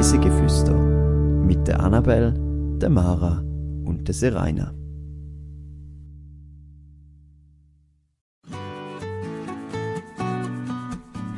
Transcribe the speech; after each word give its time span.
Reisegeflüster 0.00 0.72
mit 0.72 1.68
der 1.68 1.80
Annabelle, 1.80 2.32
der 2.78 2.88
Mara 2.88 3.44
und 3.84 4.08
der 4.08 4.14
Seraina. 4.14 4.72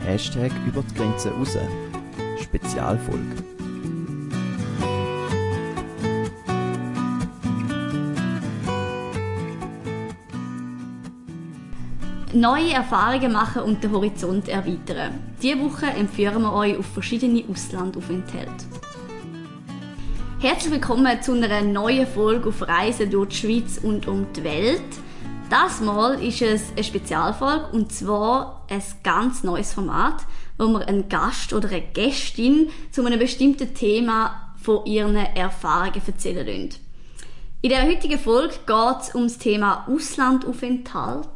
Hashtag 0.07 0.53
über 0.65 0.81
die 0.89 0.95
Grenze 0.95 1.31
raus. 1.33 1.59
Spezialfolge. 2.41 3.52
Neue 12.35 12.73
Erfahrungen 12.73 13.31
machen 13.31 13.61
und 13.61 13.85
den 13.85 13.93
Horizont 13.93 14.49
erweitern. 14.49 15.21
Diese 15.43 15.61
Woche 15.61 15.85
empfehlen 15.85 16.41
wir 16.41 16.55
euch 16.55 16.79
auf 16.79 16.87
verschiedene 16.87 17.45
Auslandaufenthalte. 17.47 18.65
Herzlich 20.41 20.73
willkommen 20.73 21.21
zu 21.21 21.33
einer 21.33 21.61
neuen 21.61 22.07
Folge 22.07 22.49
auf 22.49 22.67
Reisen 22.67 23.11
durch 23.11 23.29
die 23.29 23.37
Schweiz 23.37 23.79
und 23.83 24.09
um 24.09 24.33
die 24.33 24.45
Welt. 24.45 24.81
Das 25.51 25.83
Mal 25.83 26.25
ist 26.25 26.41
es 26.41 26.71
eine 26.71 26.83
Spezialfolge 26.83 27.67
und 27.73 27.93
zwar 27.93 28.65
ein 28.71 28.83
ganz 29.03 29.45
neues 29.45 29.75
Format, 29.75 30.23
wo 30.57 30.69
wir 30.69 30.89
einen 30.89 31.11
Gast 31.11 31.53
oder 31.53 31.69
eine 31.69 31.83
Gästin 31.83 32.71
zu 32.93 33.05
einem 33.05 33.19
bestimmten 33.19 33.75
Thema 33.75 34.55
von 34.57 34.87
ihren 34.87 35.17
Erfahrungen 35.17 36.01
erzählen 36.07 36.47
lassen. 36.47 36.81
In 37.61 37.69
der 37.69 37.87
heutigen 37.87 38.19
Folge 38.19 38.55
geht 38.67 39.03
es 39.03 39.15
um 39.15 39.25
das 39.25 39.37
Thema 39.37 39.87
Auslandaufenthalt. 39.87 41.29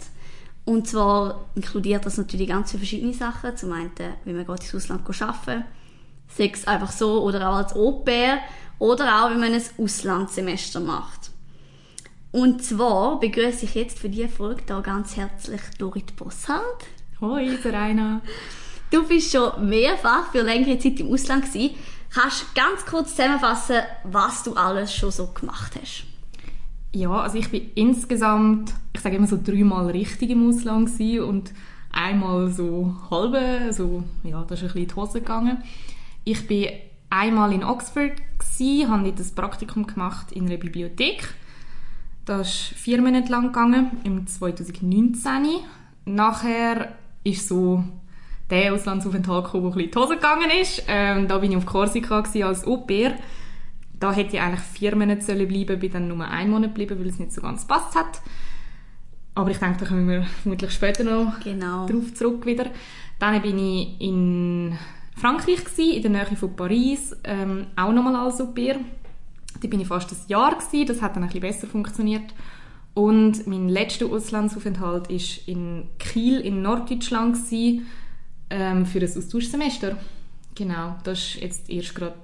Und 0.66 0.86
zwar 0.86 1.46
inkludiert 1.54 2.04
das 2.04 2.18
natürlich 2.18 2.48
ganz 2.48 2.72
viele 2.72 2.80
verschiedene 2.80 3.14
Sachen. 3.14 3.56
Zum 3.56 3.72
einen, 3.72 3.92
wie 4.24 4.32
man 4.32 4.46
geht 4.46 4.60
ins 4.60 4.74
Ausland 4.74 5.22
arbeiten 5.22 5.64
es 6.38 6.66
einfach 6.66 6.92
so 6.92 7.22
oder 7.22 7.48
auch 7.48 7.56
als 7.56 7.74
Au-pair 7.74 8.40
oder 8.78 9.24
auch, 9.24 9.30
wenn 9.30 9.40
man 9.40 9.54
ein 9.54 9.62
Auslandssemester 9.78 10.80
macht. 10.80 11.30
Und 12.32 12.62
zwar 12.62 13.18
begrüße 13.20 13.64
ich 13.64 13.74
jetzt 13.74 13.98
für 13.98 14.08
diese 14.08 14.28
Folge 14.28 14.62
da 14.66 14.80
ganz 14.80 15.16
herzlich 15.16 15.60
Dorit 15.78 16.16
Bossard. 16.16 16.84
Hoi, 17.20 17.56
Serena. 17.62 18.20
Du 18.88 19.02
bist 19.02 19.32
schon 19.32 19.68
mehrfach 19.68 20.30
für 20.30 20.42
längere 20.42 20.78
Zeit 20.78 21.00
im 21.00 21.12
Ausland 21.12 21.44
gewesen. 21.44 21.74
Kannst 22.08 22.42
du 22.42 22.46
ganz 22.54 22.86
kurz 22.86 23.16
zusammenfassen, 23.16 23.82
was 24.04 24.44
du 24.44 24.54
alles 24.54 24.94
schon 24.94 25.10
so 25.10 25.26
gemacht 25.26 25.72
hast? 25.80 26.04
Ja, 26.96 27.10
also 27.10 27.36
ich 27.36 27.50
bin 27.50 27.72
insgesamt, 27.74 28.72
ich 28.94 29.02
sage 29.02 29.16
immer 29.16 29.26
so 29.26 29.38
dreimal 29.42 29.90
richtig 29.90 30.30
im 30.30 30.48
Ausland 30.48 30.88
und 30.98 31.52
einmal 31.92 32.48
so 32.50 32.94
halbe, 33.10 33.70
so, 33.74 34.02
ja, 34.24 34.42
das 34.48 34.62
ist 34.62 34.70
ein 34.70 34.72
bisschen 34.72 34.88
die 34.88 34.94
Hose 34.94 35.20
gegangen. 35.20 35.58
Ich 36.24 36.46
bin 36.46 36.70
einmal 37.10 37.52
in 37.52 37.64
Oxford 37.64 38.12
gewesen, 38.38 38.90
habe 38.90 39.12
dort 39.12 39.20
ein 39.20 39.34
Praktikum 39.34 39.86
gemacht 39.86 40.32
in 40.32 40.46
einer 40.46 40.56
Bibliothek. 40.56 41.34
Das 42.24 42.48
ist 42.48 42.78
vier 42.78 43.02
Monate 43.02 43.30
lang 43.30 43.48
gegangen, 43.48 43.98
im 44.04 44.26
2019. 44.26 45.48
Nachher 46.06 46.94
ist 47.24 47.46
so 47.46 47.84
der 48.48 48.72
Auslandsaufenthalt 48.72 49.44
gekommen, 49.44 49.64
der 49.64 49.72
ein 49.72 49.74
bisschen 49.74 49.84
in 49.84 49.90
die 49.90 49.98
Hose 49.98 50.14
gegangen 50.14 50.50
ist. 50.62 50.82
Ähm, 50.88 51.28
da 51.28 51.36
bin 51.36 51.50
ich 51.50 51.58
auf 51.58 51.66
Korsika 51.66 52.20
als 52.20 52.66
Au-pair. 52.66 53.18
Da 53.98 54.12
hätte 54.12 54.36
ich 54.36 54.42
eigentlich 54.42 54.60
vier 54.60 54.94
Monate 54.94 55.22
sollen 55.22 55.48
bleiben, 55.48 55.78
bin 55.80 55.92
dann 55.92 56.08
nur 56.08 56.26
einen 56.26 56.50
Monat 56.50 56.74
geblieben, 56.74 56.98
weil 57.00 57.08
es 57.08 57.18
nicht 57.18 57.32
so 57.32 57.40
ganz 57.40 57.66
passt 57.66 57.94
hat. 57.94 58.20
Aber 59.34 59.50
ich 59.50 59.58
denke, 59.58 59.78
da 59.80 59.86
kommen 59.86 60.08
wir 60.08 60.22
vermutlich 60.42 60.70
später 60.70 61.04
noch 61.04 61.40
Genau. 61.40 61.86
drauf 61.86 62.14
zurück 62.14 62.44
wieder. 62.46 62.66
Dann 63.18 63.40
bin 63.42 63.58
ich 63.58 64.00
in 64.00 64.76
Frankreich 65.16 65.64
gewesen, 65.64 65.94
in 65.94 66.02
der 66.02 66.10
Nähe 66.10 66.36
von 66.36 66.54
Paris, 66.56 67.16
ähm, 67.24 67.66
auch 67.76 67.92
nochmal 67.92 68.16
als 68.16 68.40
Au-pair. 68.40 68.78
Da 69.60 69.68
bin 69.68 69.80
ich 69.80 69.86
fast 69.88 70.12
ein 70.12 70.18
Jahr 70.28 70.54
gewesen, 70.56 70.86
das 70.86 71.00
hat 71.00 71.16
dann 71.16 71.22
ein 71.22 71.28
bisschen 71.28 71.40
besser 71.40 71.66
funktioniert. 71.66 72.34
Und 72.92 73.46
mein 73.46 73.68
letzter 73.68 74.06
Auslandsaufenthalt 74.06 75.08
ist 75.10 75.46
in 75.48 75.84
Kiel 75.98 76.40
in 76.40 76.62
Norddeutschland 76.62 77.34
gewesen, 77.36 77.86
ähm, 78.50 78.86
für 78.86 79.00
ein 79.00 79.04
Austauschsemester. 79.16 79.96
Genau, 80.54 80.96
das 81.04 81.18
ist 81.18 81.34
jetzt 81.42 81.70
erst 81.70 81.94
gerade 81.94 82.14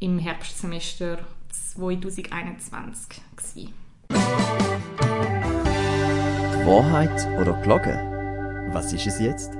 im 0.00 0.18
Herbstsemester 0.18 1.18
2021 1.74 3.20
gewesen. 3.36 3.74
Die 4.10 4.14
Wahrheit 6.66 7.26
oder 7.38 7.52
gelogen? 7.60 7.98
Was 8.72 8.92
ist 8.92 9.06
es 9.06 9.20
jetzt? 9.20 9.52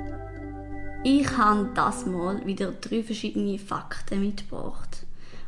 Ich 1.04 1.36
habe 1.36 1.68
das 1.74 2.06
Mal 2.06 2.44
wieder 2.46 2.72
drei 2.72 3.02
verschiedene 3.02 3.58
Fakten 3.58 4.20
mitgebracht. 4.20 5.04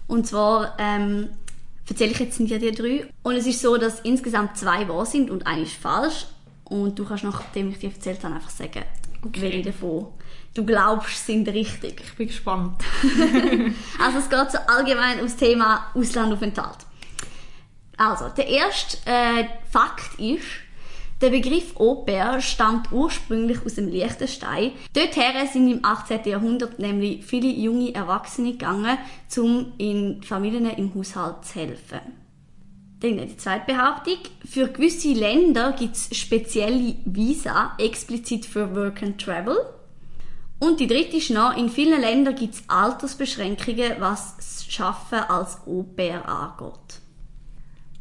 Und 0.06 0.26
zwar 0.26 0.76
ähm, 0.78 1.30
erzähle 1.88 2.12
ich 2.12 2.18
jetzt 2.18 2.38
nicht 2.38 2.52
die 2.60 2.70
drei. 2.70 3.06
Und 3.22 3.34
es 3.34 3.46
ist 3.46 3.62
so, 3.62 3.78
dass 3.78 4.00
insgesamt 4.00 4.58
zwei 4.58 4.86
wahr 4.88 5.06
sind 5.06 5.30
und 5.30 5.46
eine 5.46 5.62
ist 5.62 5.72
falsch. 5.74 6.26
Und 6.64 6.98
du 6.98 7.06
kannst, 7.06 7.24
nachdem 7.24 7.70
ich 7.70 7.78
dir 7.78 7.90
erzählt 7.90 8.22
habe, 8.24 8.34
einfach 8.34 8.50
sagen, 8.50 8.82
Okay. 9.24 9.40
welche 9.40 9.62
davon 9.62 10.08
du 10.54 10.64
glaubst, 10.64 11.26
sind 11.26 11.48
richtig. 11.48 12.02
Ich 12.04 12.14
bin 12.14 12.28
gespannt. 12.28 12.82
Also 14.02 14.18
es 14.18 14.28
geht 14.28 14.50
so 14.50 14.58
allgemein 14.66 15.18
ums 15.18 15.36
Thema 15.36 15.86
Auslandaufenthalt. 15.94 16.78
Also, 17.96 18.28
der 18.30 18.48
erste 18.48 18.96
äh, 19.06 19.44
Fakt 19.70 20.18
ist, 20.18 20.44
der 21.20 21.30
Begriff 21.30 21.76
Au-pair 21.76 22.40
stammt 22.40 22.90
ursprünglich 22.90 23.64
aus 23.64 23.76
dem 23.76 23.86
Liechtenstein. 23.86 24.72
Dorthin 24.92 25.46
sind 25.52 25.70
im 25.70 25.84
18. 25.84 26.24
Jahrhundert 26.24 26.80
nämlich 26.80 27.24
viele 27.24 27.46
junge 27.46 27.94
Erwachsene 27.94 28.52
gegangen, 28.52 28.98
um 29.36 29.72
in 29.78 30.20
Familien 30.24 30.66
im 30.66 30.92
Haushalt 30.96 31.44
zu 31.44 31.60
helfen. 31.60 32.00
Dann 32.98 33.18
die 33.18 33.36
zweite 33.36 33.72
Behauptung. 33.72 34.18
Für 34.44 34.66
gewisse 34.66 35.12
Länder 35.12 35.72
gibt 35.78 35.94
es 35.94 36.16
spezielle 36.16 36.96
Visa, 37.04 37.76
explizit 37.78 38.44
für 38.44 38.74
Work 38.74 39.04
and 39.04 39.20
Travel. 39.20 39.58
Und 40.62 40.78
die 40.78 40.86
dritte 40.86 41.16
ist 41.16 41.30
noch, 41.30 41.56
in 41.56 41.68
vielen 41.68 42.00
Ländern 42.00 42.36
gibt 42.36 42.54
es 42.54 42.62
Altersbeschränkungen, 42.68 43.94
was 43.98 44.36
das 44.36 44.68
Arbeiten 44.78 45.28
als 45.28 45.58
Au-pair 45.66 46.28
angeht. 46.28 47.00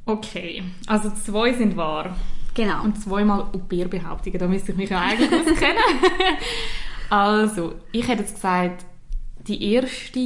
Okay, 0.06 0.64
also 0.86 1.10
zwei 1.10 1.54
sind 1.54 1.76
wahr. 1.76 2.16
Genau. 2.54 2.84
Und 2.84 3.02
zweimal 3.02 3.48
Au-pair-Behauptungen, 3.52 4.38
da 4.38 4.48
müsste 4.48 4.74
ich 4.74 4.78
mich 4.78 4.92
ja 4.92 5.00
eigentlich 5.00 5.32
auskennen. 5.34 5.84
also, 7.10 7.74
ich 7.92 8.08
hätte 8.08 8.22
jetzt 8.22 8.36
gesagt, 8.36 8.86
die 9.48 9.74
erste, 9.74 10.20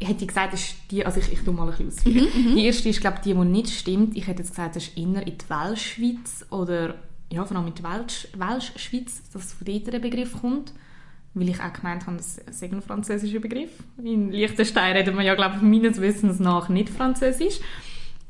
hätte 0.00 0.22
ich 0.22 0.28
gesagt, 0.28 0.54
ist 0.54 0.74
die, 0.90 1.04
also 1.04 1.20
ich, 1.20 1.30
ich 1.34 1.40
tu 1.40 1.52
mal 1.52 1.64
ein 1.64 1.76
bisschen 1.76 1.88
ausführen. 1.88 2.28
Die 2.56 2.64
erste 2.64 2.88
ist, 2.88 3.02
glaube 3.02 3.18
ich, 3.18 3.24
die, 3.24 3.34
die 3.34 3.44
nicht 3.44 3.68
stimmt. 3.68 4.16
Ich 4.16 4.26
hätte 4.26 4.38
jetzt 4.38 4.52
gesagt, 4.52 4.76
das 4.76 4.84
ist 4.84 4.96
inner 4.96 5.26
in 5.26 5.36
die 5.36 5.50
Welschschweiz 5.50 6.46
oder, 6.48 6.94
ja, 7.30 7.44
vor 7.44 7.58
allem 7.58 7.66
in 7.66 7.74
die 7.74 7.84
Welsch, 7.84 8.28
Welschschweiz, 8.34 9.20
dass 9.34 9.52
von 9.52 9.66
dort 9.66 9.92
der 9.92 9.98
Begriff 9.98 10.40
kommt. 10.40 10.72
Weil 11.34 11.48
ich 11.48 11.60
auch 11.60 11.72
gemeint 11.72 12.06
habe, 12.06 12.18
das 12.18 12.40
sei 12.50 12.66
ein 12.66 12.82
französischer 12.82 13.40
Begriff. 13.40 13.70
In 14.02 14.30
Liechtenstein 14.30 14.96
redet 14.96 15.14
man 15.14 15.24
ja, 15.24 15.34
glaube 15.34 15.56
ich, 15.56 15.62
meines 15.62 16.00
Wissens 16.00 16.40
nach 16.40 16.68
nicht 16.68 16.90
Französisch. 16.90 17.58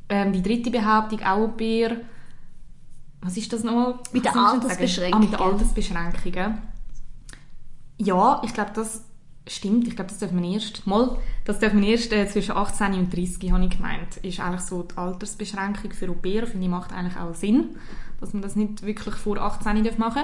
Ähm, 0.08 0.32
die 0.32 0.42
dritte 0.42 0.70
Behauptung, 0.70 1.20
auch 1.20 1.38
Au-pair, 1.38 1.96
was 3.22 3.36
ist 3.36 3.52
das 3.52 3.64
nochmal? 3.64 3.98
Mit 4.12 4.24
jetzt 4.24 4.34
sagen? 4.34 4.42
Ah, 4.44 5.18
mit 5.18 5.34
Altersbeschränkungen. 5.34 5.34
Altersbeschränkungen. 5.34 6.58
Ja, 7.98 8.42
ich 8.44 8.52
glaube, 8.52 8.72
das 8.74 9.04
stimmt. 9.48 9.86
Ich 9.88 9.96
glaube, 9.96 10.10
das 10.10 10.18
dürfen 10.18 10.42
wir 10.42 10.52
erst, 10.52 10.86
mal, 10.86 11.18
das 11.44 11.58
dürfen 11.58 11.80
wir 11.80 11.88
erst 11.88 12.12
äh, 12.12 12.28
zwischen 12.28 12.56
18 12.56 12.94
und 12.94 13.14
30, 13.14 13.52
habe 13.52 13.64
ich 13.64 13.70
gemeint. 13.70 14.16
Ist 14.22 14.40
eigentlich 14.40 14.62
so 14.62 14.82
die 14.82 14.96
Altersbeschränkung 14.96 15.92
für 15.92 16.08
Au-pair, 16.08 16.46
finde 16.46 16.66
ich, 16.66 16.70
macht 16.70 16.92
eigentlich 16.92 17.16
auch 17.16 17.34
Sinn, 17.34 17.76
dass 18.20 18.32
man 18.32 18.42
das 18.42 18.56
nicht 18.56 18.84
wirklich 18.84 19.14
vor 19.14 19.38
18 19.38 19.84
darf 19.84 19.98
machen 19.98 20.22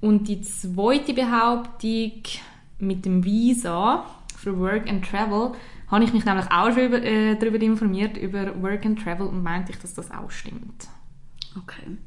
Und 0.00 0.28
die 0.28 0.40
zweite 0.40 1.12
Behauptung 1.12 2.22
mit 2.78 3.04
dem 3.04 3.24
Visa 3.24 4.06
für 4.36 4.58
Work 4.58 4.88
and 4.88 5.04
Travel, 5.04 5.52
habe 5.88 6.04
ich 6.04 6.12
mich 6.12 6.24
nämlich 6.24 6.46
auch 6.50 6.72
schon 6.72 6.84
über, 6.84 7.02
äh, 7.02 7.36
darüber 7.36 7.60
informiert, 7.60 8.16
über 8.16 8.62
Work 8.62 8.86
and 8.86 9.02
Travel 9.02 9.26
und 9.26 9.42
meinte 9.42 9.72
ich, 9.72 9.78
dass 9.78 9.94
das 9.94 10.10
auch 10.10 10.30
stimmt. 10.30 10.88
Okay. 11.58 11.98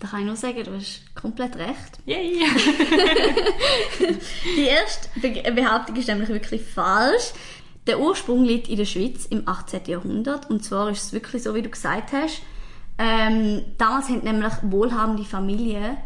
Da 0.00 0.08
kann 0.08 0.20
ich 0.20 0.26
nur 0.26 0.36
sagen, 0.36 0.64
du 0.64 0.74
hast 0.74 1.14
komplett 1.14 1.56
recht. 1.56 2.00
Yay! 2.06 2.40
Die 4.56 4.64
erste 4.64 5.08
Be 5.20 5.52
Behauptung 5.52 5.96
ist 5.96 6.08
nämlich 6.08 6.30
wirklich 6.30 6.62
falsch. 6.62 7.32
Der 7.86 8.00
Ursprung 8.00 8.44
liegt 8.44 8.68
in 8.68 8.78
der 8.78 8.86
Schweiz 8.86 9.26
im 9.26 9.46
18. 9.46 9.82
Jahrhundert. 9.86 10.50
Und 10.50 10.64
zwar 10.64 10.90
ist 10.90 11.04
es 11.04 11.12
wirklich 11.12 11.42
so, 11.42 11.54
wie 11.54 11.62
du 11.62 11.68
gesagt 11.68 12.12
hast. 12.12 12.42
Ähm, 12.98 13.62
damals 13.78 14.08
haben 14.08 14.24
nämlich 14.24 14.52
wohlhabende 14.62 15.24
Familien 15.24 15.96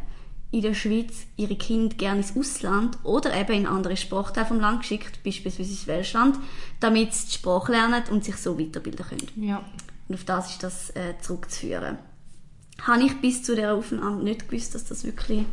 in 0.51 0.63
der 0.63 0.75
Schweiz 0.75 1.27
ihre 1.37 1.57
Kinder 1.57 1.95
gerne 1.97 2.21
ins 2.21 2.37
Ausland 2.37 2.99
oder 3.05 3.35
eben 3.35 3.53
in 3.53 3.67
andere 3.67 3.97
Sprachteile 3.97 4.47
vom 4.47 4.61
Land 4.61 4.81
geschickt, 4.81 5.23
beispielsweise 5.23 5.71
ins 5.71 5.87
Welschland, 5.87 6.39
damit 6.81 7.13
sie 7.13 7.27
die 7.27 7.35
Sprache 7.35 7.73
lernen 7.73 8.03
und 8.11 8.25
sich 8.25 8.37
so 8.37 8.59
weiterbilden 8.59 9.07
können. 9.07 9.47
ja. 9.49 9.63
Und 10.09 10.15
auf 10.15 10.25
das 10.25 10.51
ist 10.53 10.63
das 10.63 10.91
äh, 10.91 11.19
zurückzuführen. 11.21 11.99
Habe 12.81 13.03
ich 13.03 13.21
bis 13.21 13.43
zu 13.43 13.55
dieser 13.55 13.75
Aufnahme 13.75 14.23
nicht 14.23 14.49
gewusst, 14.49 14.75
dass 14.75 14.87
das 14.87 15.05
wirklich 15.05 15.45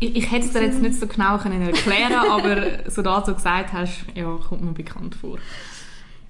Ich, 0.00 0.16
ich 0.16 0.30
hätte 0.30 0.46
es 0.46 0.52
dir 0.52 0.62
jetzt 0.62 0.80
nicht 0.80 0.98
so 0.98 1.06
genau 1.06 1.36
können 1.36 1.60
erklären 1.60 2.14
aber 2.30 2.90
so 2.90 3.02
da 3.02 3.20
du 3.20 3.34
gesagt 3.34 3.74
hast, 3.74 4.06
ja, 4.14 4.38
kommt 4.48 4.62
mir 4.62 4.72
bekannt 4.72 5.16
vor. 5.16 5.38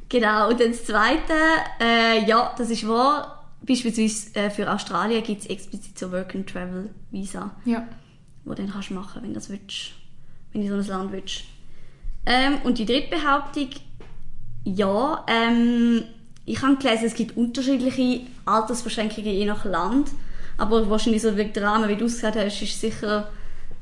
Genau, 0.08 0.50
und 0.50 0.60
dann 0.60 0.70
das 0.70 0.84
Zweite, 0.84 1.32
äh, 1.80 2.24
ja, 2.26 2.54
das 2.58 2.70
ist 2.70 2.86
wahr. 2.86 3.33
Beispielsweise 3.66 4.34
äh, 4.34 4.50
für 4.50 4.70
Australien 4.72 5.22
gibt 5.22 5.42
es 5.42 5.46
explizit 5.46 5.98
so 5.98 6.12
Work-and-Travel-Visa, 6.12 7.50
Ja. 7.64 7.86
wo 8.44 8.54
du 8.54 8.62
dann 8.62 8.70
kannst 8.72 8.90
machen, 8.90 9.22
wenn 9.22 9.30
du 9.30 9.34
das 9.34 9.48
willst, 9.48 9.92
wenn 10.52 10.62
du 10.66 10.68
so 10.68 10.74
ein 10.92 10.98
Land 10.98 11.12
willst. 11.12 11.44
Ähm, 12.26 12.58
und 12.64 12.78
die 12.78 12.86
dritte 12.86 13.10
Behauptung, 13.16 13.68
ja, 14.64 15.24
ähm, 15.28 16.02
ich 16.46 16.62
habe 16.62 16.76
gelesen, 16.76 17.04
es 17.06 17.14
gibt 17.14 17.36
unterschiedliche 17.36 18.26
Altersbeschränkungen 18.44 19.30
je 19.30 19.46
nach 19.46 19.64
Land, 19.64 20.10
aber 20.56 20.88
wahrscheinlich 20.90 21.22
so 21.22 21.36
wegen 21.36 21.52
der 21.52 21.64
Rahmen, 21.64 21.88
wie 21.88 21.96
du 21.96 22.04
es 22.06 22.14
gesagt 22.16 22.36
hast, 22.36 22.62
ist 22.62 22.80
sicher 22.80 23.28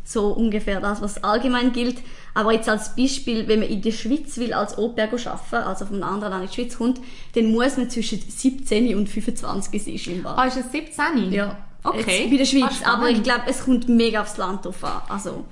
so 0.04 0.28
ungefähr 0.28 0.80
das, 0.80 1.00
was 1.00 1.22
allgemein 1.22 1.72
gilt. 1.72 1.96
Aber 2.34 2.52
jetzt 2.52 2.68
als 2.68 2.96
Beispiel, 2.96 3.46
wenn 3.48 3.60
man 3.60 3.68
in 3.68 3.82
der 3.82 3.92
Schweiz 3.92 4.36
will 4.38 4.52
als 4.52 4.78
Au-pair 4.78 5.10
arbeiten, 5.12 5.54
also 5.68 5.86
von 5.86 5.96
einem 5.96 6.14
anderen 6.14 6.32
Land 6.32 6.44
in 6.44 6.50
die 6.50 6.54
Schweiz 6.54 6.78
kommt, 6.78 7.00
dann 7.34 7.52
muss 7.52 7.76
man 7.76 7.90
zwischen 7.90 8.20
17 8.20 8.96
und 8.96 9.08
25 9.08 9.82
sein 9.84 9.98
scheinbar. 9.98 10.38
Ah, 10.38 10.46
ist 10.46 10.56
es 10.56 10.72
17? 10.72 11.32
Ja. 11.32 11.58
Okay. 11.84 12.22
Jetzt 12.22 12.30
bei 12.30 12.36
der 12.36 12.44
Schweiz. 12.44 12.82
Ah, 12.84 12.94
aber 12.94 13.10
ich 13.10 13.22
glaube, 13.22 13.42
es 13.46 13.64
kommt 13.64 13.88
mega 13.88 14.22
aufs 14.22 14.36
Land 14.36 14.64
drauf 14.64 14.82
an. 14.84 15.02
Also, 15.08 15.44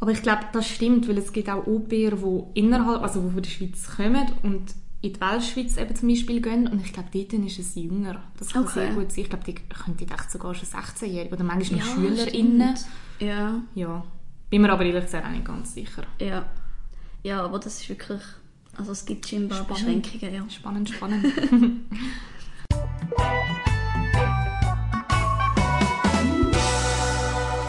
Aber 0.00 0.10
ich 0.10 0.22
glaube, 0.22 0.42
das 0.52 0.68
stimmt, 0.68 1.08
weil 1.08 1.18
es 1.18 1.32
gibt 1.32 1.48
auch 1.48 1.66
Au-pair, 1.66 2.12
die 2.12 2.60
innerhalb, 2.60 3.02
also 3.02 3.20
die 3.20 3.30
von 3.30 3.42
der 3.42 3.50
Schweiz 3.50 3.88
kommen 3.96 4.26
und 4.42 4.62
in 5.04 5.12
die 5.12 5.20
Weltschweiz 5.20 5.76
eben 5.76 5.94
zum 5.94 6.08
Beispiel 6.08 6.40
gehen. 6.40 6.66
Und 6.66 6.84
ich 6.84 6.92
glaube, 6.92 7.08
dort 7.12 7.32
ist 7.32 7.58
es 7.58 7.74
jünger. 7.74 8.22
Das 8.38 8.52
kann 8.52 8.64
Okay. 8.64 8.72
sehr 8.86 8.90
gut 8.94 9.12
sein. 9.12 9.24
Ich 9.24 9.30
glaube, 9.30 9.44
die 9.44 9.54
könnten 9.54 10.10
echt 10.12 10.30
sogar 10.30 10.54
schon 10.54 10.68
16-Jährige 10.68 11.34
oder 11.34 11.44
manchmal 11.44 11.80
noch 11.80 11.86
Ja, 11.86 11.94
SchülerInnen. 11.94 12.76
stimmt. 12.76 12.86
ja, 13.20 13.60
Ja. 13.74 14.04
Bin 14.50 14.62
mir 14.62 14.70
aber 14.72 14.84
ehrlich 14.84 15.04
gesagt 15.04 15.26
auch 15.26 15.30
nicht 15.30 15.44
ganz 15.44 15.74
sicher. 15.74 16.04
ja. 16.20 16.44
Ja, 17.22 17.42
aber 17.42 17.58
das 17.58 17.80
ist 17.80 17.88
wirklich, 17.88 18.20
also 18.76 18.92
es 18.92 19.06
gibt 19.06 19.26
scheinbar 19.26 19.64
Spannend. 19.64 20.02
Beschränkungen, 20.02 20.34
ja. 20.34 20.50
Spannend, 20.50 20.90
spannend. 20.90 21.24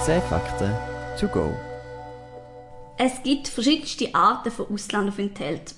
10 0.06 0.22
Fakten 0.24 0.72
to 1.20 1.28
go. 1.28 1.54
Es 2.98 3.22
gibt 3.24 3.48
verschiedenste 3.48 4.14
Arten 4.14 4.52
von 4.52 4.68
Auslandaufenthalt. 4.72 5.74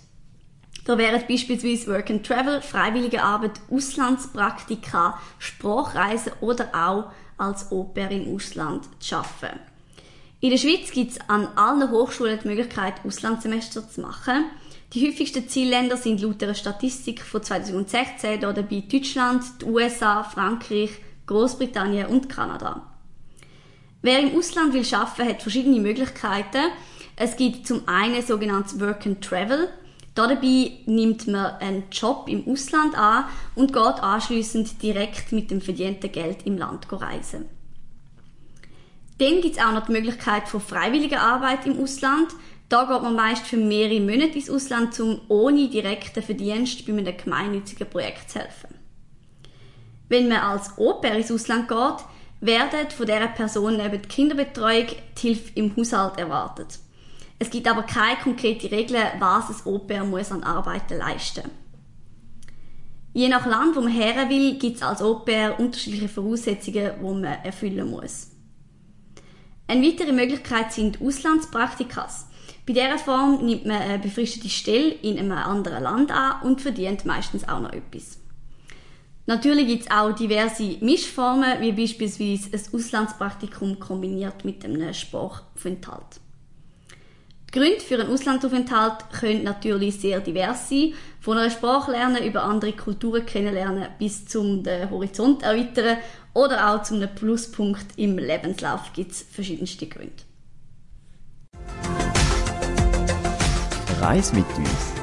Da 0.88 0.98
wären 0.98 1.22
beispielsweise 1.28 1.92
Work 1.92 2.10
and 2.12 2.26
Travel, 2.26 2.62
freiwillige 2.62 3.22
Arbeit, 3.22 3.60
Auslandspraktika, 3.70 5.20
Sprachreisen 5.38 6.32
oder 6.40 6.70
auch 6.74 7.12
als 7.38 7.74
Au-pair 7.74 8.10
im 8.10 8.34
Ausland 8.34 8.88
zu 9.02 9.18
arbeiten. 9.18 9.60
In 10.40 10.52
der 10.52 10.58
Schweiz 10.58 10.92
gibt 10.92 11.12
es 11.12 11.20
an 11.28 11.46
allen 11.58 11.92
Hochschulen 11.92 12.40
die 12.42 12.48
Möglichkeit, 12.48 12.94
Auslandssemester 13.06 13.90
zu 13.90 14.00
machen. 14.00 14.46
Die 14.94 15.06
häufigsten 15.06 15.50
Zielländer 15.50 15.98
sind 15.98 16.22
laut 16.22 16.42
einer 16.42 16.54
Statistik 16.54 17.22
von 17.22 17.44
2016 17.44 18.40
da 18.40 18.54
dabei 18.54 18.82
Deutschland, 18.90 19.44
die 19.60 19.66
USA, 19.66 20.24
Frankreich, 20.24 20.92
Großbritannien 21.26 22.08
und 22.08 22.30
Kanada. 22.30 22.90
Wer 24.02 24.20
im 24.22 24.38
Ausland 24.38 24.74
will 24.74 24.86
arbeiten, 24.96 25.28
hat 25.28 25.42
verschiedene 25.42 25.82
Möglichkeiten. 25.82 26.72
Es 27.18 27.36
gibt 27.36 27.68
zum 27.68 27.86
einen 27.90 28.22
sogenanntes 28.22 28.80
Work 28.80 29.06
and 29.06 29.22
Travel. 29.22 29.68
Dabei 30.18 30.72
nimmt 30.88 31.28
man 31.28 31.58
einen 31.58 31.84
Job 31.92 32.28
im 32.28 32.48
Ausland 32.48 32.98
an 32.98 33.26
und 33.54 33.72
geht 33.72 34.02
anschließend 34.02 34.82
direkt 34.82 35.32
mit 35.32 35.52
dem 35.52 35.62
verdienten 35.62 36.12
Geld 36.12 36.44
im 36.48 36.58
Land 36.58 36.92
reisen. 36.92 37.46
Dann 39.20 39.42
gibt 39.42 39.58
es 39.58 39.64
auch 39.64 39.74
noch 39.74 39.86
die 39.86 39.92
Möglichkeit 39.92 40.48
von 40.48 40.60
freiwilliger 40.60 41.22
Arbeit 41.22 41.68
im 41.68 41.80
Ausland. 41.80 42.30
Da 42.68 42.86
geht 42.86 43.04
man 43.04 43.16
meist 43.16 43.46
für 43.46 43.58
mehrere 43.58 44.00
Monate 44.00 44.40
ins 44.40 44.50
Ausland, 44.50 45.00
um 45.00 45.22
ohne 45.28 45.70
direkten 45.70 46.24
Verdienst 46.24 46.84
bei 46.88 46.94
einem 46.94 47.16
gemeinnützigen 47.16 47.88
Projekt 47.88 48.32
zu 48.32 48.40
helfen. 48.40 48.74
Wenn 50.10 50.30
man 50.30 50.40
als 50.40 50.80
Au-pair 50.80 51.16
ins 51.16 51.32
Ausland 51.32 51.68
geht, 51.68 52.06
werden 52.42 52.90
von 52.90 53.06
dieser 53.06 53.28
Person 53.28 53.78
neben 53.78 54.02
die 54.02 54.08
Kinderbetreuung 54.08 54.88
die 55.16 55.22
Hilfe 55.28 55.52
im 55.54 55.76
Haushalt 55.78 56.18
erwartet. 56.18 56.80
Es 57.40 57.50
gibt 57.50 57.68
aber 57.68 57.84
keine 57.84 58.20
konkrete 58.20 58.72
Regel, 58.72 58.98
was 59.20 59.50
ein 59.50 59.72
Au-pair 59.72 60.04
muss 60.04 60.32
an 60.32 60.44
Arbeiten 60.44 60.98
leisten 60.98 61.44
Je 63.14 63.30
nach 63.30 63.48
Land, 63.48 63.76
wo 63.76 63.82
man 63.82 63.92
her 63.92 64.30
will, 64.30 64.60
gibt 64.60 64.76
es 64.76 64.84
als 64.84 65.02
Au-pair 65.02 65.60
unterschiedliche 65.60 66.08
Voraussetzungen, 66.08 66.92
die 67.00 67.04
man 67.04 67.24
erfüllen 67.24 67.90
muss. 67.90 68.32
Eine 69.68 69.88
weitere 69.88 70.12
Möglichkeit 70.12 70.72
sind 70.72 71.02
Auslandspraktikas. 71.02 72.28
Bei 72.68 72.74
dieser 72.74 73.00
Form 73.00 73.44
nimmt 73.44 73.66
man 73.66 73.82
eine 73.82 73.98
befristete 73.98 74.50
Stelle 74.50 74.90
in 74.90 75.18
einem 75.18 75.32
anderen 75.32 75.82
Land 75.82 76.12
an 76.12 76.44
und 76.44 76.62
verdient 76.62 77.06
meistens 77.06 77.48
auch 77.48 77.60
noch 77.60 77.74
etwas. 77.74 78.20
Natürlich 79.26 79.68
gibt 79.68 79.84
es 79.86 79.92
auch 79.92 80.14
diverse 80.14 80.78
Mischformen, 80.82 81.60
wie 81.60 81.72
beispielsweise 81.72 82.50
ein 82.54 82.74
Auslandspraktikum 82.74 83.80
kombiniert 83.80 84.46
mit 84.46 84.64
einem 84.64 84.94
Sprachaufenthalt. 84.94 86.20
Gründe 87.52 87.80
für 87.80 87.96
einen 87.96 88.12
Auslandsaufenthalt 88.12 89.10
können 89.20 89.44
natürlich 89.44 90.00
sehr 90.00 90.20
divers 90.20 90.70
sein, 90.70 90.94
von 91.22 91.38
einer 91.38 91.50
Sprache 91.50 91.92
lernen 91.92 92.24
über 92.24 92.44
andere 92.44 92.74
Kulturen 92.74 93.26
kennenlernen 93.26 93.88
bis 93.98 94.26
zum 94.26 94.64
Horizont 94.92 95.44
erweitern 95.44 95.98
oder 96.34 96.70
auch 96.70 96.84
zu 96.84 96.96
einem 96.96 97.14
Pluspunkt 97.16 97.86
im 97.98 98.18
Lebenslauf 98.18 98.92
gibt 98.94 99.12
es 99.12 99.26
verschiedenste 99.32 99.88
Gründe. 99.88 100.24
Reis 104.00 104.32
mit 104.34 104.46
uns. 104.58 104.97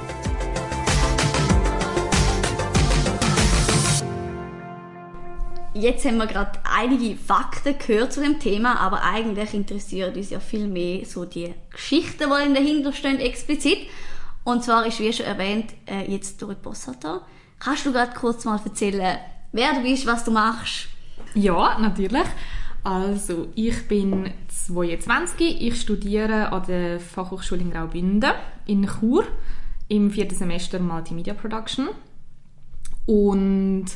Jetzt 5.75 6.05
haben 6.05 6.19
wir 6.19 6.29
gerade 6.29 6.61
einige 6.63 7.17
Fakten 7.17 7.77
gehört 7.77 8.13
zu 8.13 8.23
dem 8.23 8.39
Thema, 8.39 8.79
aber 8.79 9.03
eigentlich 9.03 9.55
interessieren 9.55 10.15
uns 10.15 10.31
ja 10.31 10.39
viel 10.39 10.69
mehr 10.69 11.05
so 11.05 11.25
die 11.25 11.53
Geschichten, 11.71 12.31
die 12.31 12.55
dahinter 12.55 12.93
stehen, 12.93 13.19
explizit. 13.19 13.89
Und 14.45 14.63
zwar 14.63 14.87
ist, 14.87 15.01
wie 15.01 15.13
schon 15.13 15.27
erwähnt, 15.27 15.73
äh, 15.87 16.09
jetzt 16.09 16.41
Dori 16.41 16.55
Bossart 16.55 17.03
da. 17.03 17.23
Kannst 17.59 17.87
du 17.87 17.93
gerade 17.93 18.13
kurz 18.15 18.45
mal 18.45 18.61
erzählen, 18.65 19.19
wer 19.51 19.75
du 19.75 19.83
bist, 19.83 20.07
was 20.07 20.25
du 20.25 20.31
machst? 20.31 20.87
Ja, 21.35 21.77
natürlich. 21.81 22.27
Also, 22.85 23.49
ich 23.57 23.89
bin 23.89 24.31
22, 24.69 25.61
ich 25.61 25.81
studiere 25.81 26.53
an 26.53 26.67
der 26.69 27.01
Fachhochschule 27.01 27.63
in 27.63 27.71
Graubünden 27.73 28.33
in 28.67 28.87
Chur 28.87 29.25
im 29.89 30.13
vierten 30.13 30.37
Semester 30.37 30.79
Multimedia 30.79 31.35
Production. 31.35 31.89
Und 33.07 33.87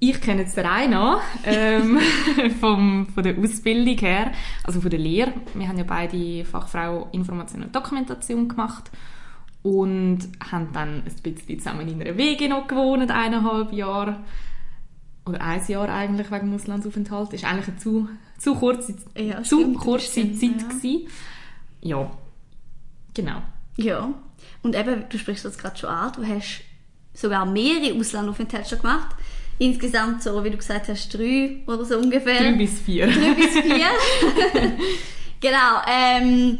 ich 0.00 0.20
kenne 0.20 0.42
jetzt 0.42 0.56
den 0.56 0.64
Rainer 0.66 1.20
ähm, 1.44 1.98
vom, 2.60 3.06
von 3.06 3.22
der 3.22 3.36
Ausbildung 3.36 3.98
her, 3.98 4.32
also 4.62 4.80
von 4.80 4.90
der 4.90 4.98
Lehre. 5.00 5.32
Wir 5.54 5.66
haben 5.68 5.78
ja 5.78 5.84
beide 5.84 6.44
Fachfrau 6.44 7.08
Information 7.12 7.64
und 7.64 7.74
Dokumentation 7.74 8.48
gemacht 8.48 8.90
und 9.62 10.20
haben 10.50 10.68
dann 10.72 11.02
ein 11.04 11.12
bisschen 11.22 11.58
zusammen 11.58 11.88
in 11.88 12.00
einer 12.00 12.16
WG 12.16 12.48
noch 12.48 12.68
gewohnt, 12.68 13.10
eineinhalb 13.10 13.72
Jahre 13.72 14.20
oder 15.26 15.40
ein 15.40 15.62
Jahr 15.66 15.88
eigentlich 15.88 16.30
wegen 16.30 16.46
dem 16.46 16.54
Auslandsaufenthalt. 16.54 17.32
Das 17.32 17.42
war 17.42 17.50
eigentlich 17.50 17.68
eine 17.68 17.76
zu, 17.78 18.08
zu 18.38 18.54
kurze, 18.54 18.94
Ja, 19.16 19.42
zu 19.42 19.60
stimmt, 19.60 19.78
kurze 19.78 20.04
das 20.06 20.14
Zeit. 20.14 20.36
stimmt, 20.36 20.62
ja. 20.62 20.68
Gewesen. 20.68 21.08
Ja, 21.82 22.10
genau. 23.14 23.42
Ja. 23.76 24.14
Und 24.62 24.74
eben, 24.76 25.04
du 25.08 25.18
sprichst 25.18 25.44
das 25.44 25.58
gerade 25.58 25.76
schon 25.76 25.90
an, 25.90 26.12
du 26.14 26.24
hast 26.26 26.62
sogar 27.14 27.44
mehrere 27.46 27.98
Auslandsaufenthalte 27.98 28.68
schon 28.70 28.78
gemacht. 28.78 29.14
Insgesamt 29.58 30.22
so, 30.22 30.42
wie 30.44 30.50
du 30.50 30.56
gesagt 30.56 30.88
hast, 30.88 31.12
drei 31.12 31.62
oder 31.66 31.84
so 31.84 31.98
ungefähr. 31.98 32.40
Drei 32.40 32.52
bis 32.52 32.80
vier. 32.80 33.06
Drei 33.06 33.34
bis 33.34 33.58
vier. 33.58 33.86
genau. 35.40 35.82
Ähm, 35.88 36.58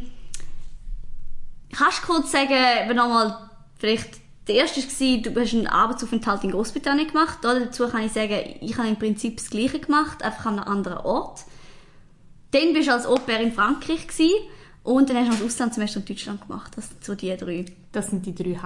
kannst 1.72 2.02
du 2.02 2.06
kurz 2.06 2.32
sagen, 2.32 2.54
wenn 2.86 2.96
nochmal 2.96 3.50
vielleicht 3.78 4.08
der 4.48 4.56
erste 4.56 4.80
war, 4.80 5.32
du 5.32 5.40
hast 5.40 5.54
einen 5.54 5.66
Arbeitsaufenthalt 5.66 6.42
in 6.42 6.50
Großbritannien 6.50 7.08
gemacht. 7.08 7.38
Da 7.42 7.58
dazu 7.58 7.86
kann 7.88 8.04
ich 8.04 8.12
sagen, 8.12 8.56
ich 8.60 8.76
habe 8.78 8.88
im 8.88 8.96
Prinzip 8.96 9.36
das 9.36 9.50
Gleiche 9.50 9.78
gemacht, 9.78 10.22
einfach 10.22 10.46
an 10.46 10.58
einem 10.58 10.68
anderen 10.68 10.98
Ort. 10.98 11.44
Dann 12.50 12.72
bist 12.72 12.88
du 12.88 12.92
als 12.92 13.06
Au-pair 13.06 13.40
in 13.40 13.52
Frankreich 13.52 14.08
gewesen, 14.08 14.32
und 14.88 15.10
dann 15.10 15.18
hast 15.18 15.26
du 15.26 15.32
noch 15.32 15.38
das 15.40 15.46
Auslandssemester 15.54 16.00
in 16.00 16.06
Deutschland 16.06 16.40
gemacht. 16.40 16.72
Das 16.74 16.88
sind 16.88 17.04
so 17.04 17.14
die 17.14 17.36
drei. 17.36 17.66
Das 17.92 18.08
sind 18.08 18.24
die 18.24 18.34
drei 18.34 18.56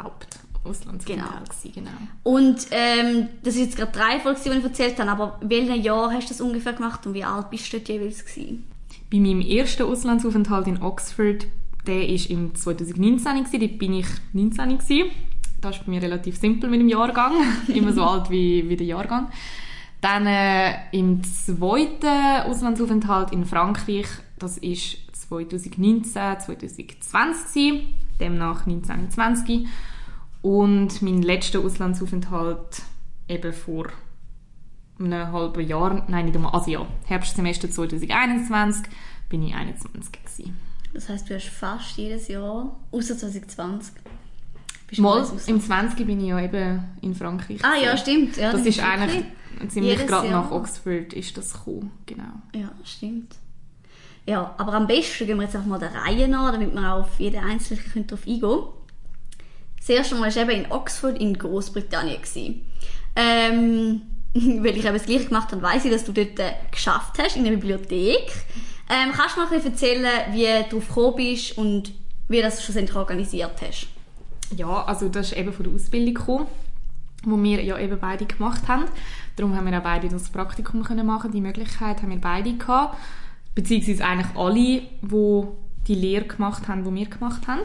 Hauptauslandsaufenthalte. 0.65 1.71
Genau. 1.75 1.91
genau. 1.91 2.09
Und 2.23 2.67
ähm, 2.71 3.29
das 3.43 3.55
ist 3.55 3.61
jetzt 3.61 3.77
gerade 3.77 3.93
drei 3.93 4.21
Folgen, 4.21 4.41
die 4.45 4.51
ich 4.51 4.65
erzählt 4.65 4.99
habe, 4.99 5.11
aber 5.11 5.41
welches 5.43 5.85
Jahr 5.85 6.13
hast 6.13 6.29
du 6.31 6.35
das 6.35 6.41
ungefähr 6.41 6.73
gemacht 6.73 7.07
und 7.07 7.15
wie 7.15 7.25
alt 7.25 7.51
bist 7.51 7.73
du 7.73 7.79
dort 7.79 7.89
jeweils 7.89 8.25
gewesen? 8.25 8.65
Bei 9.11 9.19
meinem 9.19 9.41
ersten 9.41 9.83
Auslandsaufenthalt 9.83 10.67
in 10.67 10.83
Oxford, 10.83 11.47
der 11.87 12.01
war 12.01 12.31
im 12.31 12.55
2019, 12.55 13.45
gewesen, 13.45 13.61
dort 13.61 13.79
bin 13.79 13.93
ich 13.95 14.07
19 14.33 14.79
gewesen. 14.79 15.11
Das 15.61 15.77
ist 15.77 15.87
bei 15.87 15.93
mir 15.93 16.03
relativ 16.03 16.37
simpel 16.37 16.71
mit 16.71 16.81
dem 16.81 16.89
Jahrgang, 16.89 17.33
immer 17.69 17.93
so 17.93 18.03
alt 18.03 18.31
wie, 18.31 18.69
wie 18.69 18.77
der 18.77 18.87
Jahrgang. 18.87 19.29
Dann 20.01 20.27
äh, 20.27 20.75
im 20.91 21.23
zweiten 21.23 22.49
Auslandsaufenthalt 22.49 23.33
in 23.33 23.45
Frankreich, 23.45 24.07
das 24.39 24.59
ist 24.59 24.99
2019, 25.13 26.13
2020 26.13 27.55
gewesen, 27.55 27.95
demnach 28.19 28.67
1920 28.67 29.69
und 30.43 31.01
mein 31.03 31.23
letzter 31.23 31.61
Auslandsaufenthalt 31.61 32.83
eben 33.29 33.53
vor 33.53 33.87
einem 34.99 35.33
halben 35.33 35.67
Jahr, 35.67 36.05
nein 36.09 36.27
nicht 36.27 36.37
einmal, 36.37 36.53
also 36.53 36.71
ja, 36.71 36.87
Herbstsemester 37.07 37.71
2021 37.71 38.85
bin 39.29 39.43
ich 39.43 39.55
21 39.55 40.13
gewesen. 40.13 40.57
Das 40.93 41.09
heißt, 41.09 41.31
du 41.31 41.35
hast 41.35 41.49
fast 41.49 41.97
jedes 41.97 42.29
Jahr, 42.29 42.77
außer 42.91 43.17
2020. 43.17 43.95
bist 44.87 45.01
Mal, 45.01 45.27
im 45.47 45.61
20 45.61 46.07
bin 46.07 46.21
ich 46.21 46.29
ja 46.29 46.41
eben 46.41 46.85
in 47.01 47.15
Frankreich. 47.15 47.65
Ah 47.65 47.77
ja, 47.83 47.97
stimmt. 47.97 48.37
Ja, 48.37 48.53
das 48.53 48.67
ist 48.67 48.81
eigentlich 48.81 49.25
ziemlich 49.69 50.07
gerade 50.07 50.31
nach 50.31 50.51
Oxford 50.51 51.13
ist 51.15 51.37
das 51.37 51.53
gekommen, 51.53 51.93
genau. 52.05 52.43
Ja, 52.55 52.71
stimmt. 52.85 53.37
Ja, 54.27 54.55
aber 54.59 54.75
am 54.75 54.87
besten 54.87 55.27
gehen 55.27 55.37
wir 55.39 55.45
jetzt 55.45 55.57
auch 55.57 55.65
mal 55.65 55.79
der 55.79 55.95
Reihe 55.95 56.29
nach, 56.29 56.53
damit 56.53 56.73
wir 56.73 56.95
auch 56.95 57.01
auf 57.01 57.19
jeden 57.19 57.43
Einzelnen 57.43 58.07
darauf 58.07 58.27
eingehen 58.27 58.41
können. 58.41 58.82
Das 59.85 59.89
erste 59.89 60.15
Mal 60.15 60.35
war 60.35 60.43
eben 60.43 60.65
in 60.65 60.71
Oxford 60.71 61.19
in 61.19 61.37
Großbritannien. 61.37 62.21
Ähm, 63.17 64.03
weil 64.35 64.77
ich 64.77 64.85
eben 64.85 64.95
das 64.95 65.07
gleiche 65.07 65.27
gemacht 65.27 65.51
habe, 65.51 65.61
weiss 65.61 65.85
ich, 65.85 65.91
dass 65.91 66.05
du 66.05 66.13
dort 66.13 66.39
äh, 66.39 66.53
geschafft 66.71 67.19
hast, 67.19 67.37
in 67.37 67.43
der 67.43 67.51
Bibliothek. 67.51 68.33
Ähm, 68.89 69.11
kannst 69.13 69.37
du 69.37 69.41
mal 69.41 69.49
ein 69.49 69.55
bisschen 69.55 69.73
erzählen, 69.73 70.07
wie 70.31 70.47
du 70.71 70.77
drauf 70.77 70.87
gekommen 70.87 71.17
bist 71.17 71.59
und 71.59 71.93
wie 72.29 72.37
du 72.37 72.43
das 72.43 72.63
schlussendlich 72.63 72.97
organisiert 72.97 73.61
hast? 73.61 73.89
Ja, 74.57 74.85
also 74.85 75.09
das 75.09 75.33
ist 75.33 75.37
eben 75.37 75.53
von 75.53 75.65
der 75.65 75.75
Ausbildung 75.75 76.15
gekommen, 76.15 76.47
wo 77.25 77.43
wir 77.43 77.63
ja 77.65 77.77
eben 77.77 77.99
beide 77.99 78.25
gemacht 78.25 78.69
haben. 78.69 78.85
Darum 79.35 79.57
haben 79.57 79.69
wir 79.69 79.77
auch 79.77 79.83
beide 79.83 80.09
das 80.09 80.31
Praktikum 80.31 80.85
können 80.85 81.07
machen. 81.07 81.33
Die 81.33 81.41
Möglichkeit 81.41 82.03
haben 82.03 82.11
wir 82.11 82.21
beide 82.21 82.53
gehabt, 82.53 82.99
beziehungsweise 83.57 84.05
eigentlich 84.05 84.37
alle, 84.37 84.83
die 85.03 85.43
die 85.89 85.95
Lehre 85.95 86.27
gemacht 86.27 86.69
haben, 86.69 86.85
die 86.85 86.95
wir 86.95 87.07
gemacht 87.07 87.49
haben. 87.49 87.63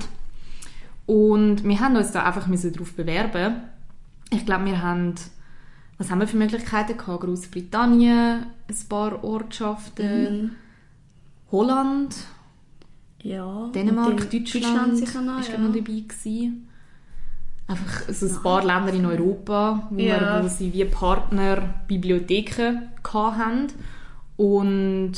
Und 1.08 1.64
wir 1.64 1.80
haben 1.80 1.96
uns 1.96 2.12
da 2.12 2.24
einfach 2.24 2.46
müssen 2.48 2.72
darauf 2.74 2.94
bewerben. 2.94 3.56
Ich 4.30 4.46
glaube, 4.46 4.66
wir 4.66 4.82
haben 4.84 5.16
was 5.98 6.12
haben 6.12 6.20
wir 6.20 6.28
für 6.28 6.38
Möglichkeiten 6.38 6.96
gehabt? 6.96 7.22
Großbritannien, 7.24 8.46
ein 8.70 8.88
paar 8.88 9.24
Ortschaften, 9.24 10.56
Holland, 11.52 12.16
Ja. 13.24 13.70
Dänemark, 13.74 14.30
Deutschland, 14.30 14.98
sicher 14.98 15.22
noch, 15.22 15.40
ist 15.40 15.50
ja. 15.52 15.58
noch 15.58 15.70
dabei 15.74 15.82
gewesen. 15.82 16.68
Einfach 17.68 18.14
so 18.14 18.28
ein 18.28 18.44
paar 18.44 18.64
Länder 18.64 18.94
in 18.94 19.06
Europa, 19.06 19.88
wo, 19.90 20.00
Ja. 20.00 20.22
wir, 20.22 20.44
wo 20.44 20.48
sie 20.48 20.72
wie 20.72 20.86
Partner 20.86 21.62
Bibliotheken 21.88 22.90
hatten. 23.04 23.68
Und 24.38 25.14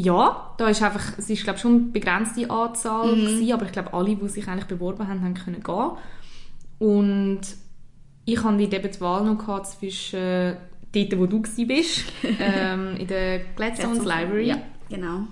ja, 0.00 0.54
da 0.56 0.68
ist 0.68 0.80
einfach, 0.80 1.18
es 1.18 1.28
ist 1.28 1.42
glaube 1.42 1.58
schon 1.58 1.72
eine 1.72 1.80
begrenzte 1.86 2.48
Anzahl 2.48 3.16
Mhm. 3.16 3.24
gewesen, 3.24 3.52
aber 3.52 3.66
ich 3.66 3.72
glaube 3.72 3.92
alle, 3.92 4.14
die 4.14 4.28
sich 4.28 4.46
eigentlich 4.46 4.66
beworben 4.66 5.08
haben, 5.08 5.22
haben 5.22 5.34
können 5.34 5.60
gehen. 5.60 5.90
Und 6.78 7.40
ich 8.24 8.44
hatte 8.44 8.56
die 8.58 8.64
eben 8.76 8.92
die 8.92 9.00
Wahl 9.00 9.24
noch 9.24 9.38
gehabt 9.38 9.66
zwischen 9.66 10.56
dort, 10.92 11.18
wo 11.18 11.26
du 11.26 11.42
bist, 11.66 12.04
ähm, 12.38 12.94
in 12.96 13.08
der 13.08 13.40
Gladstone's 13.56 14.04
Library 14.04 14.48
Ja, 14.48 14.58
genau. 14.88 15.22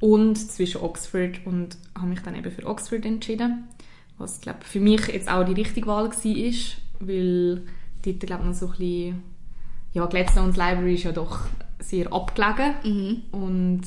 und 0.00 0.36
zwischen 0.36 0.82
Oxford 0.82 1.40
und 1.46 1.78
habe 1.96 2.08
mich 2.08 2.20
dann 2.20 2.34
eben 2.34 2.50
für 2.50 2.66
Oxford 2.66 3.06
entschieden, 3.06 3.64
was 4.18 4.42
glaube 4.42 4.58
für 4.62 4.80
mich 4.80 5.06
jetzt 5.08 5.30
auch 5.30 5.44
die 5.44 5.54
richtige 5.54 5.86
Wahl 5.86 6.10
war, 6.10 6.36
ist, 6.36 6.76
weil 7.00 7.62
dort 8.04 8.20
glaube 8.20 8.42
ich 8.42 8.48
noch 8.50 8.54
so 8.54 8.66
ein 8.66 8.72
bisschen, 8.72 9.22
ja 9.94 10.04
Gladstone's 10.04 10.56
Library 10.56 10.94
ist 10.94 11.04
ja 11.04 11.12
doch 11.12 11.40
sehr 11.78 12.12
abgelegen 12.12 12.74
Mhm. 12.84 13.22
und 13.32 13.82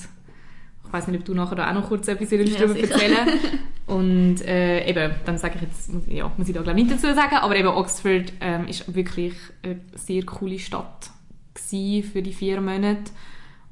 ich 0.86 0.94
weiß 0.94 1.08
nicht, 1.08 1.20
ob 1.20 1.26
du 1.26 1.34
nachher 1.36 1.56
da 1.56 1.70
auch 1.70 1.74
noch 1.74 1.88
kurz 1.88 2.08
etwas 2.08 2.32
Ja, 2.32 2.38
darüber 2.44 2.74
sicher. 2.74 2.92
erzählen 2.94 3.28
und 3.88 4.42
äh, 4.42 4.88
eben, 4.90 5.14
dann 5.26 5.38
sage 5.38 5.56
ich 5.56 5.62
jetzt, 5.62 5.94
muss- 5.94 6.04
ja, 6.08 6.32
muss 6.38 6.48
ich 6.48 6.54
da 6.56 6.62
glaube 6.62 6.80
ich 6.80 6.86
nicht 6.86 6.96
dazu 7.04 7.14
sagen, 7.14 7.36
aber 7.36 7.56
eben 7.56 7.68
Oxford 7.68 8.34
ähm, 8.42 8.68
ist 8.68 8.94
wirklich 8.96 9.34
eine 9.64 9.80
sehr 9.96 10.24
coole 10.26 10.58
Stadt 10.60 11.12
für 11.56 12.22
die 12.24 12.34
vier 12.34 12.60
Monate 12.62 13.12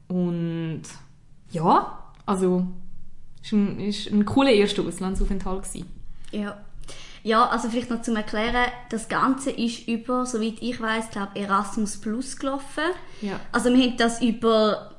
und 0.08 0.84
ja, 1.50 2.04
also 2.26 2.68
ist 3.42 3.54
ein, 3.54 3.80
ist 3.80 4.12
ein 4.12 4.26
cooler 4.26 4.52
erster 4.52 4.84
Auslandsaufenthalt 4.84 5.64
gewesen. 5.64 5.88
Ja. 6.32 6.58
Ja, 7.28 7.46
also 7.50 7.68
vielleicht 7.70 7.90
noch 7.90 8.02
zum 8.04 8.16
Erklären, 8.16 8.72
das 8.90 9.10
Ganze 9.10 9.52
ist 9.52 9.86
über, 9.90 10.26
soweit 10.26 10.62
ich 10.62 10.80
weiß, 10.80 11.10
glaube 11.12 11.32
Erasmus 11.36 11.98
Plus 11.98 12.38
gelaufen. 12.38 12.86
Ja. 13.22 13.38
Also 13.52 13.70
wir 13.74 13.84
haben 13.84 13.98
das 13.98 14.22
über, 14.22 14.92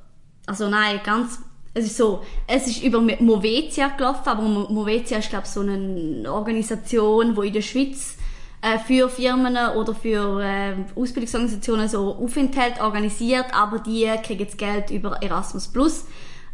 also 0.47 0.69
nein, 0.69 1.01
ganz, 1.03 1.39
es 1.73 1.87
ist 1.87 1.97
so, 1.97 2.23
es 2.47 2.67
ist 2.67 2.83
über 2.83 3.01
Movetia 3.01 3.89
gelaufen, 3.97 4.29
aber 4.29 4.43
Mo- 4.43 4.69
Movetia 4.69 5.19
ist 5.19 5.31
glaube 5.31 5.47
so 5.47 5.61
eine 5.61 6.31
Organisation, 6.31 7.35
wo 7.35 7.41
in 7.41 7.55
der 7.55 7.63
Schweiz 7.63 8.19
äh, 8.61 8.79
für 8.79 9.09
Firmen 9.09 9.57
oder 9.75 9.95
für 9.95 10.43
äh, 10.43 10.75
Ausbildungsorganisationen 10.97 11.89
so 11.89 12.15
Aufenthalt 12.15 12.79
organisiert, 12.79 13.47
aber 13.55 13.79
die 13.79 14.07
kriegen 14.23 14.45
das 14.45 14.59
Geld 14.59 14.91
über 14.91 15.23
Erasmus 15.23 15.69
Plus. 15.69 16.05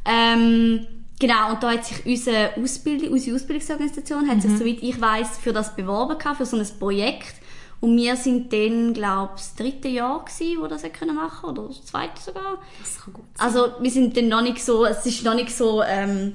Ähm, 0.05 0.87
genau, 1.19 1.53
und 1.53 1.63
da 1.63 1.73
hat 1.73 1.85
sich 1.85 2.05
unsere, 2.05 2.57
Ausbildung, 2.57 3.11
unsere 3.11 3.37
Ausbildungsorganisation, 3.37 4.29
hat 4.29 4.43
sich, 4.43 4.57
soweit 4.57 4.83
ich 4.83 5.01
weiß, 5.01 5.39
für 5.39 5.53
das 5.53 5.75
beworben 5.75 6.19
gehabt, 6.19 6.39
für 6.39 6.47
so 6.47 6.57
ein 6.57 6.67
Projekt. 6.79 7.35
Und 7.81 7.97
wir 7.99 8.17
sind 8.17 8.51
dann, 8.53 8.95
glaube 8.95 9.35
ich, 9.37 9.43
das 9.43 9.55
dritte 9.57 9.89
Jahr 9.89 10.25
gewesen, 10.25 10.63
wo 10.63 10.67
das 10.67 10.85
können 10.85 11.15
machen 11.15 11.51
oder 11.51 11.69
das 11.69 11.85
zweite 11.85 12.19
sogar. 12.21 12.59
Das 12.81 13.05
kann 13.05 13.13
gut 13.13 13.25
sein. 13.35 13.47
Also 13.47 13.73
wir 13.79 13.91
sind 13.91 14.17
dann 14.17 14.29
noch 14.29 14.41
nicht 14.41 14.65
so, 14.65 14.87
es 14.87 15.05
ist 15.05 15.23
noch 15.23 15.35
nicht 15.35 15.55
so, 15.55 15.83
ähm, 15.83 16.35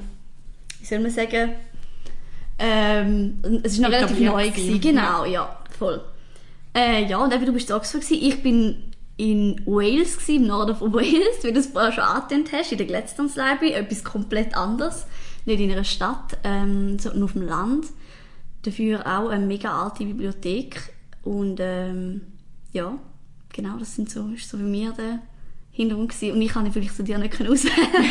wie 0.80 0.86
soll 0.86 1.00
man 1.00 1.10
sagen, 1.10 1.54
ähm, 2.60 3.40
es 3.64 3.74
ist 3.74 3.80
noch 3.80 3.90
relativ 3.90 4.20
Etabliert 4.20 4.34
neu 4.34 4.50
gewesen, 4.52 4.82
genau, 4.82 5.26
ja, 5.26 5.58
voll. 5.78 6.02
Äh, 6.76 7.06
ja, 7.06 7.18
und 7.18 7.34
eben, 7.34 7.46
du 7.46 7.54
bist 7.54 7.70
in 7.70 7.76
Oxford 7.76 8.02
gewesen. 8.02 8.22
ich 8.22 8.44
bin 8.44 8.89
in 9.20 9.62
Wales 9.66 10.18
gewesen, 10.18 10.44
im 10.44 10.48
Norden 10.48 10.78
von 10.78 10.94
Wales, 10.94 11.44
wie 11.44 11.52
du 11.52 11.60
es 11.60 11.68
vorher 11.68 11.92
schon 11.92 12.06
angetönt 12.06 12.54
hast, 12.54 12.72
in 12.72 12.78
der 12.78 12.88
Library, 12.88 13.74
etwas 13.74 14.06
komplett 14.06 14.56
anderes, 14.56 15.06
nicht 15.46 15.60
in 15.60 15.70
einer 15.70 15.84
Stadt, 15.84 16.38
ähm, 16.46 16.98
sondern 16.98 17.24
auf 17.24 17.34
dem 17.34 17.42
Land. 17.42 17.88
Dafür 18.62 19.06
auch 19.06 19.28
eine 19.28 19.46
mega 19.46 19.84
alte 19.84 20.06
Bibliothek 20.06 20.94
und 21.24 21.60
ähm, 21.60 22.22
ja, 22.72 22.98
genau, 23.52 23.78
das 23.78 23.94
sind 23.94 24.10
so, 24.10 24.30
ist 24.30 24.50
so 24.50 24.58
bei 24.58 24.64
mir 24.64 24.94
der 24.94 25.20
Hintergrund 25.72 26.14
gewesen. 26.14 26.34
Und 26.36 26.42
ich 26.42 26.54
kann 26.54 26.72
vielleicht 26.72 26.96
zu 26.96 27.04
dir 27.04 27.18
nicht 27.18 27.34
können 27.34 27.52
auswählen. 27.52 27.76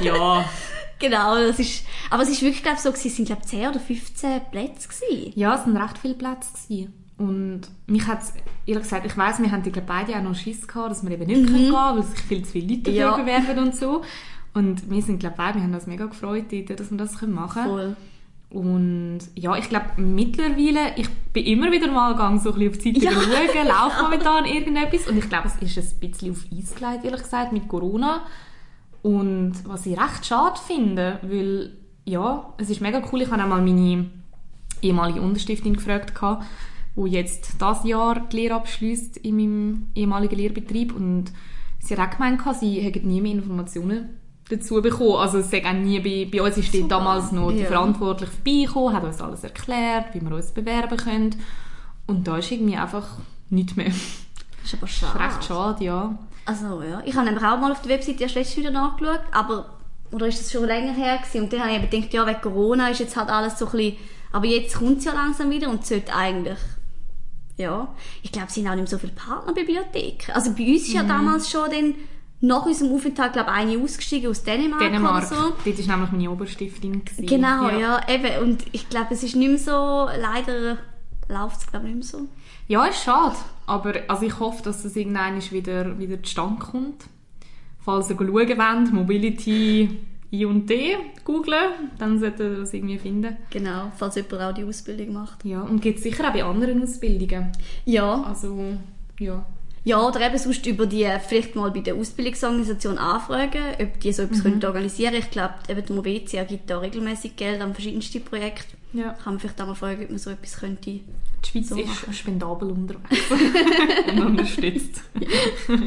Ja, 0.00 0.44
genau, 0.98 1.36
das 1.36 1.60
ist, 1.60 1.84
aber 2.10 2.24
es 2.24 2.30
ist 2.30 2.42
wirklich, 2.42 2.62
glaube 2.62 2.78
ich, 2.78 2.82
so 2.82 2.90
gewesen, 2.90 3.08
es 3.08 3.16
sind, 3.16 3.26
glaube 3.26 3.42
ich, 3.44 3.50
10 3.50 3.68
oder 3.68 3.78
15 3.78 4.40
Plätze 4.50 4.88
gewesen. 4.88 5.32
ja, 5.36 5.54
es 5.54 5.60
waren 5.60 5.76
recht 5.76 5.98
viele 5.98 6.14
Plätze. 6.14 6.48
Gewesen. 6.52 7.03
Und 7.16 7.62
mich 7.86 8.06
hat 8.08 8.20
ehrlich 8.66 8.82
gesagt, 8.82 9.06
ich 9.06 9.16
weiss, 9.16 9.38
wir 9.40 9.50
haben 9.52 9.62
die 9.62 9.70
glaub, 9.70 9.86
beide 9.86 10.16
auch 10.16 10.22
noch 10.22 10.34
Schiss 10.34 10.66
gehabt, 10.66 10.90
dass 10.90 11.04
wir 11.04 11.12
eben 11.12 11.26
nicht 11.26 11.46
können 11.46 11.58
gehen 11.64 11.72
weil 11.72 12.02
sich 12.02 12.18
viel 12.20 12.44
zu 12.44 12.52
viele 12.52 12.74
Leute 12.74 12.90
Ja. 12.90 13.16
bewerben 13.16 13.58
und 13.62 13.76
so. 13.76 14.02
Und 14.52 14.90
wir 14.90 15.02
sind, 15.02 15.18
glaube 15.20 15.36
beide, 15.36 15.56
wir 15.58 15.62
haben 15.64 15.74
uns 15.74 15.86
mega 15.86 16.06
gefreut, 16.06 16.46
dass 16.50 16.90
wir 16.90 16.98
das 16.98 17.18
können 17.18 17.34
machen 17.34 17.62
können. 17.64 17.96
Und 18.50 19.18
ja, 19.34 19.56
ich 19.56 19.68
glaube 19.68 19.86
mittlerweile, 19.96 20.94
ich 20.96 21.08
bin 21.32 21.44
immer 21.44 21.72
wieder 21.72 21.90
mal 21.90 22.12
gegangen, 22.12 22.38
so 22.38 22.52
ein 22.52 22.58
bisschen 22.58 22.70
auf 22.72 22.78
die 22.78 22.92
Seite 22.94 23.04
Ja. 23.06 23.10
schauen, 23.12 23.66
läuft 23.66 24.02
momentan 24.02 24.44
irgendetwas. 24.44 25.08
Und 25.08 25.16
ich 25.18 25.28
glaube, 25.28 25.48
es 25.48 25.76
ist 25.76 25.94
ein 26.02 26.10
bisschen 26.10 26.30
auf 26.32 26.44
Eis 26.56 26.74
gelegt, 26.74 27.04
ehrlich 27.04 27.22
gesagt, 27.22 27.52
mit 27.52 27.66
Corona. 27.68 28.22
Und 29.02 29.52
was 29.66 29.86
ich 29.86 29.98
recht 30.00 30.24
schade 30.26 30.58
finde, 30.66 31.18
weil, 31.22 31.72
ja, 32.04 32.52
es 32.58 32.70
ist 32.70 32.80
mega 32.80 33.02
cool. 33.12 33.22
Ich 33.22 33.30
habe 33.30 33.42
auch 33.42 33.48
mal 33.48 33.60
meine 33.60 34.06
ehemalige 34.82 35.20
Unterstiftin 35.20 35.74
gefragt, 35.74 36.14
gehabt, 36.14 36.44
die 36.96 37.10
jetzt 37.10 37.54
das 37.60 37.84
Jahr 37.84 38.20
die 38.30 38.36
Lehre 38.36 38.54
abschließt 38.54 39.16
in 39.18 39.36
meinem 39.36 39.88
ehemaligen 39.94 40.36
Lehrbetrieb. 40.36 40.94
Und 40.94 41.32
sie 41.80 41.96
hat 41.96 42.08
auch 42.08 42.16
gemeint, 42.16 42.40
sie 42.60 42.80
hätten 42.80 43.08
nie 43.08 43.20
mehr 43.20 43.32
Informationen 43.32 44.10
dazu 44.48 44.80
bekommen. 44.82 45.16
Also 45.16 45.38
es 45.38 45.50
auch 45.66 45.72
nie, 45.72 45.98
bei, 46.00 46.28
bei 46.30 46.42
uns 46.44 46.56
ist 46.56 46.72
Super. 46.82 46.88
damals 46.88 47.32
noch 47.32 47.50
die 47.50 47.58
Ja. 47.60 47.66
Verantwortliche 47.66 48.32
vorbeigekommen, 48.32 48.94
hat 48.96 49.04
uns 49.04 49.20
alles 49.20 49.42
erklärt, 49.44 50.14
wie 50.14 50.20
wir 50.20 50.34
uns 50.34 50.52
bewerben 50.52 50.96
können. 50.98 51.34
Und 52.06 52.28
da 52.28 52.38
ist 52.38 52.50
irgendwie 52.52 52.76
einfach 52.76 53.06
nichts 53.50 53.76
mehr. 53.76 53.86
Das 54.62 54.72
ist 54.72 54.74
aber 54.74 54.80
Das 54.82 54.90
ist 54.90 54.96
schade. 54.98 55.18
recht 55.20 55.44
schade, 55.44 55.84
ja. 55.84 56.18
Also 56.46 56.82
ja, 56.82 57.02
ich 57.06 57.14
habe 57.14 57.24
nämlich 57.24 57.42
auch 57.44 57.58
mal 57.58 57.72
auf 57.72 57.80
der 57.80 57.92
Webseite 57.92 58.22
erst 58.22 58.34
letztes 58.34 58.58
wieder 58.58 58.70
nachgeschaut, 58.70 59.20
aber 59.32 59.70
oder 60.12 60.26
ist 60.26 60.38
das 60.40 60.52
schon 60.52 60.66
länger 60.66 60.92
her 60.92 61.16
gewesen? 61.18 61.44
Und 61.44 61.52
dann 61.52 61.60
habe 61.60 61.72
ich 61.82 61.90
gedacht, 61.90 62.12
ja, 62.12 62.26
wegen 62.26 62.40
Corona 62.42 62.88
ist 62.88 63.00
jetzt 63.00 63.16
halt 63.16 63.30
alles 63.30 63.58
so 63.58 63.64
ein 63.66 63.72
bisschen, 63.72 63.96
aber 64.30 64.46
jetzt 64.46 64.76
kommt 64.76 64.98
es 64.98 65.04
ja 65.06 65.14
langsam 65.14 65.50
wieder 65.50 65.70
und 65.70 65.86
sollte 65.86 66.14
eigentlich, 66.14 66.58
ja, 67.56 67.88
ich 68.22 68.32
glaube, 68.32 68.48
es 68.48 68.54
sind 68.54 68.66
auch 68.66 68.72
nicht 68.74 68.78
mehr 68.82 68.86
so 68.88 68.98
viele 68.98 69.12
Partnerbibliotheken. 69.12 70.32
Also 70.32 70.52
bei 70.54 70.64
uns 70.66 70.82
ist 70.82 70.88
Mhm. 70.88 70.94
ja 70.94 71.02
damals 71.04 71.50
schon 71.50 71.70
dann, 71.70 71.94
nach 72.40 72.66
unserem 72.66 72.92
Aufenthalt, 72.92 73.32
glaube 73.32 73.50
ich, 73.50 73.56
eine 73.56 73.78
ausgestiegen 73.82 74.28
aus 74.30 74.42
Dänemark, 74.42 74.80
Dänemark, 74.80 75.30
oder 75.32 75.42
so. 75.42 75.52
dort 75.64 75.88
war 75.88 75.96
nämlich 75.96 76.12
meine 76.12 76.30
Oberstiftin. 76.30 77.04
gewesen. 77.04 77.26
Genau, 77.26 77.70
ja. 77.70 78.00
eben. 78.08 78.42
Und 78.42 78.64
ich 78.72 78.88
glaube, 78.90 79.14
es 79.14 79.22
ist 79.22 79.34
nicht 79.36 79.48
mehr 79.48 79.58
so, 79.58 80.08
leider 80.20 80.76
läuft 81.28 81.60
es, 81.60 81.66
glaube 81.68 81.88
ich, 81.88 81.94
nicht 81.94 82.12
mehr 82.12 82.20
so. 82.20 82.28
Ja, 82.68 82.84
ist 82.86 83.02
schade. 83.02 83.36
Aber 83.66 83.94
also 84.08 84.26
ich 84.26 84.38
hoffe, 84.40 84.62
dass 84.62 84.82
das 84.82 84.94
irgendwann 84.96 85.40
wieder, 85.52 85.98
wieder 85.98 86.22
zustande 86.22 86.60
kommt. 86.62 87.04
Falls 87.82 88.10
ihr 88.10 88.16
schauen 88.16 88.32
wollt, 88.34 88.92
Mobility 88.92 89.98
I 90.40 90.44
und 90.46 90.68
D 90.68 90.96
googlen, 91.24 91.90
dann 91.98 92.18
sollte 92.18 92.42
ihr 92.44 92.56
das 92.60 92.72
irgendwie 92.74 92.98
finden. 92.98 93.36
Genau, 93.50 93.92
falls 93.96 94.16
jemand 94.16 94.34
auch 94.42 94.52
die 94.54 94.64
Ausbildung 94.64 95.12
macht. 95.12 95.44
Ja, 95.44 95.62
und 95.62 95.80
gibt 95.80 95.98
es 95.98 96.02
sicher 96.04 96.28
auch 96.28 96.32
bei 96.32 96.42
anderen 96.44 96.82
Ausbildungen. 96.82 97.52
Ja, 97.84 98.22
Also, 98.24 98.58
ja. 99.18 99.44
ja 99.84 100.00
oder 100.00 100.20
eben 100.26 100.38
sonst 100.38 100.66
über 100.66 100.86
die, 100.86 101.06
vielleicht 101.26 101.54
mal 101.54 101.70
bei 101.70 101.80
der 101.80 101.94
Ausbildungsorganisation 101.94 102.98
anfragen, 102.98 103.62
ob 103.80 104.00
die 104.00 104.12
so 104.12 104.22
etwas 104.22 104.42
mhm. 104.44 104.60
organisieren 104.64 105.12
können. 105.12 105.24
Ich 105.24 105.30
glaube, 105.30 105.54
eben 105.68 105.84
die 105.86 105.92
Movetia 105.92 106.44
gibt 106.44 106.68
da 106.70 106.78
regelmäßig 106.78 107.36
Geld 107.36 107.60
an 107.60 107.72
verschiedenste 107.74 108.20
Projekte. 108.20 108.76
ja. 108.92 109.10
Kann 109.22 109.34
man 109.34 109.40
vielleicht 109.40 109.60
auch 109.62 109.66
mal 109.68 109.74
fragen, 109.74 110.02
ob 110.04 110.10
man 110.10 110.18
so 110.18 110.30
etwas 110.30 110.56
könnte. 110.58 110.90
Die 110.90 111.02
Schweiz 111.50 111.68
So 111.68 111.76
ist 111.76 111.86
machen. 111.86 112.12
spendabel 112.14 112.70
unterwegs 112.70 113.30
und 114.10 114.20
unterstützt. 114.24 115.02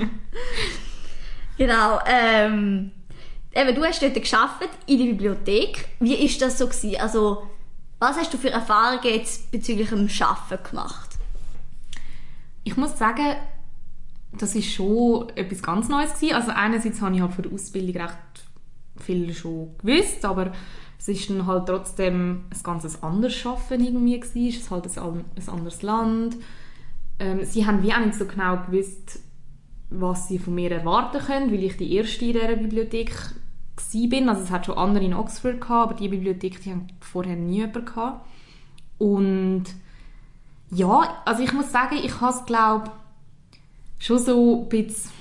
Genau, 1.58 2.00
ähm, 2.08 2.92
eben, 3.58 3.76
du 3.76 3.84
hast 3.84 4.02
dort 4.02 4.14
geschafft 4.14 4.70
in 4.86 5.00
der 5.00 5.06
Bibliothek. 5.06 5.90
Wie 6.00 6.16
ist 6.16 6.42
das 6.42 6.58
so 6.58 6.68
gewesen? 6.68 7.00
Also, 7.00 7.44
was 8.00 8.18
hast 8.18 8.34
du 8.34 8.38
für 8.38 8.52
Erfahrungen 8.52 9.04
jetzt 9.04 9.52
bezüglich 9.52 9.90
dem 9.90 10.08
Schaffen 10.08 10.60
gemacht? 10.70 11.18
Ich 12.64 12.78
muss 12.78 12.98
sagen, 12.98 13.36
das 14.38 14.56
ist 14.56 14.72
schon 14.72 15.30
etwas 15.36 15.64
ganz 15.64 15.90
Neues 15.90 16.14
gewesen. 16.14 16.36
Also 16.36 16.52
einerseits 16.52 17.02
habe 17.02 17.16
ich 17.16 17.22
halt 17.22 17.34
für 17.34 17.42
die 17.42 17.54
Ausbildung 17.54 18.02
recht 18.02 18.18
viel 18.98 19.34
schon 19.34 19.76
gewusst, 19.78 20.26
aber 20.26 20.52
es 21.00 21.08
ist 21.08 21.30
dann 21.30 21.46
halt 21.46 21.68
trotzdem 21.68 22.46
ein 22.50 22.64
ganz 22.64 23.02
anderes 23.02 23.36
Schaffen 23.36 23.84
irgendwie 23.84 24.20
gewesen. 24.20 24.50
Es 24.50 24.58
ist 24.58 24.72
halt 24.72 24.86
ein, 24.98 25.26
ein 25.36 25.50
anderes 25.50 25.82
Land. 25.82 26.36
Ähm, 27.20 27.44
sie 27.44 27.66
haben 27.66 27.82
wie 27.82 27.94
auch 27.94 28.00
nicht 28.00 28.16
so 28.16 28.26
genau 28.26 28.58
gewusst, 28.58 29.20
was 29.90 30.28
sie 30.28 30.38
von 30.38 30.54
mir 30.54 30.72
erwarten 30.72 31.24
können, 31.26 31.52
weil 31.52 31.64
ich 31.64 31.78
die 31.78 31.94
erste 31.96 32.26
in 32.26 32.34
dieser 32.34 32.56
Bibliothek 32.56 33.12
bin. 34.10 34.30
Also 34.30 34.44
es 34.44 34.52
hat 34.52 34.66
schon 34.66 34.78
andere 34.78 35.04
in 35.04 35.14
Oxford 35.14 35.62
gehabt, 35.62 35.92
aber 35.92 35.94
die 35.94 36.10
Bibliothek, 36.10 36.62
die 36.62 36.72
haben 36.72 36.88
vorher 37.00 37.36
nie 37.36 37.58
jemanden 37.58 37.86
gehabt. 37.86 38.26
Und 38.98 39.66
ja, 40.72 41.22
also 41.26 41.44
ich 41.44 41.54
muss 41.54 41.72
sagen, 41.72 41.98
ich 42.04 42.20
habe 42.20 42.34
es, 42.34 42.46
glaube 42.46 42.92
schon 44.00 44.20
so 44.20 44.64
ein 44.64 44.70
bisschen, 44.70 45.12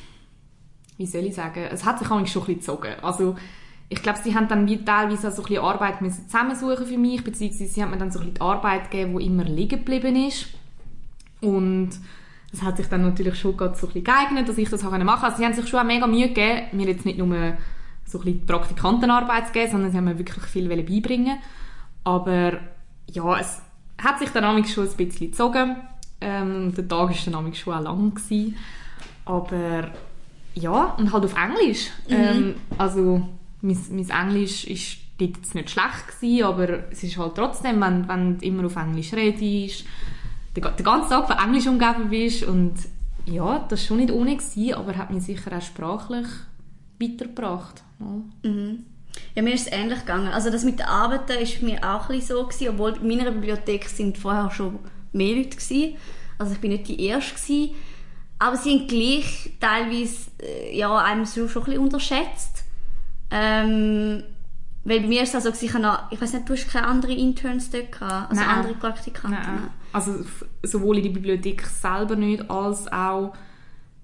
wie 0.97 1.07
soll 1.07 1.25
ich 1.25 1.35
sagen, 1.35 1.67
es 1.71 1.85
hat 1.85 1.99
sich 1.99 2.11
eigentlich 2.11 2.33
schon 2.33 2.43
ein 2.43 2.57
bisschen 2.57 2.61
gezogen. 2.61 2.95
Also 3.03 3.37
ich 3.89 4.03
glaube, 4.03 4.19
sie 4.23 4.35
haben 4.35 4.49
dann 4.49 4.67
teilweise 4.85 5.31
so 5.31 5.43
ein 5.43 5.49
bisschen 5.49 5.65
Arbeit 5.65 6.03
müssen 6.03 6.27
zusammensuchen 6.27 6.87
für 6.87 6.99
mich, 6.99 7.23
beziehungsweise 7.23 7.71
sie 7.71 7.83
haben 7.83 7.91
mir 7.91 7.99
dann 7.99 8.11
so 8.11 8.19
ein 8.19 8.27
bisschen 8.27 8.35
die 8.35 8.41
Arbeit 8.41 8.91
gegeben, 8.91 9.19
die 9.19 9.27
immer 9.27 9.45
liegen 9.45 9.79
geblieben 9.79 10.17
ist. 10.17 10.47
Und 11.41 11.91
das 12.51 12.63
hat 12.63 12.79
sich 12.79 12.89
dann 12.89 13.03
natürlich 13.03 13.39
schon 13.39 13.57
gerade 13.57 13.77
so 13.77 13.87
ein 13.87 13.93
bisschen 13.93 14.05
geeignet, 14.05 14.49
dass 14.49 14.59
ich 14.59 14.69
das 14.69 14.83
machen 14.83 15.07
konnte. 15.07 15.23
Also 15.23 15.37
sie 15.37 15.45
haben 15.45 15.55
sich 15.55 15.69
schon 15.69 15.81
auch 15.81 15.85
mega 15.85 16.07
Mühe 16.07 16.29
gegeben, 16.29 16.63
mir 16.73 16.87
jetzt 16.87 17.05
nicht 17.05 17.19
nur 17.19 17.57
so 18.07 18.19
ein 18.19 18.25
bisschen 18.25 18.41
die 18.41 18.47
Praktikantenarbeit 18.47 19.49
zu 19.49 19.53
geben, 19.53 19.71
sondern 19.71 19.91
sie 19.91 19.97
haben 19.97 20.05
mir 20.05 20.19
wirklich 20.19 20.45
viel 20.45 20.69
beibringen 20.69 21.39
Aber 22.05 22.59
ja, 23.11 23.39
es 23.39 23.61
hat 23.99 24.19
sich 24.19 24.31
dann 24.31 24.45
amigs 24.45 24.73
schon 24.73 24.89
ein 24.89 24.97
bisschen 24.97 25.31
gezogen. 25.31 25.77
Ähm, 26.21 26.75
der 26.75 26.89
Tag 26.89 27.11
war 27.11 27.17
dann 27.25 27.35
amigs 27.35 27.59
schon 27.59 27.75
auch 27.75 27.83
lang. 27.83 28.15
Gewesen. 28.15 28.57
Aber 29.25 29.91
ja, 30.55 30.95
und 30.99 31.13
halt 31.13 31.25
auf 31.25 31.35
Englisch. 31.37 31.91
Ähm, 32.09 32.55
also 32.79 33.29
mein, 33.61 33.79
mein 33.91 34.11
Englisch 34.11 34.65
ist 34.65 34.99
dort 35.19 35.37
jetzt 35.37 35.55
nicht 35.55 35.71
schlecht 35.71 36.09
gewesen, 36.21 36.45
aber 36.45 36.91
es 36.91 37.03
ist 37.03 37.19
halt 37.19 37.35
trotzdem, 37.35 37.81
wenn, 37.81 38.09
wenn 38.09 38.39
du 38.39 38.47
immer 38.47 38.67
auf 38.67 38.77
Englisch 38.77 39.13
redest, 39.13 39.85
den, 40.57 40.63
den 40.63 40.85
ganzen 40.85 41.11
Tag 41.11 41.27
von 41.27 41.39
Englisch 41.39 41.67
umgeben 41.67 42.09
bist 42.11 42.45
und 42.45 42.75
ja, 43.27 43.59
das 43.69 43.81
war 43.81 43.87
schon 43.87 43.97
nicht 43.99 44.13
ohne, 44.13 44.37
gewesen, 44.37 44.75
aber 44.75 44.97
hat 44.97 45.11
mich 45.11 45.25
sicher 45.25 45.57
auch 45.57 45.63
sprachlich 45.63 46.27
weitergebracht. 47.01 47.83
Ja. 48.01 48.51
Ja, 49.35 49.43
mir 49.43 49.55
ist 49.55 49.67
es 49.67 49.73
ähnlich 49.73 50.01
gegangen. 50.01 50.29
Also 50.29 50.51
das 50.51 50.65
mit 50.65 50.79
den 50.79 50.87
Arbeiten 50.87 51.33
ist 51.43 51.63
mich 51.63 51.83
auch 51.83 52.09
ein 52.09 52.21
so 52.21 52.45
gewesen, 52.45 52.69
obwohl 52.69 52.97
in 52.97 53.09
meiner 53.09 53.31
Bibliothek 53.31 53.89
sind 53.89 54.19
vorher 54.19 54.51
schon 54.51 54.79
mehr 55.13 55.37
Leute 55.37 55.57
gewesen. 55.57 55.97
Also 56.39 56.53
ich 56.53 56.61
bin 56.61 56.73
nicht 56.73 56.89
die 56.89 57.05
Erste 57.07 57.35
gewesen. 57.35 57.75
Aber 58.39 58.57
sie 58.57 58.79
haben 58.79 58.87
gleich 58.87 59.53
teilweise, 59.61 60.31
äh, 60.43 60.77
ja, 60.77 60.95
einem 60.99 61.25
so 61.25 61.49
schon 61.49 61.63
ein 61.63 61.67
bisschen 61.67 61.83
unterschätzt. 61.83 62.65
Ähm, 63.31 64.23
weil 64.85 65.01
bei 65.01 65.07
mir 65.09 65.23
ist 65.23 65.35
es 65.35 65.47
also, 65.47 65.65
ich, 65.65 65.75
noch, 65.75 66.13
ich 66.13 66.21
weiß 66.21 66.35
nicht, 66.35 66.49
du 66.49 66.53
hast 66.53 66.69
keine 66.69 66.87
anderen 66.87 67.17
Interns 67.17 67.71
dort 67.71 67.91
gehabt, 67.91 68.31
also 68.31 68.41
Nein. 68.41 68.57
andere 68.57 68.75
Praktikanten. 68.75 69.41
Nein. 69.43 69.71
Also 69.93 70.25
sowohl 70.63 70.99
in 70.99 71.05
der 71.05 71.11
Bibliothek 71.11 71.67
selber 71.67 72.15
nicht, 72.15 72.49
als 72.51 72.87
auch 72.93 73.33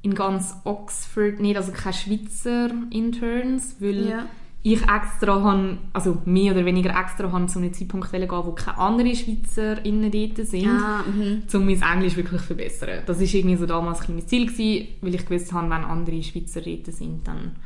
in 0.02 0.14
ganz 0.14 0.54
Oxford 0.64 1.40
nicht, 1.40 1.56
also 1.56 1.72
keine 1.72 1.94
Schweizer 1.94 2.70
Interns, 2.90 3.76
weil 3.80 4.08
Ja. 4.08 4.26
ich 4.64 4.82
extra 4.82 5.42
han, 5.42 5.78
also 5.92 6.18
mehr 6.24 6.52
oder 6.52 6.64
weniger 6.64 6.90
extra 6.98 7.30
han 7.32 7.48
zu 7.48 7.58
einem 7.60 7.72
Zeitpunkt 7.72 8.10
gehen, 8.10 8.28
wo 8.30 8.52
keine 8.52 8.78
anderen 8.78 9.14
SchweizerInnen 9.14 10.10
dort 10.10 10.46
sind, 10.46 10.68
Ah, 10.68 11.02
mhm. 11.06 11.42
um 11.54 11.66
mein 11.66 11.82
Englisch 11.82 12.16
wirklich 12.16 12.40
zu 12.40 12.46
verbessern. 12.48 13.02
Das 13.06 13.18
war 13.20 13.24
irgendwie 13.26 13.56
so 13.56 13.66
damals 13.66 14.00
ein 14.08 14.14
mein 14.16 14.26
Ziel 14.26 14.46
gewesen, 14.46 14.88
weil 15.00 15.14
ich 15.14 15.26
gewusst 15.26 15.52
habe, 15.52 15.66
wenn 15.70 15.84
andere 15.84 16.22
Schweizer 16.22 16.60
dort 16.60 16.86
sind, 16.86 17.26
dann 17.26 17.56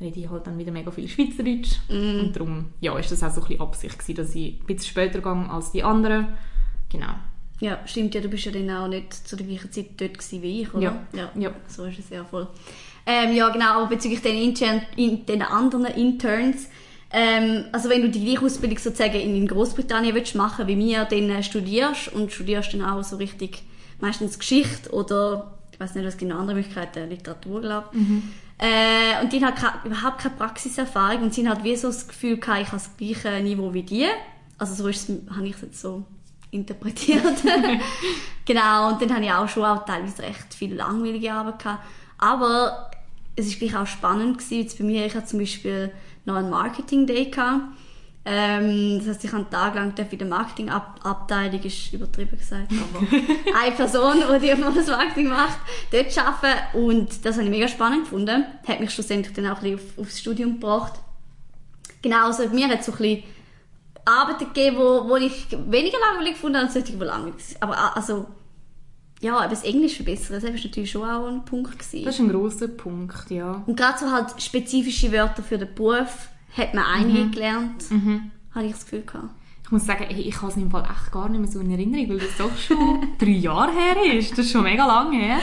rede 0.00 0.18
ich 0.20 0.28
halt 0.30 0.46
dann 0.46 0.58
wieder 0.58 0.72
mega 0.72 0.90
viel 0.90 1.08
Schweizerdeutsch. 1.08 1.78
Mhm. 1.88 2.20
Und 2.20 2.32
darum, 2.36 2.64
ja, 2.80 2.96
ist 2.98 3.10
das 3.12 3.22
auch 3.22 3.30
so 3.30 3.40
ein 3.42 3.46
bisschen 3.48 3.60
Absicht 3.62 3.98
gewesen, 3.98 4.16
dass 4.16 4.34
ich 4.34 4.60
ein 4.60 4.66
bisschen 4.66 4.88
später 4.90 5.20
gehe 5.20 5.50
als 5.50 5.70
die 5.72 5.82
anderen. 5.84 6.28
Genau. 6.90 7.14
Ja, 7.62 7.78
stimmt 7.86 8.12
ja, 8.16 8.20
du 8.20 8.28
bist 8.28 8.44
ja 8.44 8.50
dann 8.50 8.68
auch 8.70 8.88
nicht 8.88 9.14
zu 9.14 9.36
der 9.36 9.46
gleichen 9.46 9.70
Zeit 9.70 9.90
dort 9.96 10.18
gewesen 10.18 10.42
wie 10.42 10.62
ich, 10.62 10.74
oder? 10.74 10.82
Ja. 10.82 11.06
ja. 11.12 11.30
Ja. 11.36 11.52
So 11.68 11.84
ist 11.84 12.00
es 12.00 12.10
ja 12.10 12.24
voll. 12.24 12.48
Ähm, 13.06 13.36
ja, 13.36 13.48
genau, 13.50 13.78
aber 13.78 13.86
bezüglich 13.86 14.20
den, 14.20 14.36
Intern, 14.36 14.82
in, 14.96 15.24
den 15.26 15.42
anderen 15.42 15.86
Interns, 15.86 16.66
ähm, 17.12 17.66
also 17.70 17.88
wenn 17.88 18.02
du 18.02 18.10
die 18.10 18.24
gleiche 18.24 18.44
Ausbildung 18.44 18.78
sozusagen 18.78 19.14
in, 19.14 19.46
Großbritannien 19.46 20.12
willst 20.12 20.34
machen 20.34 20.66
wie 20.66 20.74
mir, 20.74 21.04
dann 21.04 21.30
äh, 21.30 21.42
studierst 21.44 22.12
und 22.12 22.32
studierst 22.32 22.74
dann 22.74 22.84
auch 22.84 23.04
so 23.04 23.14
richtig 23.14 23.62
meistens 24.00 24.40
Geschichte 24.40 24.90
oder 24.90 25.56
ich 25.70 25.78
weiß 25.78 25.94
nicht, 25.94 26.04
was 26.04 26.16
gibt 26.16 26.32
noch 26.32 26.40
andere 26.40 26.56
Möglichkeiten, 26.56 27.08
Literatur, 27.08 27.60
glaube 27.60 27.90
ich. 27.92 28.00
Äh, 28.58 29.22
und 29.22 29.32
die 29.32 29.44
hat 29.44 29.54
keine, 29.54 29.74
überhaupt 29.84 30.18
keine 30.18 30.34
Praxiserfahrung 30.34 31.22
und 31.22 31.34
sie 31.34 31.48
hat 31.48 31.62
wie 31.62 31.76
so 31.76 31.86
das 31.86 32.08
Gefühl 32.08 32.38
gehabt, 32.38 32.60
ich 32.60 32.66
habe 32.72 32.82
das 32.82 32.96
gleiche 32.96 33.40
Niveau 33.40 33.72
wie 33.72 33.84
die. 33.84 34.06
Also 34.58 34.74
so 34.74 34.88
ist 34.88 35.08
es, 35.08 35.16
habe 35.30 35.46
ich 35.46 35.54
es 35.54 35.62
jetzt 35.62 35.80
so 35.80 36.04
interpretiert. 36.52 37.22
genau, 38.44 38.90
und 38.92 39.02
dann 39.02 39.14
habe 39.14 39.24
ich 39.24 39.32
auch 39.32 39.48
schon 39.48 39.64
auch 39.64 39.84
teilweise 39.84 40.22
recht 40.22 40.54
viel 40.54 40.74
langweilige 40.74 41.32
Arbeit 41.32 41.58
gehabt. 41.58 41.84
Aber 42.18 42.90
es 43.34 43.46
ist 43.46 43.58
gleich 43.58 43.74
auch 43.74 43.86
spannend 43.86 44.38
gewesen. 44.38 44.60
Jetzt 44.60 44.78
bei 44.78 44.84
mir, 44.84 45.04
ich 45.04 45.14
hatte 45.14 45.26
zum 45.26 45.40
Beispiel 45.40 45.90
noch 46.24 46.36
einen 46.36 46.50
Marketing 46.50 47.06
Day 47.06 47.26
gehabt. 47.26 47.62
Ähm, 48.24 48.98
das 48.98 49.08
heißt, 49.08 49.24
ich 49.24 49.32
habe 49.32 49.42
einen 49.42 49.50
Tag 49.50 49.74
lang 49.74 49.94
in 49.98 50.18
der 50.18 50.28
Marketingabteilung, 50.28 51.60
ist 51.62 51.92
übertrieben 51.92 52.38
gesagt, 52.38 52.70
aber 52.94 53.04
eine 53.60 53.74
Person, 53.74 54.22
die 54.40 54.46
die 54.46 54.62
das 54.62 54.86
Marketing 54.86 55.28
macht, 55.28 55.58
dort 55.90 56.18
arbeiten. 56.18 56.78
Und 56.78 57.24
das 57.24 57.36
habe 57.36 57.44
ich 57.44 57.50
mega 57.50 57.66
spannend 57.66 58.04
gefunden. 58.04 58.44
Hat 58.68 58.78
mich 58.78 58.90
schlussendlich 58.90 59.34
dann 59.34 59.46
auch 59.46 59.60
ein 59.62 59.72
bisschen 59.72 59.94
auf, 59.96 60.06
aufs 60.06 60.20
Studium 60.20 60.60
gebracht. 60.60 61.00
Genau, 62.02 62.26
also 62.26 62.48
mir 62.48 62.68
hat 62.68 62.80
es 62.80 62.86
so 62.86 62.92
ein 62.92 62.98
bisschen 62.98 63.22
Arbeiten 64.04 64.46
gegeben, 64.52 64.76
wo, 64.78 65.08
wo 65.08 65.16
ich 65.16 65.48
weniger 65.50 65.98
langweilig 65.98 66.34
gefunden 66.34 66.56
habe, 66.56 66.66
als 66.66 66.74
solche, 66.74 66.92
die 66.92 67.04
langweilig 67.04 67.44
sind. 67.44 67.62
Aber 67.62 67.96
also, 67.96 68.26
ja, 69.20 69.36
aber 69.36 69.48
das 69.48 69.62
Englisch 69.62 69.96
verbessern, 69.96 70.34
das 70.34 70.44
war 70.44 70.50
natürlich 70.50 70.90
schon 70.90 71.08
auch 71.08 71.26
ein 71.26 71.44
Punkt. 71.44 71.78
Gewesen. 71.78 72.04
Das 72.04 72.14
ist 72.14 72.20
ein 72.20 72.28
grosser 72.28 72.68
Punkt, 72.68 73.30
ja. 73.30 73.62
Und 73.66 73.76
gerade 73.76 73.98
so 73.98 74.10
halt 74.10 74.40
spezifische 74.42 75.12
Wörter 75.12 75.42
für 75.42 75.58
den 75.58 75.74
Beruf 75.74 76.28
hat 76.56 76.74
man 76.74 76.84
einige 76.84 77.30
gelernt, 77.30 77.84
habe 78.54 78.66
ich 78.66 78.72
das 78.72 78.84
Gefühl 78.84 79.02
gehabt. 79.02 79.30
Ich 79.64 79.70
muss 79.70 79.86
sagen, 79.86 80.04
hey, 80.06 80.20
ich 80.20 80.36
habe 80.42 80.52
es 80.52 80.58
im 80.58 80.70
Fall 80.70 80.82
echt 80.82 81.12
gar 81.12 81.28
nicht 81.30 81.40
mehr 81.40 81.50
so 81.50 81.60
in 81.60 81.70
Erinnerung, 81.70 82.10
weil 82.10 82.18
das 82.18 82.36
doch 82.36 82.54
schon 82.58 83.06
drei 83.18 83.30
Jahre 83.30 83.72
her 83.72 84.18
ist. 84.18 84.32
Das 84.32 84.40
ist 84.40 84.52
schon 84.52 84.64
mega 84.64 84.86
lange 84.86 85.16
her. 85.16 85.38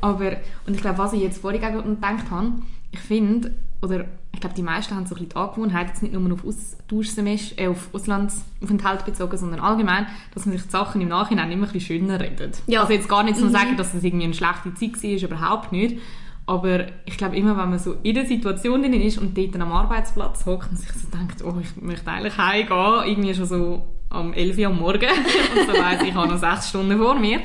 Aber, 0.00 0.36
und 0.66 0.74
ich 0.74 0.80
glaube, 0.80 0.96
was 0.96 1.12
ich 1.12 1.20
jetzt 1.20 1.42
vorhin 1.42 1.60
gedacht 1.60 2.30
habe, 2.30 2.52
ich 2.92 3.00
finde, 3.00 3.54
oder 3.82 4.06
ich 4.38 4.40
glaube, 4.40 4.54
die 4.54 4.62
meisten 4.62 4.94
haben 4.94 5.04
so 5.04 5.16
ein 5.16 5.18
bisschen 5.18 5.30
die 5.30 5.36
Angewohnheit, 5.36 5.88
jetzt 5.88 6.00
nicht 6.00 6.14
nur 6.14 6.32
auf 6.32 6.44
Austauschsemester, 6.46 7.60
äh, 7.60 7.66
auf 7.66 7.92
Auslandsaufenthalt 7.92 9.04
bezogen, 9.04 9.36
sondern 9.36 9.58
allgemein, 9.58 10.06
dass 10.32 10.46
man 10.46 10.56
sich 10.56 10.64
die 10.64 10.70
Sachen 10.70 11.00
im 11.00 11.08
Nachhinein 11.08 11.50
immer 11.50 11.66
ein 11.66 11.72
bisschen 11.72 11.98
schöner 11.98 12.20
redet. 12.20 12.62
Ja. 12.68 12.82
Also 12.82 12.92
jetzt 12.92 13.08
gar 13.08 13.24
nicht 13.24 13.36
so 13.36 13.48
sagen, 13.48 13.76
dass 13.76 13.90
das 13.90 14.04
irgendwie 14.04 14.26
eine 14.26 14.34
schlechte 14.34 14.72
Zeit 14.74 15.02
war, 15.02 15.28
überhaupt 15.28 15.72
nicht. 15.72 15.98
Aber 16.46 16.86
ich 17.04 17.16
glaube, 17.16 17.36
immer 17.36 17.56
wenn 17.56 17.68
man 17.70 17.80
so 17.80 17.96
in 18.04 18.14
der 18.14 18.26
Situation 18.26 18.80
drin 18.80 18.92
ist 18.92 19.18
und 19.18 19.36
dort 19.36 19.60
am 19.60 19.72
Arbeitsplatz 19.72 20.46
hockt 20.46 20.70
und 20.70 20.76
sich 20.76 20.92
so 20.92 21.08
denkt, 21.08 21.42
oh, 21.42 21.56
ich 21.60 21.82
möchte 21.82 22.08
eigentlich 22.08 22.38
heimgehen, 22.38 23.08
irgendwie 23.08 23.34
schon 23.34 23.46
so 23.46 23.88
am 24.08 24.32
11 24.32 24.56
Uhr 24.56 24.66
am 24.66 24.78
Morgen 24.78 25.00
und 25.56 25.66
so 25.66 25.82
weiss, 25.82 26.00
ich 26.04 26.14
habe 26.14 26.28
noch 26.28 26.38
sechs 26.38 26.68
Stunden 26.68 26.96
vor 26.96 27.18
mir, 27.18 27.40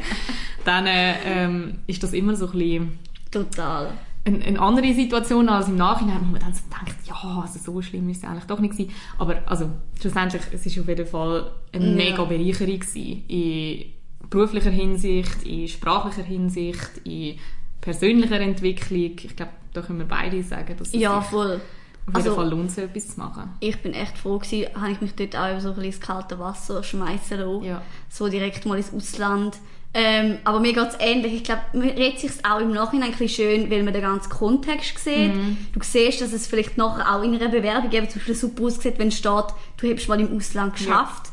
dann 0.64 0.86
äh, 0.86 1.16
ähm, 1.26 1.80
ist 1.88 2.04
das 2.04 2.14
immer 2.14 2.36
so 2.36 2.46
ein 2.46 2.52
bisschen 2.52 3.00
Total. 3.32 3.90
Eine, 4.26 4.44
eine 4.44 4.60
andere 4.60 4.94
Situation 4.94 5.50
als 5.50 5.68
im 5.68 5.76
Nachhinein, 5.76 6.20
wo 6.22 6.26
man 6.32 6.40
dann 6.42 6.54
so 6.54 6.62
denkt, 6.70 6.96
ja, 7.06 7.14
also 7.42 7.60
so 7.60 7.82
schlimm 7.82 8.10
ist 8.10 8.24
es 8.24 8.30
eigentlich 8.30 8.46
doch 8.46 8.60
nicht 8.60 8.72
gewesen. 8.72 8.92
Aber 9.18 9.42
also, 9.46 9.70
schlussendlich, 10.00 10.42
es 10.54 10.66
ist 10.66 10.80
auf 10.80 10.88
jeden 10.88 11.06
Fall 11.06 11.52
eine 11.74 11.86
Ja. 11.90 11.96
mega 11.96 12.24
Bereicherung 12.24 12.80
gewesen. 12.80 13.24
In 13.28 13.86
beruflicher 14.30 14.72
Hinsicht, 14.72 15.44
in 15.44 15.68
sprachlicher 15.68 16.24
Hinsicht, 16.24 17.02
in 17.04 17.38
persönlicher 17.82 18.40
Entwicklung. 18.40 19.12
Ich 19.22 19.36
glaube, 19.36 19.52
da 19.74 19.82
können 19.82 20.00
wir 20.00 20.08
beide 20.08 20.42
sagen, 20.42 20.76
dass 20.78 20.88
es 20.90 20.94
Ja, 20.94 21.20
voll. 21.22 21.60
Auf 22.06 22.16
Also- 22.16 22.30
jeden 22.30 22.36
Fall 22.42 22.50
lohnt 22.50 22.72
sich, 22.72 22.84
etwas 22.84 23.08
zu 23.16 23.20
machen. 23.20 23.50
Ich 23.60 23.82
bin 23.82 23.94
echt 23.94 24.18
froh 24.18 24.38
gewesen, 24.38 24.68
habe 24.76 24.92
ich 24.92 25.02
mich 25.02 25.16
dort 25.16 25.36
auch 25.36 25.60
so 25.60 25.70
ein 25.70 25.76
bisschen 25.76 25.84
ins 25.92 26.00
kalte 26.02 26.40
Wasser 26.40 26.82
schmeißen 26.84 27.40
lassen. 27.40 27.64
Ja. 27.64 27.82
So 28.10 28.28
direkt 28.30 28.66
mal 28.66 28.78
ins 28.78 28.94
Ausland. 28.94 29.58
Ähm, 29.96 30.40
aber 30.44 30.60
mir 30.60 30.74
geht's 30.74 30.96
ähnlich. 31.00 31.34
Ich 31.34 31.44
glaube, 31.44 31.62
man 31.74 31.88
redet 31.88 32.20
sich 32.20 32.32
auch 32.44 32.60
im 32.60 32.72
Nachhinein 32.72 33.12
ein 33.12 33.18
bisschen 33.18 33.30
schön, 33.30 33.70
weil 33.70 33.84
man 33.84 33.94
den 33.94 34.02
ganzen 34.02 34.30
Kontext 34.30 34.98
sieht. 34.98 35.32
Du 35.74 35.80
siehst, 35.84 36.20
dass 36.22 36.34
es 36.34 36.48
vielleicht 36.48 36.78
nachher 36.78 37.14
auch 37.16 37.22
in 37.24 37.36
einer 37.36 37.50
Bewerbung 37.50 37.92
eben 37.92 38.10
zum 38.10 38.20
Beispiel 38.20 38.36
super 38.36 38.64
aussieht, 38.64 38.96
wenn 38.98 39.12
steht, 39.12 39.46
du 39.78 39.94
hast 39.96 40.08
mal 40.08 40.20
im 40.20 40.36
Ausland 40.36 40.76
geschafft. 40.76 41.30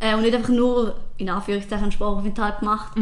Äh, 0.00 0.14
und 0.14 0.22
nicht 0.22 0.34
einfach 0.34 0.50
nur, 0.50 0.96
in 1.16 1.28
Anführungszeichen, 1.28 1.84
einen 1.84 1.92
Sprachaufenthalt 1.92 2.60
gemacht. 2.60 2.96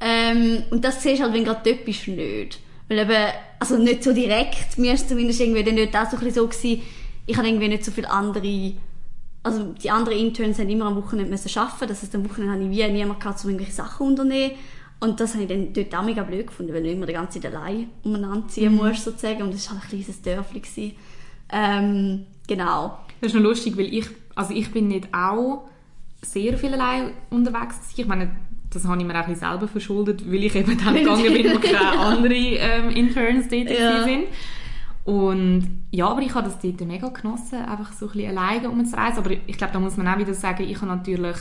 Ähm, 0.00 0.62
und 0.70 0.84
das 0.84 1.02
siehst 1.02 1.20
du 1.20 1.24
halt, 1.24 1.34
wenn 1.34 1.44
gerade 1.44 1.74
bist, 1.84 2.08
nicht. 2.08 2.58
Weil 2.88 2.98
eben, 3.00 3.32
also 3.58 3.78
nicht 3.78 4.02
so 4.02 4.12
direkt, 4.12 4.78
mir 4.78 4.94
ist 4.94 5.08
zumindest 5.08 5.40
irgendwie 5.40 5.64
dann 5.64 5.74
nicht 5.74 5.96
auch 5.96 6.10
so 6.10 6.16
ein 6.16 6.24
bisschen 6.24 6.34
so 6.34 6.46
gewesen, 6.48 6.82
ich 7.26 7.36
habe 7.36 7.48
irgendwie 7.48 7.68
nicht 7.68 7.84
so 7.84 7.90
viele 7.90 8.08
andere 8.10 8.72
also 9.46 9.72
die 9.82 9.90
anderen 9.90 10.18
Interns 10.18 10.58
haben 10.58 10.68
immer 10.68 10.86
am 10.86 10.96
Wochenende 10.96 11.30
müssen 11.30 11.56
arbeiten. 11.58 11.88
Das 11.88 12.02
heißt, 12.02 12.14
am 12.14 12.28
Wochenende 12.28 12.54
habe 12.54 12.64
ich 12.64 12.70
wie 12.70 12.92
niemand 12.92 13.20
gehabt, 13.20 13.42
um 13.44 13.50
irgendwelche 13.50 13.72
Sachen 13.74 14.08
unternehmen. 14.08 14.52
Und 15.00 15.20
das 15.20 15.34
habe 15.34 15.42
ich 15.44 15.48
dann 15.48 15.72
dort 15.72 15.94
auch 15.94 16.02
mega 16.04 16.22
blöd 16.22 16.46
gefunden, 16.46 16.72
weil 16.74 16.82
du 16.82 16.90
immer 16.90 17.06
die 17.06 17.12
ganze 17.12 17.40
Zeit 17.40 17.54
allein 17.54 17.88
umeinander 18.02 18.48
ziehen 18.48 18.74
musst, 18.74 19.04
sozusagen. 19.04 19.42
Und 19.42 19.52
das 19.54 19.66
war 19.70 19.74
halt 19.76 19.84
ein 19.84 19.88
kleines 19.90 20.22
Dörfli. 20.22 20.60
gewesen. 20.60 20.92
Ähm, 21.52 22.24
genau. 22.48 22.98
Das 23.20 23.28
ist 23.32 23.34
noch 23.34 23.42
lustig, 23.42 23.76
weil 23.76 23.92
ich, 23.92 24.06
also 24.34 24.52
ich 24.54 24.70
bin 24.72 24.88
nicht 24.88 25.08
auch 25.14 25.64
sehr 26.22 26.56
viel 26.58 26.72
allein 26.74 27.12
unterwegs 27.30 27.76
gewesen. 27.76 27.94
Ich 28.00 28.06
meine, 28.06 28.36
das 28.72 28.84
habe 28.84 29.00
ich 29.00 29.06
mir 29.06 29.20
auch 29.20 29.28
ein 29.28 29.36
selber 29.36 29.68
verschuldet, 29.68 30.30
weil 30.30 30.44
ich 30.44 30.54
eben 30.54 30.76
dann 30.82 30.94
gegangen 30.94 31.32
bin, 31.32 31.54
wo 31.54 31.58
keine 31.60 31.98
anderen 31.98 32.32
ähm, 32.34 32.90
Interns 32.90 33.48
tätig 33.48 33.78
Ja. 33.78 34.02
sind. 34.02 34.24
Und 35.06 35.84
ja, 35.92 36.08
aber 36.08 36.20
ich 36.20 36.34
habe 36.34 36.48
das 36.48 36.58
dort 36.58 36.80
mega 36.80 37.08
genossen, 37.08 37.60
einfach 37.60 37.92
so 37.92 38.06
ein 38.06 38.12
bisschen 38.12 38.36
alleine 38.36 38.68
umzureisen. 38.68 39.18
Aber 39.18 39.30
ich 39.30 39.56
glaube, 39.56 39.72
da 39.72 39.78
muss 39.78 39.96
man 39.96 40.08
auch 40.08 40.18
wieder 40.18 40.34
sagen, 40.34 40.64
ich 40.64 40.76
habe 40.78 40.88
natürlich 40.88 41.36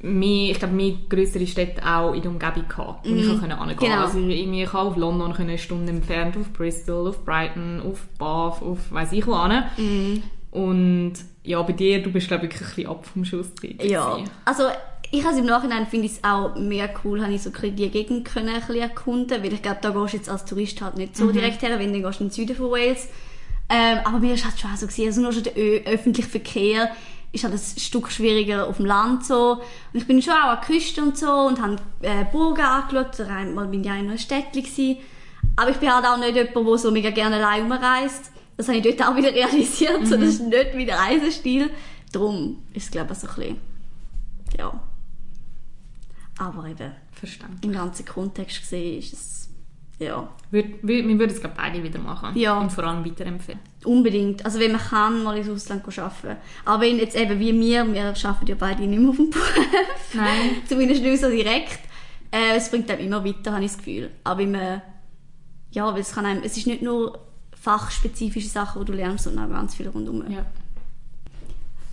mehr, 0.00 0.50
ich 0.50 0.58
glaube, 0.58 0.74
mehr 0.74 0.94
größere 1.10 1.46
Städte 1.46 1.84
auch 1.84 2.14
in 2.14 2.22
der 2.22 2.30
Umgebung 2.30 2.66
gehabt, 2.66 3.06
wo 3.06 3.14
ich 3.14 3.28
auch 3.28 3.40
können 3.40 3.58
hingehen 3.58 3.76
Genau. 3.78 4.00
Also 4.04 4.18
irgendwie, 4.20 4.62
ich 4.62 4.72
auf 4.72 4.96
London 4.96 5.34
können 5.34 5.50
eine 5.50 5.58
Stunde 5.58 5.92
entfernt, 5.92 6.34
auf 6.38 6.50
Bristol, 6.54 7.08
auf 7.08 7.22
Brighton, 7.26 7.82
auf 7.82 8.06
Bath, 8.18 8.62
auf 8.62 8.90
weiss 8.90 9.12
ich 9.12 9.26
wo 9.26 9.36
hin. 9.46 10.22
Und 10.50 11.12
ja, 11.44 11.60
bei 11.60 11.72
dir, 11.72 12.02
du 12.02 12.10
bist 12.10 12.28
glaube 12.28 12.46
ich 12.46 12.52
wirklich 12.52 12.62
ein 12.70 12.74
bisschen 12.74 12.90
ab 12.90 13.06
vom 13.06 13.24
Schuss 13.24 13.52
dort 13.60 13.84
Ja. 13.84 14.14
gewesen. 14.14 14.30
Also, 14.46 14.64
ich 15.12 15.24
habe 15.24 15.38
im 15.38 15.46
Nachhinein 15.46 15.86
finde 15.86 16.06
ich 16.06 16.12
es 16.12 16.24
auch 16.24 16.54
mega 16.56 16.88
cool, 17.04 17.22
habe 17.22 17.32
ich 17.32 17.42
so 17.42 17.50
die 17.50 17.90
Gegend 17.90 18.24
können 18.24 18.48
ein 18.48 18.60
bisschen 18.60 18.76
erkunden, 18.76 19.42
weil 19.42 19.52
ich 19.52 19.62
glaube, 19.62 19.78
da 19.80 19.90
gehst 19.90 20.12
du 20.12 20.16
jetzt 20.16 20.28
als 20.28 20.44
Tourist 20.44 20.80
halt 20.80 20.96
nicht 20.96 21.16
so 21.16 21.32
direkt 21.32 21.62
her, 21.62 21.78
wenn 21.78 21.92
du 21.92 22.00
gehst 22.00 22.20
in 22.20 22.28
den 22.28 22.32
Süden 22.32 22.54
von 22.54 22.70
Wales. 22.70 23.08
Ähm, 23.68 23.98
aber 24.04 24.18
mir 24.18 24.34
ist 24.34 24.44
halt 24.44 24.58
schon 24.58 24.70
auch 24.70 24.76
so 24.76 24.86
gewesen, 24.86 25.06
also 25.06 25.20
nur 25.20 25.32
schon 25.32 25.44
der 25.44 25.56
Ö 25.56 25.78
öffentliche 25.84 26.28
Verkehr 26.28 26.90
ist 27.32 27.44
halt 27.44 27.54
ein 27.54 27.80
Stück 27.80 28.10
schwieriger 28.10 28.66
auf 28.66 28.78
dem 28.78 28.86
Land 28.86 29.24
so. 29.24 29.60
Und 29.92 30.00
ich 30.00 30.06
bin 30.06 30.20
schon 30.20 30.32
auch 30.32 30.48
an 30.48 30.58
der 30.60 30.66
Küste 30.66 31.02
und 31.02 31.16
so 31.16 31.30
und 31.30 31.60
habe 31.60 31.76
äh, 32.02 32.24
Burgen 32.30 32.64
angeschaut. 32.64 33.20
Einmal 33.20 33.68
bin 33.68 33.84
ich 33.84 33.90
auch 33.90 33.94
in 33.94 34.08
einem 34.08 34.18
Städtchen 34.18 34.64
gewesen. 34.64 34.98
Aber 35.56 35.70
ich 35.70 35.76
bin 35.76 35.94
halt 35.94 36.04
auch 36.04 36.18
nicht 36.18 36.34
jemand, 36.34 36.56
der 36.56 36.78
so 36.78 36.90
mega 36.90 37.10
gerne 37.10 37.36
allein 37.36 37.64
umreist. 37.64 38.32
Das 38.56 38.68
habe 38.68 38.78
ich 38.78 38.84
dort 38.84 39.08
auch 39.08 39.16
wieder 39.16 39.28
realisiert. 39.34 40.06
So, 40.06 40.16
das 40.16 40.28
ist 40.28 40.42
nicht 40.42 40.74
mein 40.74 40.90
Reisestil. 40.90 41.70
Darum 42.12 42.62
ist 42.74 42.86
es, 42.86 42.90
glaube 42.90 43.12
ich, 43.12 43.18
so 43.18 43.28
ein 43.28 43.34
bisschen, 43.34 43.56
ja. 44.58 44.89
Aber 46.40 46.66
eben, 46.66 46.92
Verstanden. 47.12 47.58
im 47.62 47.72
ganzen 47.72 48.06
Kontext 48.06 48.62
gesehen 48.62 48.98
ist 48.98 49.12
es, 49.12 49.48
ja, 49.98 50.26
Wir, 50.50 50.64
wir, 50.80 51.06
wir 51.06 51.18
würden 51.18 51.30
es 51.30 51.40
glaube 51.40 51.56
beide 51.58 51.82
wieder 51.82 51.98
machen. 51.98 52.34
Ja. 52.34 52.58
Und 52.58 52.72
vor 52.72 52.84
allem 52.84 53.04
weiterempfehlen. 53.04 53.60
unbedingt. 53.84 54.42
Also 54.46 54.58
wenn 54.58 54.72
man 54.72 54.80
kann, 54.80 55.22
mal 55.22 55.36
ins 55.36 55.50
Ausland 55.50 55.86
arbeiten. 55.86 56.38
Aber 56.64 56.82
wenn 56.82 56.96
jetzt 56.96 57.14
eben 57.14 57.38
wie 57.38 57.52
wir, 57.60 57.92
wir 57.92 58.06
arbeiten 58.06 58.46
ja 58.46 58.54
beide 58.58 58.82
nicht 58.84 58.98
mehr 58.98 59.10
auf 59.10 59.16
dem 59.16 59.28
Beruf. 59.28 59.54
Nein. 60.14 60.62
Zumindest 60.68 61.02
nicht 61.02 61.20
so 61.20 61.28
direkt. 61.28 61.80
Äh, 62.30 62.56
es 62.56 62.70
bringt 62.70 62.90
einem 62.90 63.04
immer 63.04 63.22
weiter, 63.22 63.52
habe 63.52 63.62
ich 63.62 63.72
das 63.72 63.78
Gefühl. 63.78 64.10
Aber 64.24 64.46
man, 64.46 64.80
ja, 65.72 65.92
weil 65.92 66.00
es 66.00 66.12
kann 66.12 66.24
einem, 66.24 66.42
es 66.44 66.56
ist 66.56 66.66
nicht 66.66 66.80
nur 66.80 67.18
fachspezifische 67.60 68.48
Sachen, 68.48 68.80
die 68.80 68.92
du 68.92 68.96
lernst, 68.96 69.24
sondern 69.24 69.52
auch 69.52 69.56
ganz 69.56 69.74
viel 69.74 69.88
rundum. 69.88 70.24
Ja. 70.30 70.46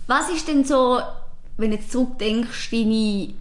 Was 0.06 0.30
ist 0.30 0.48
denn 0.48 0.64
so, 0.64 0.98
wenn 1.58 1.72
du 1.72 1.76
jetzt 1.76 1.92
zurückdenkst, 1.92 2.70
deine 2.70 3.34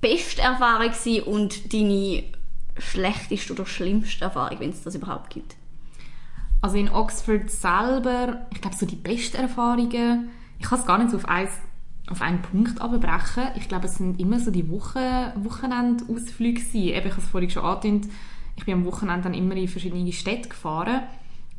beste 0.00 0.42
Erfahrung 0.42 0.90
gewesen 0.90 1.22
und 1.24 1.72
deine 1.72 2.24
schlechteste 2.78 3.52
oder 3.52 3.66
schlimmste 3.66 4.24
Erfahrung, 4.24 4.60
wenn 4.60 4.70
es 4.70 4.82
das 4.82 4.94
überhaupt 4.94 5.30
gibt? 5.30 5.56
Also 6.62 6.76
in 6.76 6.90
Oxford 6.90 7.50
selber, 7.50 8.46
ich 8.52 8.60
glaube 8.60 8.76
so 8.76 8.86
die 8.86 8.96
besten 8.96 9.38
Erfahrungen, 9.38 10.30
ich 10.58 10.66
kann 10.66 10.78
es 10.78 10.86
gar 10.86 10.98
nicht 10.98 11.10
so 11.10 11.16
auf, 11.16 11.28
eins, 11.28 11.50
auf 12.08 12.20
einen 12.20 12.42
Punkt 12.42 12.80
abbrechen. 12.80 13.44
Ich 13.56 13.68
glaube, 13.68 13.86
es 13.86 13.94
sind 13.94 14.20
immer 14.20 14.38
so 14.38 14.50
die 14.50 14.68
Woche, 14.68 15.32
Wochenendausflüge 15.36 16.60
gewesen. 16.60 16.88
Eben, 16.88 17.06
ich 17.06 17.12
habe 17.12 17.22
es 17.22 17.28
vorhin 17.28 17.50
schon 17.50 17.64
angedeutet, 17.64 18.10
ich 18.56 18.66
bin 18.66 18.74
am 18.74 18.84
Wochenende 18.84 19.22
dann 19.22 19.34
immer 19.34 19.54
in 19.56 19.68
verschiedene 19.68 20.12
Städte 20.12 20.50
gefahren 20.50 21.02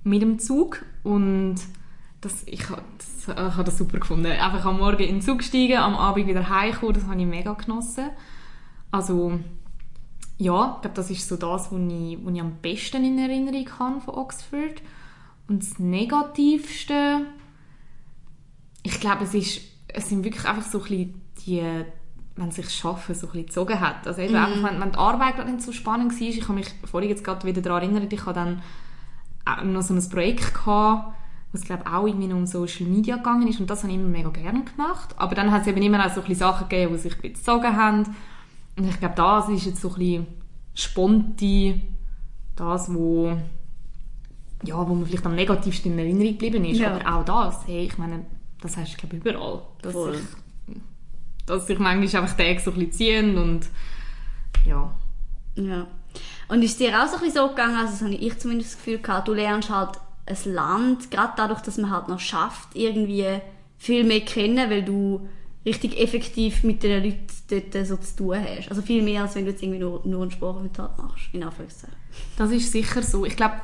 mit 0.03 0.21
dem 0.21 0.37
Zug 0.37 0.85
und 1.03 1.55
das, 2.21 2.43
ich, 2.45 2.63
das, 2.97 3.27
ich 3.27 3.35
habe 3.35 3.63
das 3.63 3.77
super 3.77 3.99
gefunden. 3.99 4.27
Einfach 4.27 4.65
am 4.65 4.77
Morgen 4.77 5.01
in 5.01 5.15
den 5.15 5.21
Zug 5.21 5.43
steigen, 5.43 5.77
am 5.77 5.95
Abend 5.95 6.27
wieder 6.27 6.47
heimkommen, 6.47 6.93
das 6.93 7.05
habe 7.05 7.19
ich 7.19 7.25
mega 7.25 7.53
genossen. 7.53 8.09
Also 8.91 9.39
ja, 10.37 10.75
ich 10.75 10.81
glaube, 10.81 10.95
das 10.95 11.09
ist 11.09 11.27
so 11.27 11.37
das, 11.37 11.71
was 11.71 11.79
ich, 11.79 12.17
was 12.23 12.33
ich 12.33 12.41
am 12.41 12.55
besten 12.61 13.05
in 13.05 13.17
Erinnerung 13.19 13.67
habe 13.79 14.01
von 14.01 14.15
Oxford. 14.15 14.81
Und 15.47 15.61
das 15.61 15.79
Negativste, 15.79 17.21
ich 18.83 18.99
glaube, 18.99 19.23
es, 19.23 19.33
ist, 19.33 19.61
es 19.87 20.09
sind 20.09 20.23
wirklich 20.23 20.45
einfach 20.45 20.63
so 20.63 20.79
ein 20.79 20.83
bisschen 20.83 21.21
die, 21.45 21.63
wenn 22.35 22.51
sich 22.51 22.69
Schaffen 22.69 23.13
so 23.13 23.27
ein 23.27 23.31
bisschen 23.31 23.45
gezogen 23.47 23.79
hat. 23.79 24.07
Also 24.07 24.21
eben 24.21 24.35
einfach, 24.35 24.63
wenn, 24.63 24.81
wenn 24.81 24.91
die 24.91 24.97
Arbeit 24.97 25.35
gerade 25.35 25.51
nicht 25.51 25.63
so 25.63 25.71
spannend 25.71 26.11
war, 26.11 26.27
ich 26.27 26.41
habe 26.43 26.53
mich 26.53 26.69
vorhin 26.85 27.09
jetzt 27.09 27.23
gerade 27.23 27.45
wieder 27.45 27.61
daran 27.61 27.83
erinnert, 27.83 28.11
ich 28.11 28.25
habe 28.25 28.33
dann 28.33 29.73
noch 29.73 29.81
so 29.81 29.93
ein 29.93 30.09
Projekt 30.09 30.53
gehabt, 30.53 31.13
wo 31.51 31.57
es 31.57 31.65
glaube 31.65 31.85
auch 31.85 32.07
irgendwie 32.07 32.31
um 32.31 32.47
Social 32.47 32.87
Media 32.87 33.17
gegangen 33.17 33.47
ist 33.47 33.59
und 33.59 33.69
das 33.69 33.83
habe 33.83 33.91
ich 33.91 33.99
immer 33.99 34.07
mega 34.07 34.29
gerne 34.29 34.63
gemacht. 34.63 35.13
Aber 35.17 35.35
dann 35.35 35.51
hat 35.51 35.61
es 35.61 35.67
eben 35.67 35.81
immer 35.81 36.03
auch 36.05 36.09
so 36.09 36.21
ein 36.21 36.27
bisschen 36.27 36.47
Sachen 36.47 36.69
gegeben, 36.69 36.93
die 36.93 36.99
sich 36.99 37.13
ein 37.13 37.21
bisschen 37.21 37.35
gezogen 37.35 37.75
haben. 37.75 38.15
Und 38.77 38.87
ich 38.87 38.99
glaube, 38.99 39.15
das 39.15 39.49
ist 39.49 39.65
jetzt 39.65 39.81
so 39.81 39.89
ein 39.89 39.95
bisschen 39.95 40.27
sponti, 40.73 41.81
das, 42.55 42.93
wo, 42.93 43.37
ja, 44.63 44.87
wo 44.87 44.95
mir 44.95 45.05
vielleicht 45.05 45.25
am 45.25 45.35
negativsten 45.35 45.93
in 45.93 45.99
Erinnerung 45.99 46.31
geblieben 46.31 46.65
ist. 46.65 46.79
Ja. 46.79 46.99
Aber 47.05 47.33
auch 47.33 47.49
das, 47.49 47.67
hey, 47.67 47.85
ich 47.85 47.97
meine, 47.97 48.25
das 48.61 48.77
hast 48.77 48.93
du 48.93 48.97
glaube 48.97 49.17
ich 49.17 49.25
überall. 49.25 49.61
Dass 49.81 49.93
Voll. 49.93 50.15
sich, 50.15 50.25
dass 51.45 51.67
sich 51.67 51.79
manchmal 51.79 52.23
einfach 52.23 52.37
Tage 52.37 52.59
so 52.59 52.71
ein 52.71 52.77
bisschen 52.77 52.91
ziehen 52.91 53.37
und 53.37 53.67
ja. 54.65 54.93
Ja. 55.55 55.87
Und 56.47 56.63
ist 56.63 56.79
dir 56.79 57.01
auch 57.01 57.07
so 57.07 57.15
ein 57.15 57.21
bisschen 57.21 57.41
so 57.41 57.49
gegangen, 57.49 57.75
also 57.75 57.91
das 57.91 58.01
habe 58.01 58.13
ich 58.13 58.39
zumindest 58.39 58.73
das 58.73 58.77
Gefühl 58.77 58.99
gehabt, 58.99 59.27
du 59.27 59.33
lernst 59.33 59.69
halt 59.69 59.99
ein 60.25 60.53
Land, 60.53 61.11
gerade 61.11 61.33
dadurch, 61.35 61.61
dass 61.61 61.77
man 61.77 61.91
halt 61.91 62.07
noch 62.07 62.19
schafft, 62.19 62.75
irgendwie 62.75 63.39
viel 63.77 64.03
mehr 64.03 64.21
kennen, 64.21 64.69
weil 64.69 64.83
du 64.83 65.27
richtig 65.65 65.99
effektiv 65.99 66.63
mit 66.63 66.81
den 66.83 67.03
Leuten 67.03 67.27
dort 67.49 67.87
so 67.87 67.97
zu 67.97 68.15
tun 68.15 68.37
hast. 68.37 68.69
Also 68.69 68.81
viel 68.81 69.03
mehr, 69.03 69.23
als 69.23 69.35
wenn 69.35 69.45
du 69.45 69.51
jetzt 69.51 69.61
irgendwie 69.61 69.79
nur, 69.79 70.01
nur 70.05 70.23
einen 70.23 70.31
Sprachaufenthalt 70.31 70.97
machst, 70.97 71.29
in 71.33 71.43
Anführungszeichen. 71.43 71.95
Das 72.37 72.51
ist 72.51 72.71
sicher 72.71 73.03
so. 73.03 73.25
Ich 73.25 73.35
glaube, 73.35 73.55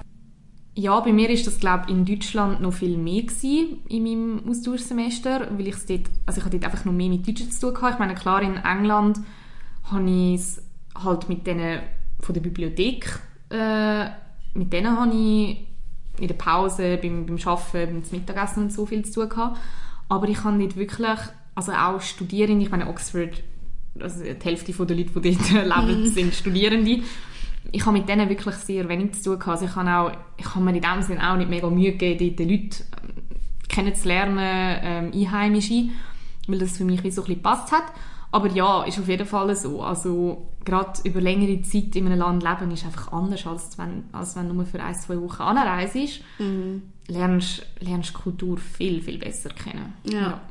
ja, 0.75 0.99
bei 0.99 1.11
mir 1.11 1.29
ist 1.31 1.47
das 1.47 1.59
glaube 1.59 1.89
in 1.89 2.05
Deutschland 2.05 2.61
noch 2.61 2.73
viel 2.73 2.97
mehr 2.97 3.23
gewesen, 3.23 3.79
in 3.89 4.03
meinem 4.03 4.47
Austauschsemester, 4.47 5.47
weil 5.57 5.67
ich 5.67 5.75
dort, 5.87 6.01
also 6.27 6.39
ich 6.39 6.45
hatte 6.45 6.59
dort 6.59 6.71
einfach 6.71 6.85
noch 6.85 6.93
mehr 6.93 7.09
mit 7.09 7.27
Deutschen 7.27 7.49
zu 7.49 7.59
tun 7.61 7.73
gehabt. 7.73 7.93
Ich 7.93 7.99
meine, 7.99 8.13
klar, 8.13 8.43
in 8.43 8.57
England 8.57 9.19
habe 9.85 10.09
ich 10.09 10.35
es 10.35 10.61
halt 11.03 11.29
mit 11.29 11.47
denen 11.47 11.81
von 12.19 12.33
der 12.33 12.41
Bibliothek, 12.41 13.19
äh, 13.49 14.05
mit 14.53 14.71
denen 14.71 14.99
habe 14.99 15.15
ich 15.15 15.65
in 16.19 16.27
der 16.27 16.35
Pause, 16.35 16.99
beim, 17.01 17.25
beim 17.25 17.39
Arbeiten, 17.43 18.01
beim 18.01 18.03
Mittagessen 18.11 18.63
und 18.63 18.73
so 18.73 18.85
viel 18.85 19.03
zu 19.03 19.21
tun 19.21 19.29
gehabt. 19.29 19.57
Aber 20.09 20.27
ich 20.27 20.43
habe 20.43 20.57
nicht 20.57 20.77
wirklich, 20.77 21.19
also 21.57 21.71
auch 21.73 21.99
Studierende, 22.01 22.63
ich 22.63 22.71
meine, 22.71 22.87
Oxford, 22.87 23.43
also 23.99 24.23
die 24.23 24.35
Hälfte 24.43 24.71
der 24.71 24.95
Leute, 24.95 25.19
die 25.19 25.37
dort 25.37 25.51
leben, 25.87 26.09
sind 26.09 26.33
Studierende 26.33 27.01
ich 27.71 27.85
habe 27.85 27.97
mit 27.97 28.07
denen 28.07 28.29
wirklich 28.29 28.55
sehr 28.55 28.87
wenig 28.89 29.13
zu 29.13 29.31
tun 29.31 29.39
gehabt. 29.39 29.61
Also 29.61 29.65
ich 29.65 29.75
habe, 29.75 29.91
auch, 29.91 30.17
ich 30.37 30.55
habe 30.55 30.63
mir 30.63 30.75
in 30.75 30.81
dem 30.81 31.01
Sinne 31.01 31.31
auch 31.31 31.37
nicht 31.37 31.49
mega 31.49 31.69
Mühe 31.69 31.93
gegeben, 31.93 32.35
die 32.35 32.43
Leute 32.43 32.83
ähm, 33.03 33.23
kennenzulernen, 33.67 34.37
ähm, 34.39 35.11
Einheimische, 35.13 35.89
weil 36.47 36.59
das 36.59 36.77
für 36.77 36.85
mich 36.85 37.03
wie 37.03 37.11
so 37.11 37.21
ein 37.21 37.27
bisschen 37.27 37.43
gepasst 37.43 37.71
hat. 37.71 37.85
Aber 38.31 38.49
ja, 38.49 38.83
ist 38.83 38.99
auf 38.99 39.07
jeden 39.07 39.25
Fall 39.25 39.55
so. 39.55 39.81
Also 39.81 40.49
gerade 40.65 40.99
über 41.03 41.21
längere 41.21 41.61
Zeit 41.61 41.95
in 41.95 42.07
einem 42.07 42.19
Land 42.19 42.43
leben 42.43 42.71
ist 42.71 42.85
einfach 42.85 43.11
anders, 43.11 43.47
als 43.47 43.77
wenn, 43.77 44.03
als 44.11 44.35
wenn 44.35 44.49
du 44.49 44.53
nur 44.53 44.65
für 44.65 44.81
ein, 44.83 44.95
zwei 44.95 45.19
Wochen 45.21 45.41
anreist. 45.41 46.21
Lernst, 47.07 47.65
lernst 47.79 48.09
die 48.09 48.13
Kultur 48.13 48.57
viel, 48.57 49.01
viel 49.01 49.17
besser 49.17 49.49
kennen. 49.49 49.93
Ja. 50.03 50.19
Ja, 50.19 50.41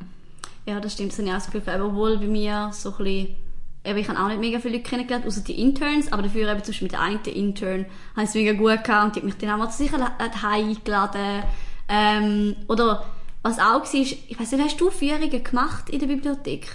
das 0.81 0.95
stimmt, 0.95 1.13
das 1.13 1.19
habe 1.19 1.29
ich 1.29 1.35
auch 1.35 1.39
das 1.39 1.51
Gefühl. 1.51 1.75
Aber 1.75 2.19
bei 2.19 2.27
mir 2.27 2.71
so 2.73 2.91
ein 2.91 2.97
bisschen, 2.97 3.37
eben, 3.85 3.99
ich 3.99 4.09
habe 4.09 4.21
auch 4.21 4.29
nicht 4.29 4.41
mega 4.41 4.59
viele 4.59 4.77
Leute 4.77 4.89
kennengelernt, 4.89 5.27
außer 5.27 5.43
die 5.43 5.61
Interns, 5.61 6.13
aber 6.13 6.23
dafür 6.23 6.51
eben 6.51 6.63
zum 6.63 6.73
Beispiel 6.73 6.87
mit 6.87 6.93
der 6.93 7.01
einen 7.01 7.25
Intern 7.25 7.87
habe 8.15 8.25
ich 8.25 8.29
es 8.29 8.35
mega 8.35 8.53
gut 8.53 8.85
gehabt 8.85 9.05
und 9.05 9.17
die 9.17 9.21
hat 9.21 9.25
mich 9.25 9.39
dann 9.39 9.51
auch 9.51 9.59
mal 9.59 9.71
zu 9.71 9.79
sich 9.79 9.93
eingeladen. 9.93 11.43
Ähm, 11.89 12.57
oder 12.69 13.07
was 13.43 13.61
auch 13.61 13.85
war, 13.85 13.95
ich 13.95 14.41
weiß 14.41 14.53
nicht, 14.53 14.65
hast 14.65 14.81
du 14.81 14.91
Führungen 14.91 15.45
gemacht 15.45 15.89
in 15.89 16.01
der 16.01 16.09
Bibliothek? 16.09 16.67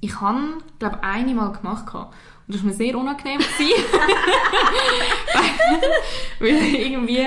Ich 0.00 0.20
habe, 0.20 0.38
glaube 0.78 1.02
eine 1.02 1.34
mal 1.34 1.52
gemacht. 1.52 1.86
gehabt. 1.86 2.14
Und 2.46 2.54
das 2.54 2.62
war 2.62 2.70
mir 2.70 2.76
sehr 2.76 2.96
unangenehm. 2.96 3.40
weil 6.40 6.74
irgendwie... 6.74 7.26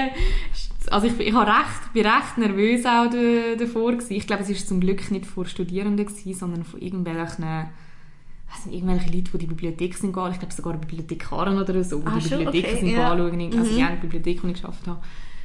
Also 0.89 1.07
ich, 1.07 1.19
ich 1.19 1.33
war 1.33 1.45
recht, 1.47 1.93
bin 1.93 2.05
recht 2.05 2.37
nervös 2.37 2.85
auch 2.85 3.09
da- 3.09 3.55
davor. 3.57 3.91
Gewesen. 3.91 4.13
Ich 4.13 4.25
glaube, 4.27 4.43
es 4.43 4.49
war 4.49 4.55
zum 4.55 4.79
Glück 4.79 5.11
nicht 5.11 5.25
vor 5.25 5.45
Studierenden, 5.45 6.05
gewesen, 6.05 6.33
sondern 6.33 6.63
von 6.63 6.81
irgendwelchen... 6.81 7.45
weiss 7.45 8.65
nicht, 8.65 8.75
irgendwelche 8.81 9.09
Leute, 9.11 9.31
die 9.31 9.37
die 9.37 9.45
Bibliothek 9.47 9.95
sind 9.95 10.13
gehen. 10.13 10.31
Ich 10.31 10.39
glaube 10.39 10.53
sogar 10.53 10.73
Bibliothekaren 10.77 11.59
oder 11.59 11.83
so, 11.83 11.99
die 11.99 12.07
Ah, 12.07 12.15
die 12.17 12.21
schon? 12.27 12.37
Bibliotheken 12.39 12.67
Okay, 12.77 12.79
sind 12.79 12.89
ja. 12.97 13.11
anschauen. 13.11 13.59
Also 13.59 13.75
die 13.75 13.83
eine 13.83 13.97
Bibliothek, 13.97 14.41
die 14.41 14.47
ich 14.47 14.53
geschafft 14.53 14.87
habe, 14.87 14.99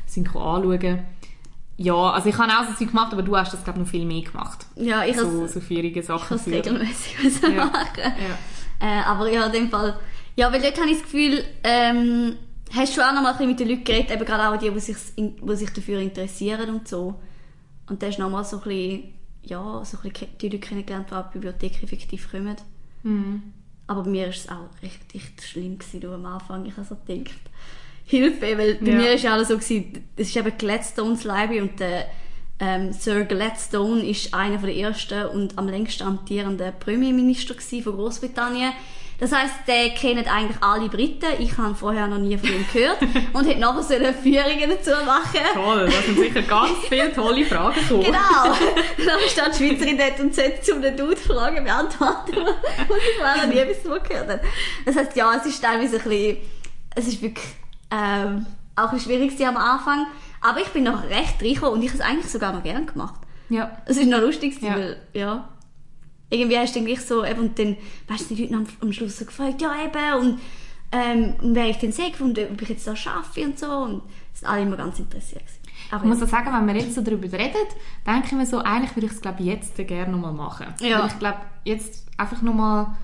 sind 0.07 0.29
anschauen. 0.29 0.99
Ja, 1.79 1.95
also 2.13 2.29
ich 2.31 2.39
habe 2.39 2.51
auch 2.51 2.65
so 2.67 2.73
Zeug 2.75 2.89
gemacht, 2.89 3.13
aber 3.13 3.23
du 3.23 3.37
hast 3.37 3.53
das 3.53 3.63
glaube 3.63 3.81
ich 3.81 3.85
noch 3.85 3.91
viel 3.91 4.07
mehr 4.07 4.23
gemacht. 4.23 4.65
Ja, 4.77 5.05
ich 5.05 5.15
So, 5.17 5.27
habe 5.27 5.47
so 5.49 5.61
feurige 5.61 6.03
Sachen 6.03 6.37
es 6.39 6.45
führen. 6.45 6.57
regelmäßig 6.63 7.43
Ja. 7.43 7.67
machen. 7.67 7.99
Ja. 7.99 8.87
Äh, 8.89 9.03
aber 9.05 9.31
ja, 9.31 9.45
in 9.47 9.53
dem 9.53 9.71
Fall. 9.71 9.99
Ja, 10.37 10.51
weil 10.53 10.63
dort 10.63 10.79
habe 10.81 10.89
ich 10.91 10.97
das 11.01 11.03
Gefühl, 11.03 11.45
ähm, 11.65 12.37
hast 12.75 12.97
du 12.97 13.01
auch 13.03 13.13
noch 13.13 13.23
mal 13.23 13.31
ein 13.33 13.37
bisschen 13.37 13.49
mit 13.51 13.61
den 13.61 13.69
Leuten 13.69 13.85
geredet, 13.85 14.11
eben 14.11 14.25
gerade 14.25 14.49
auch 14.55 14.59
die, 14.59 14.71
die 14.71 14.81
sich, 14.81 14.97
die 15.17 15.57
sich 15.57 15.71
dafür 15.71 16.01
interessieren 16.01 16.71
und 16.71 16.89
so. 16.89 17.15
Und 17.89 18.03
da 18.03 18.09
hast 18.09 18.17
du 18.19 18.23
noch 18.23 18.31
mal 18.31 18.45
so 18.45 18.57
ein 18.59 18.63
bisschen, 18.65 19.15
ja, 19.45 19.85
so 19.85 19.99
ein 19.99 20.11
bisschen 20.11 20.29
die 20.41 20.49
Leute 20.49 20.59
kennengelernt, 20.59 21.11
die 21.11 21.15
an 21.15 21.25
die 21.29 21.39
Bibliothek 21.39 21.83
effektiv 21.83 22.31
kommen. 22.31 22.57
Mhm. 23.03 23.43
Aber 23.87 24.03
bei 24.03 24.11
mir 24.11 24.23
war 24.23 24.31
es 24.31 24.49
auch 24.49 24.69
richtig 24.83 25.23
schlimm 25.43 25.79
gewesen, 25.79 26.01
du, 26.01 26.13
am 26.13 26.27
Anfang. 26.27 26.67
Ich 26.67 26.77
habe 26.77 26.87
so 26.87 26.97
gedacht, 27.07 27.37
Hilfe, 28.05 28.41
weil 28.59 28.75
bei 28.77 28.91
Ja. 28.91 28.97
mir 28.97 29.23
war 29.23 29.33
alles 29.33 29.49
so, 29.49 29.57
gewesen, 29.59 30.05
es 30.17 30.29
ist 30.29 30.37
eben 30.37 30.57
Gladstones 30.59 31.25
Library 31.25 31.61
und 31.61 31.79
der 31.81 32.07
ähm, 32.59 32.93
Sir 32.93 33.25
Gladstone 33.25 34.05
ist 34.09 34.33
einer 34.33 34.59
der 34.59 34.75
ersten 34.75 35.27
und 35.27 35.59
am 35.59 35.69
längsten 35.69 36.05
amtierenden 36.05 36.73
Premierminister 36.81 37.55
von 37.83 37.95
Großbritannien. 37.97 38.73
Das 39.19 39.33
heisst, 39.33 39.55
der 39.67 39.91
kennt 39.91 40.31
eigentlich 40.31 40.63
alle 40.63 40.89
Briten. 40.89 41.27
Ich 41.39 41.57
habe 41.57 41.75
vorher 41.75 42.07
noch 42.07 42.19
nie 42.19 42.37
von 42.37 42.51
ihm 42.51 42.67
gehört 42.73 42.99
und 43.33 43.47
hätte 43.47 43.61
nachher 43.61 43.83
so 43.83 43.95
eine 43.95 44.13
Führungen 44.13 44.69
dazu 44.71 44.91
machen. 45.07 45.41
Toll, 45.55 45.87
da 45.87 46.03
sind 46.03 46.19
sicher 46.19 46.43
ganz 46.43 46.73
viele 46.89 47.13
tolle 47.13 47.45
Fragen 47.47 47.81
gekommen. 47.81 48.03
Genau. 48.05 48.17
Dann 49.07 49.21
steht 49.29 49.59
die 49.59 49.69
Schweizerin 49.69 49.99
dort 49.99 50.21
und 50.21 50.35
sollte 50.35 50.61
zu 50.61 50.75
einem 50.75 50.97
Dude 50.97 51.17
Fragen 51.17 51.65
beantworten, 51.65 52.37
was 52.37 52.99
ich 52.99 53.19
vorher 53.19 53.47
nie 53.47 53.65
bis 53.65 53.83
gehört 53.83 54.29
habe. 54.29 54.41
Das 54.85 54.97
heisst, 54.97 55.17
ja, 55.17 55.33
es 55.35 55.47
ist 55.47 55.63
teilweise 55.63 55.97
ein 55.97 56.03
bisschen, 56.03 56.37
es 56.95 57.07
ist 57.09 57.23
wirklich, 57.23 57.47
ähm, 57.91 58.45
auch 58.75 58.89
ein 58.89 58.91
bisschen 58.97 59.13
schwierig 59.13 59.31
gewesen 59.31 59.49
am 59.49 59.57
Anfang. 59.57 60.07
Aber 60.43 60.61
ich 60.61 60.69
bin 60.69 60.85
noch 60.85 61.05
recht 61.05 61.41
reingekommen 61.43 61.75
und 61.75 61.83
ich 61.83 61.89
habe 61.89 61.99
es 62.03 62.05
eigentlich 62.05 62.31
sogar 62.31 62.53
noch 62.53 62.63
gern 62.63 62.85
gemacht. 62.87 63.15
Ja. 63.49 63.79
Es 63.87 63.97
ist 63.97 64.09
noch 64.09 64.21
lustig 64.21 64.61
Ja. 64.61 64.75
weil, 64.77 65.01
ja. 65.15 65.49
Irgendwie 66.31 66.59
hast 66.59 66.75
du 66.75 66.81
dann 66.81 66.87
gleich 66.87 67.01
so, 67.03 67.25
eben, 67.25 67.41
und 67.41 67.59
dann, 67.59 67.77
weißt 68.09 68.31
du, 68.31 68.35
die 68.35 68.43
Leute 68.43 68.55
haben 68.57 68.67
am, 68.81 68.93
Schluss 68.93 69.19
so 69.19 69.25
gefragt, 69.25 69.63
ja 69.63 69.73
eben, 69.85 70.21
und, 70.21 70.41
ähm, 70.93 71.35
und 71.41 71.55
wer 71.55 71.69
ich 71.69 71.77
denn 71.77 71.93
sehe 71.93 72.13
und 72.19 72.39
ob 72.39 72.63
ich 72.63 72.69
jetzt 72.69 72.87
da 72.87 72.93
arbeite 72.93 73.45
und 73.45 73.59
so, 73.59 73.67
und 73.67 74.03
es 74.33 74.41
sind 74.41 74.49
alle 74.49 74.63
immer 74.63 74.77
ganz 74.77 74.99
interessiert. 74.99 75.45
Aber 75.91 76.05
Ich 76.05 76.09
muss 76.09 76.23
auch 76.23 76.29
sagen, 76.29 76.51
wenn 76.53 76.75
wir 76.75 76.83
jetzt 76.83 76.95
so 76.95 77.01
darüber 77.01 77.31
reden, 77.33 77.55
denke 78.07 78.27
ich 78.27 78.33
mir 78.33 78.47
so, 78.47 78.59
eigentlich 78.59 78.97
würde 78.97 79.07
ich 79.07 79.13
es 79.13 79.21
glaube 79.21 79.43
jetzt 79.43 79.77
gerne 79.77 80.13
nochmal 80.13 80.33
machen. 80.33 80.67
Ja. 80.81 81.01
Weil 81.01 81.07
ich 81.09 81.19
glaube, 81.19 81.39
jetzt 81.65 82.07
einfach 82.17 82.43
nochmal 82.43 82.97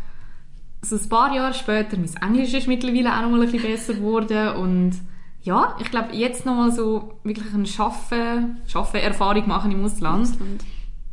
so 0.80 0.96
ein 0.96 1.08
paar 1.08 1.32
Jahre 1.32 1.54
später, 1.54 1.96
mein 1.96 2.34
Englisch 2.34 2.54
ist 2.54 2.66
mittlerweile 2.66 3.16
auch 3.16 3.22
nochmal 3.22 3.42
ein 3.42 3.50
bisschen 3.50 3.70
besser 3.70 3.94
geworden 3.94 4.56
und 4.56 5.00
ja, 5.42 5.76
ich 5.80 5.90
glaube, 5.90 6.14
jetzt 6.14 6.46
nochmal 6.46 6.70
so 6.70 7.18
wirklich 7.24 7.52
eine 7.52 7.66
Schaffen, 7.66 8.60
Schaffen-Erfahrung 8.66 9.48
machen 9.48 9.72
im 9.72 9.84
Ausland. 9.84 10.22
Ausland. 10.22 10.64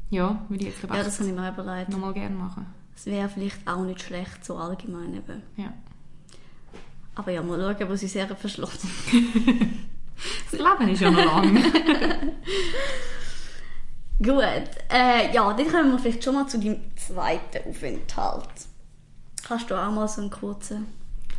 Ja, 0.09 0.41
würde 0.49 0.63
ich 0.63 0.69
jetzt 0.69 0.79
glaube 0.79 0.97
Ja, 0.97 1.03
das 1.03 1.17
kann 1.17 1.27
ich 1.27 1.33
mir 1.33 1.49
auch 1.49 1.55
bereit. 1.55 1.89
nochmal 1.89 2.13
gerne 2.13 2.35
machen. 2.35 2.65
Das 2.93 3.05
wäre 3.05 3.29
vielleicht 3.29 3.67
auch 3.67 3.83
nicht 3.83 4.01
schlecht, 4.01 4.43
so 4.43 4.57
allgemein 4.57 5.13
eben. 5.13 5.43
Ja. 5.55 5.71
Aber 7.15 7.31
ja, 7.31 7.41
mal 7.41 7.59
schauen, 7.77 7.89
wo 7.89 7.95
sie 7.95 8.07
sehr 8.07 8.27
verschlossen. 8.35 8.89
Das 10.51 10.59
Leben 10.59 10.89
ist 10.89 10.99
ja 10.99 11.09
noch 11.11 11.23
lang. 11.23 11.63
Gut, 14.21 14.43
äh, 14.91 15.33
ja, 15.33 15.53
dann 15.53 15.67
kommen 15.71 15.91
wir 15.91 15.99
vielleicht 15.99 16.25
schon 16.25 16.35
mal 16.35 16.45
zu 16.45 16.59
deinem 16.59 16.81
zweiten 16.97 17.69
Aufenthalt. 17.69 18.49
Kannst 19.47 19.69
du 19.71 19.75
auch 19.75 19.91
mal 19.91 20.09
so 20.09 20.19
einen 20.19 20.29
kurzen 20.29 20.87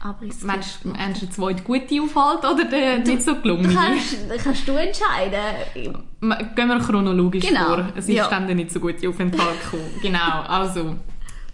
Abriss 0.02 0.42
Meinst 0.44 0.82
du, 0.82 0.88
meinst 0.88 1.20
du 1.20 1.26
den 1.26 1.32
zweiten 1.32 1.62
guten 1.62 2.00
Aufhalt 2.00 2.38
oder 2.44 2.64
den 2.64 3.02
nicht 3.02 3.22
so 3.22 3.34
Du 3.34 3.42
gelungenen? 3.42 3.74
kannst, 3.76 4.16
kannst 4.42 4.66
du 4.66 4.72
entscheiden. 4.72 5.40
Gehen 5.74 6.68
wir 6.68 6.78
chronologisch 6.78 7.46
Genau, 7.46 7.66
vor. 7.66 7.88
Es 7.94 8.08
ist 8.08 8.14
ja. 8.16 8.28
dann 8.28 8.46
nicht 8.46 8.70
so 8.70 8.80
gut 8.80 9.06
Aufenthalt 9.06 9.62
gekommen. 9.62 9.90
genau, 10.02 10.40
also. 10.48 10.96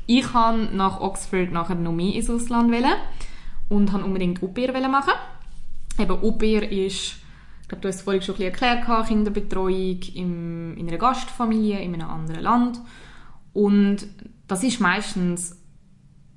Ich 0.06 0.32
wollte 0.32 0.76
nach 0.76 1.00
Oxford 1.00 1.50
nachher 1.50 1.74
noch 1.74 1.90
mehr 1.92 2.14
ins 2.14 2.30
Ausland 2.30 2.70
wählen 2.70 2.94
und 3.68 3.92
wollte 3.92 4.04
unbedingt 4.06 4.40
Au 4.40 4.46
pair 4.46 4.72
wollen 4.72 4.92
machen. 4.92 5.14
Eben 5.98 6.12
Au 6.12 6.30
pair 6.30 6.70
ist, 6.70 7.16
ich 7.62 7.68
glaube, 7.68 7.82
du 7.82 7.88
hast 7.88 7.96
es 7.96 8.02
vorhin 8.02 8.22
schon 8.22 8.36
ein 8.36 8.52
bisschen 8.52 8.68
erklärt, 8.68 9.08
Kinderbetreuung 9.08 9.98
im, 10.14 10.76
in 10.76 10.86
einer 10.86 10.98
Gastfamilie 10.98 11.80
in 11.80 11.94
einem 11.94 12.08
anderen 12.08 12.42
Land. 12.42 12.80
Und 13.52 14.06
das 14.46 14.62
ist 14.62 14.80
meistens 14.80 15.56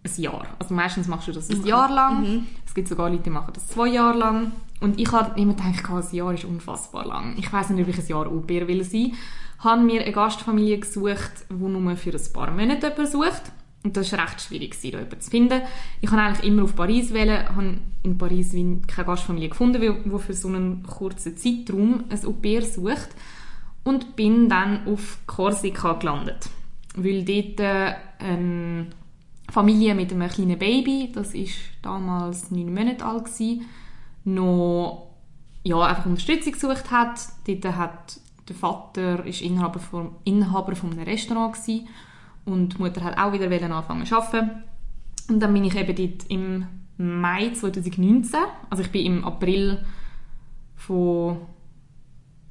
ein 0.03 0.21
Jahr. 0.21 0.45
Also 0.59 0.73
meistens 0.73 1.07
machst 1.07 1.27
du 1.27 1.31
das 1.31 1.49
ein 1.49 1.65
Jahr 1.65 1.91
lang. 1.91 2.47
Es 2.65 2.73
gibt 2.73 2.87
sogar 2.87 3.09
Leute, 3.09 3.23
die 3.23 3.29
machen 3.29 3.51
das 3.53 3.67
zwei 3.67 3.87
Jahre 3.87 4.17
lang. 4.17 4.51
Und 4.79 4.99
ich 4.99 5.11
habe 5.11 5.39
immer 5.39 5.53
gedacht, 5.53 5.89
ein 5.89 6.15
Jahr 6.15 6.33
ist 6.33 6.45
unfassbar 6.45 7.05
lang. 7.05 7.35
Ich 7.37 7.51
weiß 7.51 7.71
nicht, 7.71 7.83
ob 7.83 7.89
ich 7.89 7.99
ein 7.99 8.07
Jahr 8.07 8.27
Au 8.27 8.43
will 8.47 8.83
sein. 8.83 9.13
Habe 9.59 9.81
mir 9.81 10.01
eine 10.01 10.11
Gastfamilie 10.13 10.79
gesucht, 10.79 11.31
die 11.49 11.53
nur 11.53 11.95
für 11.97 12.11
ein 12.11 12.33
paar 12.33 12.51
Monate 12.51 12.87
jemanden 12.87 13.07
sucht. 13.07 13.51
Und 13.83 13.95
das 13.95 14.11
war 14.11 14.23
recht 14.23 14.41
schwierig, 14.41 14.75
da 14.81 14.87
jemanden 14.87 15.21
zu 15.21 15.29
finden. 15.29 15.61
Ich 16.01 16.11
habe 16.11 16.21
eigentlich 16.21 16.47
immer 16.47 16.63
auf 16.63 16.75
Paris 16.75 17.13
wählen, 17.13 17.47
habe 17.55 17.77
in 18.03 18.17
Paris 18.17 18.51
keine 18.51 19.05
Gastfamilie 19.05 19.49
gefunden, 19.49 19.81
die 19.81 20.19
für 20.19 20.33
so 20.33 20.47
einen 20.47 20.83
kurzen 20.83 21.35
Zeitraum 21.35 22.05
ein 22.09 22.25
Au 22.25 22.61
sucht. 22.61 23.09
Und 23.83 24.15
bin 24.15 24.49
dann 24.49 24.87
auf 24.87 25.19
Korsika 25.25 25.93
gelandet. 25.93 26.49
Weil 26.95 27.23
dort 27.23 27.59
äh, 27.59 27.95
eine 28.19 28.87
Familie 29.51 29.95
mit 29.95 30.11
einem 30.11 30.29
kleinen 30.29 30.59
Baby, 30.59 31.11
das 31.13 31.33
ist 31.33 31.55
damals 31.81 32.51
neun 32.51 32.73
Monate 32.73 33.05
alt 33.05 33.25
gewesen, 33.25 33.65
noch 34.25 35.07
ja, 35.63 35.79
einfach 35.81 36.05
Unterstützung 36.05 36.53
gesucht 36.53 36.91
hat. 36.91 37.19
Dort 37.47 37.75
hat 37.75 38.19
der 38.47 38.55
Vater 38.55 39.25
ist 39.25 39.41
Inhaber 39.41 39.79
von, 39.79 40.11
Inhaber 40.23 40.75
von 40.75 40.93
Restaurant 40.93 41.53
gewesen, 41.53 41.87
und 42.45 42.77
die 42.77 42.81
Mutter 42.81 43.03
hat 43.03 43.17
auch 43.17 43.31
wieder 43.31 43.75
anfangen 43.75 44.05
zu 44.05 44.15
arbeiten. 44.15 44.63
Und 45.29 45.39
dann 45.39 45.53
bin 45.53 45.63
ich 45.63 45.75
eben 45.75 45.95
dort 45.95 46.29
im 46.29 46.65
Mai 46.97 47.51
2019, 47.51 48.39
also 48.69 48.83
ich 48.83 48.91
bin 48.91 49.05
im 49.05 49.25
April 49.25 49.85
von 50.75 51.37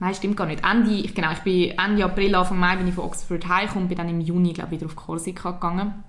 Nein, 0.01 0.15
stimmt 0.15 0.37
gar 0.37 0.47
nicht. 0.47 0.63
Ende, 0.65 0.93
ich, 0.93 1.13
genau, 1.13 1.33
ich 1.33 1.41
bin 1.41 1.77
Ende 1.77 2.05
April, 2.05 2.37
Anfang 2.37 2.61
Mai 2.61 2.77
bin 2.77 2.87
ich 2.87 2.95
von 2.95 3.05
Oxford 3.05 3.49
heimgekommen 3.49 3.85
und 3.85 3.89
bin 3.89 3.99
dann 3.99 4.09
im 4.09 4.21
Juni, 4.21 4.53
glaube 4.53 4.73
ich, 4.73 4.81
wieder 4.81 4.87
auf 4.87 4.95
Korsika 4.95 5.51
gegangen. 5.51 6.05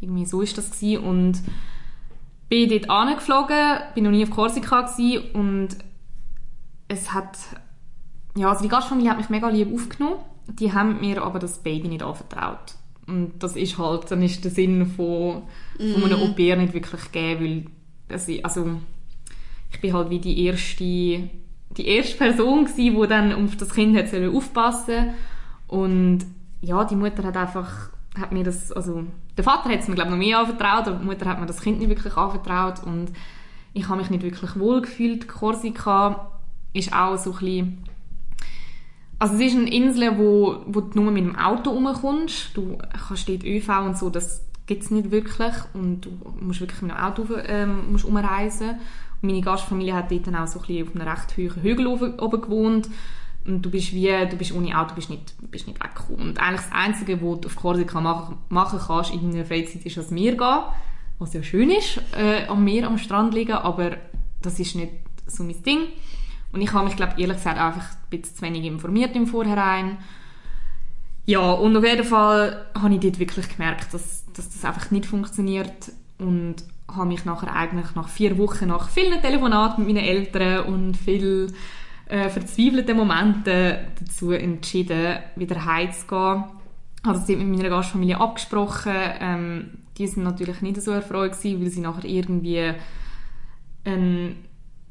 Irgendwie 0.00 0.24
so 0.26 0.40
ist 0.40 0.56
das 0.58 0.70
gewesen. 0.70 1.04
und 1.04 1.40
bin 2.48 2.68
dort 2.68 2.90
angeflogen, 2.90 3.78
bin 3.94 4.04
noch 4.04 4.10
nie 4.10 4.24
auf 4.24 4.30
Korsika 4.30 4.80
gewesen 4.82 5.22
und 5.34 5.68
es 6.88 7.12
hat, 7.12 7.38
ja, 8.36 8.48
also 8.50 8.62
die 8.62 8.68
Gastfamilie 8.68 9.10
hat 9.10 9.18
mich 9.18 9.28
mega 9.30 9.48
lieb 9.48 9.72
aufgenommen. 9.72 10.16
Die 10.48 10.72
haben 10.72 11.00
mir 11.00 11.22
aber 11.22 11.38
das 11.38 11.58
Baby 11.62 11.86
nicht 11.88 12.02
anvertraut. 12.02 12.74
Und 13.06 13.34
das 13.40 13.54
ist 13.54 13.78
halt, 13.78 14.10
dann 14.10 14.22
ist 14.22 14.42
der 14.44 14.50
Sinn 14.50 14.86
von, 14.86 15.42
von 15.76 16.04
einem 16.04 16.20
Au 16.22 16.32
pair 16.34 16.56
nicht 16.56 16.74
wirklich 16.74 17.12
gegeben, 17.12 17.66
weil, 18.08 18.20
ich- 18.28 18.44
also, 18.44 18.66
ich 19.70 19.80
bin 19.80 19.92
halt 19.92 20.10
wie 20.10 20.18
die 20.18 20.44
erste, 20.46 20.82
die 20.84 21.86
erste 21.86 22.16
Person 22.16 22.64
gsi, 22.64 22.90
die 22.90 23.06
dann 23.06 23.32
auf 23.32 23.56
das 23.56 23.70
Kind 23.72 23.96
hat 23.96 24.12
aufpassen 24.12 25.14
und 25.68 26.24
ja, 26.62 26.84
die 26.84 26.96
Mutter 26.96 27.22
hat 27.22 27.36
einfach, 27.36 27.90
hat 28.18 28.32
mir 28.32 28.44
das, 28.44 28.72
also, 28.72 29.04
der 29.36 29.44
Vater 29.44 29.70
hat 29.70 29.80
es 29.80 29.88
mir 29.88 29.94
glaube 29.94 30.10
noch 30.10 30.18
mehr 30.18 30.38
anvertraut, 30.38 30.88
aber 30.88 30.96
die 30.96 31.04
Mutter 31.04 31.26
hat 31.26 31.40
mir 31.40 31.46
das 31.46 31.60
Kind 31.60 31.78
nicht 31.78 31.88
wirklich 31.88 32.16
anvertraut 32.16 32.82
und 32.84 33.12
ich 33.72 33.88
habe 33.88 34.00
mich 34.00 34.10
nicht 34.10 34.22
wirklich 34.22 34.58
wohl 34.58 34.82
gefühlt. 34.82 35.28
Korsika 35.28 36.30
ist 36.72 36.92
auch 36.92 37.16
so 37.16 37.32
ein 37.32 37.38
bisschen, 37.38 37.84
also 39.18 39.34
es 39.34 39.40
ist 39.40 39.56
eine 39.56 39.72
Insel, 39.72 40.18
wo, 40.18 40.62
wo 40.66 40.80
du 40.80 41.02
nur 41.02 41.12
mit 41.12 41.24
dem 41.24 41.36
Auto 41.36 41.70
rumkommst. 41.70 42.56
Du 42.56 42.78
kannst 43.06 43.28
dort 43.28 43.44
ÖV 43.44 43.68
und 43.86 43.98
so, 43.98 44.10
das 44.10 44.44
gibt 44.66 44.82
es 44.82 44.90
nicht 44.90 45.10
wirklich. 45.10 45.54
Und 45.74 46.06
du 46.06 46.10
musst 46.40 46.60
wirklich 46.60 46.82
mit 46.82 46.92
dem 46.92 46.96
Auto 46.96 47.26
ähm, 47.46 47.92
musst 47.92 48.04
umreisen. 48.04 48.70
Und 49.20 49.28
meine 49.28 49.42
Gastfamilie 49.42 49.94
hat 49.94 50.10
dort 50.10 50.26
dann 50.26 50.36
auch 50.36 50.46
so 50.46 50.60
ein 50.60 50.66
bisschen 50.66 50.88
auf 50.88 50.94
einem 50.94 51.08
recht 51.08 51.36
hohen 51.36 51.62
Hügel 51.62 51.86
oben 51.86 52.18
oben 52.18 52.40
gewohnt. 52.40 52.88
Und 53.44 53.62
du 53.62 53.70
bist 53.70 53.92
wie, 53.92 54.10
du 54.28 54.36
bist 54.36 54.52
ohne 54.52 54.78
Auto 54.78 54.94
bist 54.94 55.08
nicht, 55.08 55.34
bist 55.50 55.66
nicht 55.66 55.82
weggekommen. 55.82 56.28
Und 56.28 56.40
eigentlich 56.40 56.62
das 56.62 56.72
Einzige, 56.72 57.20
was 57.22 57.40
du 57.40 57.48
auf 57.48 57.56
Korsika 57.56 58.00
machen, 58.00 58.36
machen 58.48 58.78
kannst 58.86 59.12
in 59.12 59.30
deiner 59.30 59.44
Freizeit, 59.44 59.84
ist 59.84 59.96
ans 59.96 60.10
Meer 60.10 60.36
gehen. 60.36 60.62
Was 61.18 61.34
ja 61.34 61.42
schön 61.42 61.70
ist, 61.70 62.00
äh, 62.16 62.46
am 62.46 62.64
Meer, 62.64 62.86
am 62.86 62.98
Strand 62.98 63.34
liegen, 63.34 63.52
aber 63.52 63.96
das 64.40 64.58
ist 64.58 64.74
nicht 64.74 64.92
so 65.26 65.42
mein 65.42 65.62
Ding. 65.62 65.80
Und 66.52 66.60
ich 66.60 66.72
habe 66.72 66.86
mich, 66.86 66.96
glaube 66.96 67.20
ehrlich 67.20 67.36
gesagt, 67.36 67.58
einfach 67.58 67.90
ein 67.92 68.10
bisschen 68.10 68.36
zu 68.36 68.42
wenig 68.42 68.64
informiert 68.64 69.14
im 69.14 69.26
Vorhinein. 69.26 69.98
Ja, 71.26 71.52
und 71.52 71.76
auf 71.76 71.84
jeden 71.84 72.04
Fall 72.04 72.66
habe 72.74 72.94
ich 72.94 73.00
dort 73.00 73.18
wirklich 73.18 73.48
gemerkt, 73.48 73.92
dass, 73.94 74.24
dass 74.32 74.50
das 74.50 74.64
einfach 74.64 74.90
nicht 74.90 75.06
funktioniert 75.06 75.92
und 76.18 76.56
habe 76.88 77.06
mich 77.06 77.24
nachher 77.24 77.54
eigentlich 77.54 77.94
nach 77.94 78.08
vier 78.08 78.36
Wochen, 78.38 78.66
nach 78.66 78.88
vielen 78.88 79.20
Telefonaten 79.20 79.84
mit 79.84 79.94
meinen 79.94 80.04
Eltern 80.04 80.64
und 80.64 80.96
viel 80.96 81.52
äh, 82.10 82.28
verzweifelten 82.28 82.96
Momenten 82.96 83.76
dazu 83.98 84.32
entschieden, 84.32 85.18
wieder 85.36 85.64
heimzugehen. 85.64 86.44
Ich 87.02 87.08
habe 87.08 87.18
das 87.18 87.28
mit 87.28 87.40
meiner 87.40 87.70
Gastfamilie 87.70 88.20
abgesprochen. 88.20 88.92
Ähm, 89.20 89.70
die 89.96 90.06
sind 90.06 90.24
natürlich 90.24 90.60
nicht 90.60 90.82
so 90.82 90.90
erfreut 90.90 91.32
gewesen, 91.32 91.60
weil 91.60 91.70
sie 91.70 91.80
nachher 91.80 92.04
irgendwie 92.04 92.72
ein, 93.84 94.36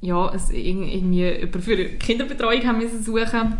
ja, 0.01 0.33
irgendwie 0.51 1.47
für 1.59 1.85
Kinderbetreuung 1.97 2.65
haben 2.65 2.77
müssen 2.79 3.03
suchen 3.03 3.57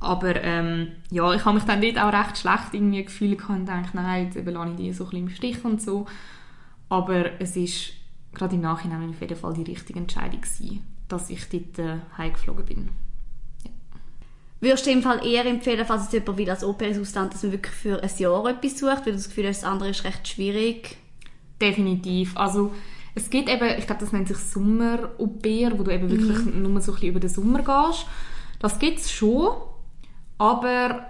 aber 0.00 0.42
ähm, 0.42 0.92
ja, 1.10 1.32
ich 1.34 1.44
habe 1.44 1.56
mich 1.56 1.64
dann 1.64 1.80
dort 1.80 1.98
auch 1.98 2.12
recht 2.12 2.38
schlecht 2.38 2.74
irgendwie 2.74 3.04
gefühlt 3.04 3.48
und 3.48 3.66
gedacht, 3.66 3.94
nein, 3.94 4.30
jetzt 4.32 4.46
lasse 4.46 4.70
ich 4.70 4.76
die 4.76 4.92
so 4.92 5.04
ein 5.04 5.10
bisschen 5.10 5.26
im 5.26 5.30
Stich 5.30 5.64
und 5.64 5.80
so. 5.80 6.06
Aber 6.88 7.40
es 7.40 7.56
ist 7.56 7.92
gerade 8.34 8.54
im 8.54 8.60
Nachhinein 8.60 9.10
auf 9.10 9.20
jeden 9.20 9.36
Fall 9.36 9.54
die 9.54 9.62
richtige 9.62 9.98
Entscheidung 9.98 10.40
gewesen, 10.40 10.84
dass 11.08 11.30
ich 11.30 11.48
dort 11.48 11.78
äh, 11.78 11.98
heimgeflogen 12.16 12.64
bin. 12.64 12.88
Ja. 13.64 13.70
Würdest 14.60 14.86
du 14.86 14.90
im 14.90 15.02
Fall 15.02 15.26
eher 15.26 15.46
empfehlen, 15.46 15.84
falls 15.86 16.06
es 16.06 16.12
jemand 16.12 16.38
will 16.38 16.50
als 16.50 16.64
Au-pair-Ausland, 16.64 17.34
dass 17.34 17.42
man 17.42 17.52
wirklich 17.52 17.74
für 17.74 18.02
ein 18.02 18.10
Jahr 18.18 18.46
etwas 18.46 18.78
sucht, 18.78 19.06
weil 19.06 19.12
du 19.12 19.12
das 19.12 19.28
Gefühl 19.28 19.48
hast, 19.48 19.62
das 19.62 19.70
andere 19.70 19.90
ist 19.90 20.04
recht 20.04 20.26
schwierig? 20.26 20.96
Definitiv. 21.60 22.36
Also 22.36 22.72
es 23.14 23.30
gibt 23.30 23.48
eben, 23.48 23.78
ich 23.78 23.86
glaube, 23.86 24.00
das 24.00 24.12
nennt 24.12 24.28
sich 24.28 24.36
Sommer-Au-pair, 24.36 25.78
wo 25.78 25.82
du 25.82 25.90
eben 25.90 26.10
wirklich 26.10 26.44
mhm. 26.44 26.62
nur 26.62 26.80
so 26.80 26.92
ein 26.92 26.94
bisschen 26.94 27.08
über 27.08 27.20
den 27.20 27.30
Sommer 27.30 27.62
gehst. 27.62 28.06
Das 28.58 28.78
gibt 28.78 28.98
es 28.98 29.10
schon, 29.10 29.56
aber 30.38 31.06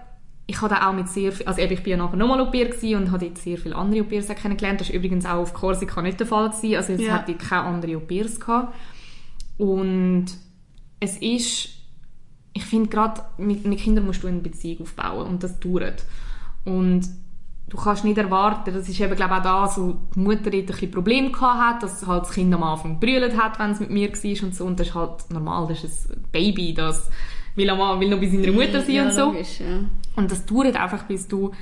ich 0.47 0.61
habe 0.61 0.87
auch 0.87 0.93
mit 0.93 1.09
sehr 1.09 1.33
viel, 1.33 1.47
also 1.47 1.61
eben, 1.61 1.73
ich 1.73 1.83
bin 1.83 1.93
ja 1.93 1.97
nachher 1.97 2.17
nochmal 2.17 2.41
Au 2.41 2.51
pair 2.51 2.69
und 2.97 3.11
habe 3.11 3.25
dort 3.25 3.39
sehr 3.39 3.59
viele 3.59 3.75
andere 3.75 4.03
Au 4.03 4.05
pairs 4.05 4.29
kennengelernt. 4.29 4.81
Das 4.81 4.89
war 4.89 4.95
übrigens 4.95 5.27
auch 5.27 5.39
auf 5.39 5.53
Korsika 5.53 6.01
nicht 6.03 6.21
der 6.21 6.29
Fall 6.29 6.51
gewesen. 6.51 6.77
Also 6.77 6.93
jetzt 6.93 7.03
ja. 7.03 7.15
hatte 7.15 7.33
ich 7.33 7.39
keine 7.39 7.63
anderen 7.63 7.97
Au 7.97 8.01
pairs 8.01 8.39
gehabt. 8.39 8.73
Und 9.59 10.27
es 11.01 11.17
ist, 11.19 11.69
ich 12.53 12.65
finde 12.65 12.89
gerade, 12.89 13.23
mit, 13.39 13.65
mit 13.65 13.79
Kindern 13.79 14.07
musst 14.07 14.23
du 14.23 14.27
eine 14.27 14.41
Beziehung 14.41 14.83
aufbauen 14.83 15.27
und 15.27 15.43
das 15.43 15.59
dauert. 15.61 16.05
Und 16.65 17.09
du 17.69 17.77
kannst 17.77 18.05
nicht 18.05 18.19
erwarten, 18.19 18.73
das 18.73 18.89
ist 18.89 19.01
eben, 19.01 19.15
glaube 19.15 19.35
ich, 19.35 19.41
auch 19.41 19.43
da, 19.43 19.69
so 19.69 19.99
die 20.15 20.21
Mutter 20.21 20.53
ein 20.53 20.67
bisschen 20.67 20.91
Probleme 20.91 21.33
hat, 21.41 21.83
dass 21.83 22.07
halt 22.07 22.23
das 22.23 22.33
Kind 22.33 22.55
am 22.55 22.63
Anfang 22.63 23.01
brüllt 23.01 23.37
hat, 23.37 23.59
wenn 23.59 23.71
es 23.71 23.81
mit 23.81 23.91
mir 23.91 24.11
war 24.13 24.45
und 24.45 24.55
so. 24.55 24.65
Und 24.65 24.81
das 24.81 24.89
ist 24.89 24.95
halt 24.95 25.31
normal, 25.31 25.67
das 25.69 25.85
ist 25.85 26.11
ein 26.11 26.25
Baby, 26.33 26.75
das 26.75 27.11
will, 27.55 27.71
am, 27.71 28.01
will 28.01 28.11
noch 28.11 28.21
bei 28.21 28.29
seiner 28.29 28.53
Mutter 28.53 28.83
sein 28.83 28.95
ja, 28.95 29.05
und 29.07 29.13
so. 29.13 29.25
Logisch, 29.27 29.61
ja. 29.61 29.81
Und 30.17 30.31
das 30.31 30.47
dauert 30.47 30.77
einfach, 30.77 31.05
bis 31.05 31.27
du 31.29 31.53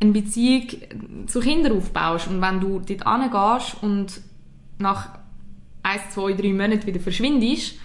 eine 0.00 0.12
Beziehung 0.12 0.66
zu 1.26 1.40
Kindern 1.40 1.76
aufbaust. 1.76 2.28
Und 2.28 2.40
wenn 2.40 2.60
du 2.60 2.80
dort 2.80 2.88
hingehst 2.88 3.82
und 3.82 4.20
nach 4.78 5.18
ein, 5.84 6.00
zwei, 6.10 6.32
drei 6.32 6.52
Monaten 6.52 6.86
wieder 6.86 7.00
verschwindest, 7.00 7.76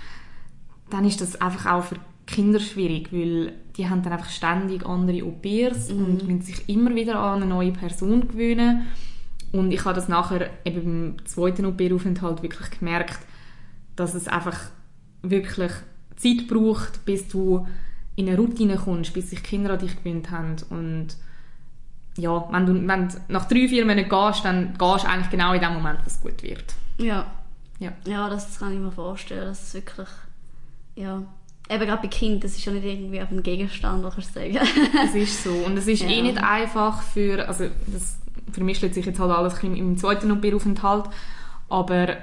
dann 0.89 1.05
ist 1.05 1.21
das 1.21 1.39
einfach 1.39 1.71
auch 1.71 1.83
für 1.83 1.97
Kinder 2.25 2.59
schwierig, 2.59 3.11
weil 3.11 3.53
die 3.77 3.89
haben 3.89 4.01
dann 4.03 4.13
einfach 4.13 4.29
ständig 4.29 4.85
andere 4.85 5.23
Au-pairs 5.23 5.89
mhm. 5.89 6.05
und 6.05 6.27
müssen 6.27 6.41
sich 6.41 6.67
immer 6.67 6.93
wieder 6.95 7.19
an 7.19 7.41
eine 7.41 7.49
neue 7.49 7.71
Person 7.71 8.27
gewöhnen. 8.27 8.87
Und 9.51 9.71
ich 9.71 9.83
habe 9.85 9.95
das 9.95 10.07
nachher 10.07 10.49
eben 10.63 11.15
beim 11.15 11.25
zweiten 11.25 11.65
Au-pair-Aufenthalt 11.65 12.43
wirklich 12.43 12.79
gemerkt, 12.79 13.19
dass 13.95 14.13
es 14.13 14.27
einfach 14.27 14.59
wirklich 15.21 15.71
Zeit 16.15 16.47
braucht, 16.47 17.03
bis 17.05 17.27
du 17.27 17.67
in 18.15 18.27
eine 18.27 18.37
Routine 18.37 18.77
kommst, 18.77 19.13
bis 19.13 19.31
sich 19.31 19.41
Kinder 19.43 19.73
an 19.73 19.79
dich 19.79 19.95
gewöhnt 20.03 20.29
haben 20.29 20.57
und 20.69 21.15
ja, 22.17 22.47
wenn 22.51 22.65
du, 22.65 22.73
wenn 22.87 23.07
du 23.07 23.15
nach 23.29 23.45
drei, 23.47 23.67
vier 23.67 23.85
Monaten 23.85 24.09
gehst, 24.09 24.43
dann 24.43 24.73
gehst 24.77 25.03
du 25.03 25.09
eigentlich 25.09 25.29
genau 25.29 25.53
in 25.53 25.61
dem 25.61 25.73
Moment, 25.73 25.99
wo 25.99 26.07
es 26.07 26.19
gut 26.19 26.43
wird. 26.43 26.65
Ja. 26.97 27.25
Ja, 27.79 27.93
ja 28.05 28.29
das 28.29 28.59
kann 28.59 28.73
ich 28.73 28.79
mir 28.79 28.91
vorstellen, 28.91 29.47
dass 29.47 29.67
es 29.67 29.73
wirklich, 29.73 30.09
ja, 30.95 31.23
eben 31.69 31.85
gerade 31.85 32.01
bei 32.01 32.07
Kindern, 32.07 32.41
das 32.41 32.55
ist 32.55 32.65
ja 32.65 32.71
nicht 32.71 32.85
irgendwie 32.85 33.21
auf 33.21 33.29
einem 33.29 33.43
Gegenstand, 33.43 34.03
was 34.03 34.15
du 34.15 34.21
sagen. 34.21 34.57
es 35.05 35.15
ist 35.15 35.43
so 35.43 35.51
und 35.51 35.77
es 35.77 35.87
ist 35.87 36.03
eh 36.03 36.07
ja. 36.07 36.11
eh 36.11 36.21
nicht 36.21 36.37
einfach 36.37 37.01
für, 37.01 37.47
also 37.47 37.65
das 37.87 38.17
vermischt 38.51 38.81
sich 38.81 39.05
jetzt 39.05 39.19
halt 39.19 39.31
alles 39.31 39.61
im 39.63 39.97
zweiten 39.97 40.31
Au-pair-Aufenthalt, 40.31 41.05
aber 41.69 42.17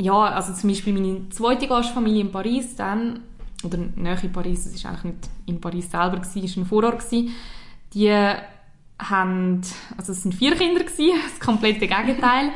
ja, 0.00 0.14
also 0.14 0.54
zum 0.54 0.70
Beispiel 0.70 0.94
meine 0.94 1.28
zweite 1.28 1.68
Gastfamilie 1.68 2.22
in 2.22 2.32
Paris 2.32 2.74
dann, 2.74 3.20
oder 3.62 3.76
näher 3.76 4.22
in 4.24 4.32
Paris, 4.32 4.64
das 4.64 4.82
war 4.82 4.92
eigentlich 4.92 5.04
nicht 5.04 5.30
in 5.46 5.60
Paris 5.60 5.90
selber, 5.90 6.20
es 6.22 6.34
war 6.34 6.42
ein 6.42 6.66
Vorort, 6.66 6.98
gewesen, 7.00 7.34
die 7.92 8.10
haben, 8.98 9.60
also 9.98 10.12
es 10.12 10.22
sind 10.22 10.34
vier 10.34 10.56
Kinder 10.56 10.80
gewesen, 10.80 11.20
das 11.30 11.38
komplette 11.38 11.86
Gegenteil, 11.86 12.52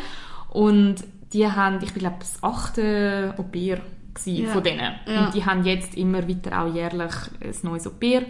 und 0.48 1.04
die 1.34 1.50
haben, 1.50 1.82
ich 1.82 1.92
glaube, 1.92 2.16
das 2.20 2.42
achte 2.42 3.34
Au-pair 3.36 3.80
ja. 4.24 4.48
von 4.48 4.62
denen. 4.62 4.94
Ja. 5.06 5.26
Und 5.26 5.34
die 5.34 5.44
haben 5.44 5.64
jetzt 5.64 5.96
immer 5.96 6.26
wieder 6.26 6.62
auch 6.62 6.72
jährlich 6.72 7.14
ein 7.40 7.54
neues 7.62 7.86
Au-pair. 7.86 8.22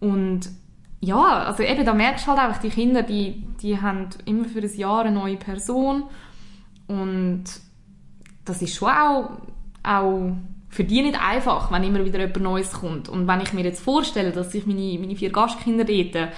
Und 0.00 0.50
ja, 1.00 1.44
also 1.44 1.62
eben, 1.62 1.84
da 1.84 1.94
merkst 1.94 2.26
du 2.26 2.30
halt 2.30 2.40
einfach, 2.40 2.60
die 2.60 2.70
Kinder, 2.70 3.02
die, 3.02 3.44
die 3.60 3.80
haben 3.80 4.08
immer 4.24 4.46
für 4.46 4.60
ein 4.60 4.76
Jahr 4.76 5.04
eine 5.04 5.12
neue 5.12 5.36
Person 5.36 6.04
und 6.86 7.44
das 8.44 8.62
ist 8.62 8.74
schon 8.74 8.88
auch, 8.88 9.30
auch 9.82 10.32
für 10.68 10.84
die 10.84 11.02
nicht 11.02 11.20
einfach, 11.20 11.70
wenn 11.70 11.84
immer 11.84 12.04
wieder 12.04 12.18
jemand 12.18 12.40
Neues 12.40 12.72
kommt. 12.72 13.08
Und 13.08 13.28
wenn 13.28 13.40
ich 13.40 13.52
mir 13.52 13.62
jetzt 13.62 13.82
vorstelle, 13.82 14.32
dass 14.32 14.52
sich 14.52 14.66
meine, 14.66 14.98
meine 14.98 15.16
vier 15.16 15.30
Gastkinder 15.30 15.84
dort 15.84 16.28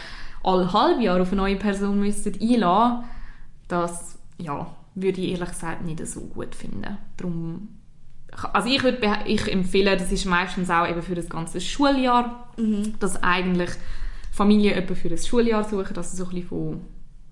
alle 0.43 0.73
halb 0.73 1.01
Jahr 1.01 1.21
auf 1.21 1.29
eine 1.29 1.41
neue 1.41 1.57
Person 1.57 2.01
müssten 2.01 2.35
einlassen, 2.41 3.05
das, 3.69 4.19
ja, 4.39 4.67
würde 4.95 5.21
ich 5.21 5.33
ehrlich 5.33 5.51
gesagt 5.51 5.85
nicht 5.85 6.07
so 6.07 6.21
gut 6.21 6.55
finden. 6.55 6.99
Darum, 7.17 7.69
also 8.53 8.69
ich 8.69 8.83
würde 8.83 9.01
ich 9.27 9.51
empfehlen, 9.51 9.99
das 9.99 10.13
ist 10.13 10.25
meistens 10.25 10.71
auch 10.71 10.89
eben 10.89 11.03
für 11.03 11.15
das 11.15 11.29
ganze 11.29 11.61
Schuljahr, 11.61 12.53
mhm. 12.57 12.95
dass 13.01 13.23
eigentlich 13.23 13.71
Familien 14.31 14.75
etwa 14.75 14.95
für 14.95 15.09
das 15.09 15.27
Schuljahr 15.27 15.65
suchen, 15.65 15.97
also 15.97 16.17
so 16.17 16.25
ein 16.25 16.31
bisschen 16.31 16.49
von 16.49 16.81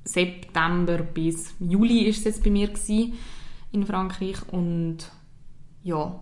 September 0.05 0.98
bis 0.98 1.55
Juli 1.61 2.01
ist 2.07 2.18
es 2.18 2.25
jetzt 2.25 2.44
bei 2.44 2.51
mir 2.51 2.68
gewesen 2.68 3.14
in 3.72 3.87
Frankreich 3.87 4.37
und 4.51 4.98
ja, 5.83 6.20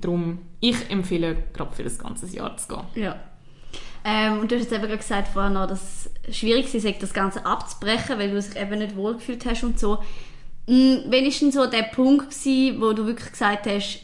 darum, 0.00 0.38
ich 0.60 0.90
empfehle 0.90 1.44
gerade 1.52 1.74
für 1.74 1.82
das 1.82 1.98
ganze 1.98 2.26
Jahr 2.26 2.56
zu 2.56 2.68
gehen. 2.68 2.84
Ja. 2.94 3.20
Ähm, 4.04 4.40
und 4.40 4.50
du 4.50 4.56
hast 4.56 4.64
jetzt 4.64 4.72
eben 4.72 4.82
gerade 4.82 4.98
gesagt 4.98 5.28
vorher 5.28 5.50
noch, 5.50 5.66
dass 5.66 6.10
es 6.26 6.36
schwierig 6.36 6.72
ist, 6.74 7.02
das 7.02 7.12
Ganze 7.12 7.44
abzubrechen, 7.44 8.18
weil 8.18 8.30
du 8.30 8.40
dich 8.40 8.56
eben 8.56 8.78
nicht 8.78 8.96
wohlgefühlt 8.96 9.44
hast 9.46 9.64
und 9.64 9.78
so. 9.78 9.98
Hm, 10.66 11.04
wann 11.06 11.24
war 11.24 11.30
denn 11.40 11.52
so 11.52 11.66
der 11.66 11.82
Punkt 11.82 12.30
gewesen, 12.30 12.80
wo 12.80 12.92
du 12.92 13.06
wirklich 13.06 13.32
gesagt 13.32 13.66
hast, 13.66 14.00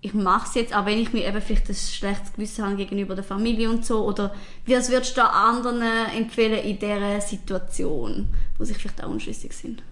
ich 0.00 0.14
mache 0.14 0.48
es 0.48 0.54
jetzt, 0.54 0.76
auch 0.76 0.86
wenn 0.86 0.98
ich 0.98 1.12
mir 1.12 1.26
eben 1.26 1.42
vielleicht 1.42 1.68
ein 1.68 1.74
schlechtes 1.74 2.32
Gewissen 2.32 2.64
habe 2.64 2.76
gegenüber 2.76 3.16
der 3.16 3.24
Familie 3.24 3.68
und 3.68 3.84
so, 3.84 4.04
oder 4.04 4.32
was 4.66 4.90
würdest 4.90 5.16
du 5.16 5.28
anderen 5.28 5.82
empfehlen 6.16 6.62
in 6.62 6.78
dieser 6.78 7.20
Situation, 7.20 8.28
wo 8.56 8.64
sich 8.64 8.76
vielleicht 8.76 9.02
auch 9.02 9.08
unschlüssig 9.08 9.52
sind? 9.52 9.82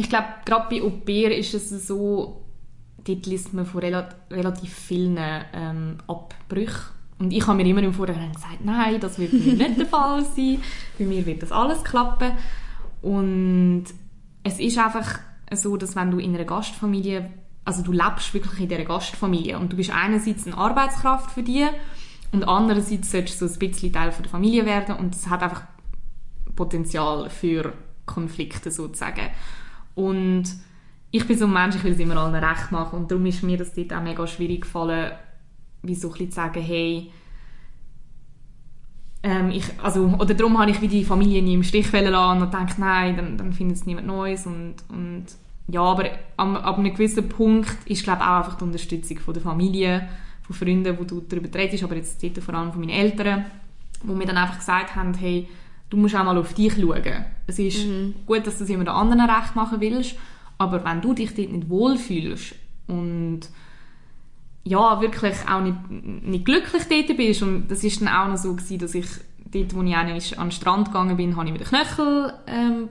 ich 0.00 0.08
glaube, 0.08 0.28
gerade 0.46 0.68
bei 0.70 0.82
Au 0.82 0.90
pair 0.90 1.36
ist 1.36 1.52
es 1.54 1.86
so, 1.86 2.42
dort 3.04 3.26
liest 3.26 3.52
man 3.52 3.66
von 3.66 3.80
relativ 3.80 4.72
vielen 4.72 5.18
ähm, 5.52 5.98
Abbrüchen. 6.06 6.99
Und 7.20 7.34
ich 7.34 7.46
habe 7.46 7.62
mir 7.62 7.68
immer 7.68 7.82
im 7.82 7.92
Vorhinein 7.92 8.32
gesagt, 8.32 8.64
nein, 8.64 8.98
das 8.98 9.18
wird 9.18 9.34
mir 9.34 9.52
nicht 9.52 9.78
der 9.78 9.86
Fall 9.86 10.24
sein. 10.24 10.58
Bei 10.98 11.04
mir 11.04 11.24
wird 11.26 11.42
das 11.42 11.52
alles 11.52 11.84
klappen. 11.84 12.32
Und 13.02 13.84
es 14.42 14.58
ist 14.58 14.78
einfach 14.78 15.20
so, 15.52 15.76
dass 15.76 15.94
wenn 15.96 16.10
du 16.10 16.18
in 16.18 16.34
einer 16.34 16.44
Gastfamilie, 16.44 17.30
also 17.66 17.82
du 17.82 17.92
lebst 17.92 18.32
wirklich 18.32 18.60
in 18.60 18.68
dieser 18.68 18.84
Gastfamilie 18.84 19.58
und 19.58 19.70
du 19.70 19.76
bist 19.76 19.90
einerseits 19.90 20.46
eine 20.46 20.56
Arbeitskraft 20.56 21.30
für 21.30 21.42
die 21.42 21.66
und 22.32 22.44
andererseits 22.44 23.10
solltest 23.10 23.42
du 23.42 23.48
so 23.48 23.54
ein 23.54 23.58
bisschen 23.58 23.92
Teil 23.92 24.12
von 24.12 24.22
der 24.22 24.30
Familie 24.30 24.64
werden 24.64 24.96
und 24.96 25.14
das 25.14 25.28
hat 25.28 25.42
einfach 25.42 25.64
Potenzial 26.56 27.28
für 27.28 27.74
Konflikte 28.06 28.70
sozusagen. 28.70 29.28
Und 29.94 30.44
ich 31.10 31.26
bin 31.26 31.36
so 31.36 31.44
ein 31.44 31.52
Mensch, 31.52 31.76
ich 31.76 31.84
will 31.84 31.92
es 31.92 31.98
immer 31.98 32.16
allen 32.16 32.34
recht 32.34 32.72
machen 32.72 33.00
und 33.00 33.10
darum 33.10 33.26
ist 33.26 33.42
mir 33.42 33.58
das 33.58 33.74
dort 33.74 33.92
auch 33.92 34.02
mega 34.02 34.26
schwierig 34.26 34.62
gefallen, 34.62 35.12
wie 35.82 35.94
so 35.94 36.08
ein 36.08 36.12
bisschen 36.12 36.30
zu 36.30 36.36
sagen, 36.36 36.62
hey, 36.62 37.10
ähm, 39.22 39.50
ich, 39.50 39.64
also, 39.82 40.14
oder 40.18 40.34
darum 40.34 40.58
habe 40.58 40.70
ich 40.70 40.80
wie 40.80 40.88
die 40.88 41.04
Familie 41.04 41.42
nie 41.42 41.54
im 41.54 41.62
Stich 41.62 41.92
lassen 41.92 42.42
und 42.42 42.50
gedacht, 42.50 42.78
nein, 42.78 43.16
dann, 43.16 43.36
dann 43.36 43.52
findet 43.52 43.76
es 43.76 43.86
niemand 43.86 44.06
Neues 44.06 44.46
und, 44.46 44.76
und 44.88 45.26
ja, 45.68 45.82
aber 45.82 46.06
ab, 46.36 46.64
ab 46.64 46.78
einem 46.78 46.92
gewissen 46.92 47.28
Punkt 47.28 47.76
ist 47.84 48.02
glaube 48.02 48.22
auch 48.22 48.38
einfach 48.38 48.56
die 48.56 48.64
Unterstützung 48.64 49.18
von 49.18 49.34
der 49.34 49.42
Familie, 49.42 50.08
von 50.42 50.56
Freunden, 50.56 50.98
wo 50.98 51.04
du 51.04 51.20
darüber 51.20 51.52
redest, 51.56 51.84
aber 51.84 51.96
jetzt 51.96 52.22
dort 52.22 52.38
vor 52.38 52.54
allem 52.54 52.72
von 52.72 52.80
meinen 52.80 52.90
Eltern, 52.90 53.44
wo 54.02 54.14
mir 54.14 54.26
dann 54.26 54.38
einfach 54.38 54.58
gesagt 54.58 54.96
haben, 54.96 55.14
hey, 55.14 55.48
du 55.90 55.96
musst 55.96 56.16
auch 56.16 56.24
mal 56.24 56.38
auf 56.38 56.54
dich 56.54 56.74
schauen. 56.74 57.24
Es 57.46 57.58
ist 57.58 57.86
mhm. 57.86 58.14
gut, 58.26 58.46
dass 58.46 58.56
du 58.56 58.64
es 58.64 58.70
den 58.70 58.88
anderen 58.88 59.28
recht 59.28 59.54
machen 59.54 59.80
willst, 59.80 60.16
aber 60.56 60.84
wenn 60.84 61.02
du 61.02 61.12
dich 61.12 61.34
dort 61.34 61.52
nicht 61.52 61.68
wohlfühlst 61.68 62.54
und 62.86 63.40
ja, 64.64 65.00
wirklich 65.00 65.36
auch 65.48 65.62
nicht, 65.62 65.76
nicht 65.90 66.44
glücklich 66.44 66.82
dort 66.88 67.16
bist. 67.16 67.42
Und 67.42 67.68
das 67.68 67.82
ist 67.82 68.00
dann 68.00 68.08
auch 68.08 68.28
noch 68.28 68.36
so 68.36 68.54
gewesen, 68.54 68.78
dass 68.78 68.94
ich 68.94 69.06
dort, 69.46 69.74
wo 69.74 69.82
ich 69.82 69.96
auch 69.96 70.04
noch 70.04 70.38
an 70.38 70.48
den 70.48 70.50
Strand 70.52 70.86
gegangen 70.88 71.16
bin, 71.16 71.36
habe 71.36 71.46
ich 71.46 71.52
mit 71.52 71.60
den 71.62 71.68
Knöchel 71.68 72.32
ähm, 72.46 72.88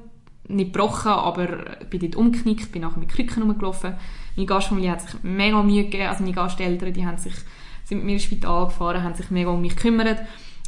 nicht 0.48 0.74
gebrochen, 0.74 1.12
aber 1.12 1.48
bin 1.90 2.02
dort 2.02 2.16
umgeknickt, 2.16 2.72
bin 2.72 2.82
nachher 2.82 3.00
mit 3.00 3.10
Krücken 3.10 3.44
rumgelaufen. 3.44 3.94
Meine 4.36 4.48
Gastfamilie 4.48 4.92
hat 4.92 5.02
sich 5.02 5.24
mega 5.24 5.62
Mühe 5.62 5.84
gegeben, 5.84 6.08
also 6.08 6.24
meine 6.24 6.36
Gasteltern, 6.36 6.94
die 6.94 7.06
haben 7.06 7.18
sich, 7.18 7.34
sind 7.84 8.00
mit 8.00 8.06
mir 8.06 8.14
ins 8.14 8.24
Spital 8.24 8.66
gefahren, 8.66 9.04
haben 9.04 9.16
sich 9.16 9.30
mega 9.30 9.50
um 9.50 9.62
mich 9.62 9.76
gekümmert. 9.76 10.22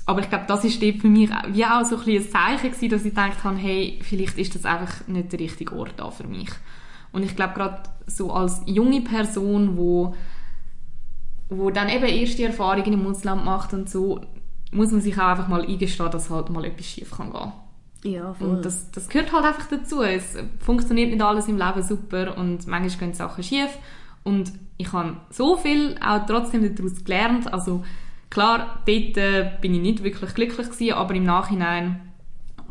Aber 0.06 0.22
ich 0.22 0.30
glaube, 0.30 0.46
das 0.48 0.64
ist 0.64 0.82
dort 0.82 0.98
für 0.98 1.08
mich 1.08 1.30
wie 1.54 1.66
auch 1.66 1.86
so 1.86 1.98
ein, 1.98 2.10
ein 2.10 2.30
Zeichen 2.30 2.72
gewesen, 2.72 2.90
dass 2.90 3.06
ich 3.06 3.12
gedacht 3.12 3.44
habe, 3.44 3.58
hey, 3.58 4.00
vielleicht 4.02 4.38
ist 4.38 4.56
das 4.56 4.66
einfach 4.66 5.08
nicht 5.08 5.32
der 5.32 5.40
richtige 5.40 5.76
Ort 5.76 5.94
da 5.98 6.12
für 6.12 6.28
mich. 6.28 6.50
Und 7.12 7.24
ich 7.24 7.36
glaube, 7.36 7.54
gerade 7.54 7.84
so 8.08 8.32
als 8.32 8.62
junge 8.66 9.02
Person, 9.02 9.78
wo, 9.78 10.16
wo 11.52 11.70
dann 11.70 11.90
eben 11.90 12.06
erste 12.06 12.44
Erfahrungen 12.46 12.94
im 12.94 13.06
Ausland 13.06 13.44
macht 13.46 13.74
und 13.74 13.90
so, 13.90 14.22
muss 14.72 14.92
man 14.92 15.02
sich 15.02 15.18
auch 15.18 15.28
einfach 15.28 15.50
mal 15.50 15.62
eingestehen, 15.62 16.10
dass 16.10 16.30
halt 16.30 16.50
mal 16.50 16.64
etwas 16.64 16.86
schief 16.86 17.12
kann 17.12 17.32
gehen. 17.32 18.14
Ja, 18.14 18.34
voll. 18.34 18.50
Und 18.50 18.66
das, 18.66 18.90
das 18.92 19.10
gehört 19.10 19.34
halt 19.34 19.46
einfach 19.46 19.68
dazu. 19.68 20.02
Es 20.02 20.38
funktioniert 20.60 21.12
nicht 21.12 21.22
alles 21.22 21.48
im 21.48 21.58
Leben 21.58 21.84
super 21.84 22.38
und 22.38 22.66
manchmal 22.68 23.10
gehen 23.10 23.14
Sachen 23.14 23.44
schief. 23.44 23.70
Und 24.24 24.54
ich 24.78 24.92
habe 24.94 25.18
so 25.30 25.58
viel 25.58 25.98
auch 26.04 26.26
trotzdem 26.26 26.74
daraus 26.74 27.04
gelernt. 27.04 27.54
Also 27.54 27.84
klar, 28.30 28.80
dort 28.86 29.18
äh, 29.18 29.52
bin 29.60 29.76
ich 29.76 29.82
nicht 29.82 30.04
wirklich 30.04 30.34
glücklich 30.34 30.70
gewesen, 30.70 30.94
aber 30.94 31.14
im 31.14 31.26
Nachhinein 31.26 32.02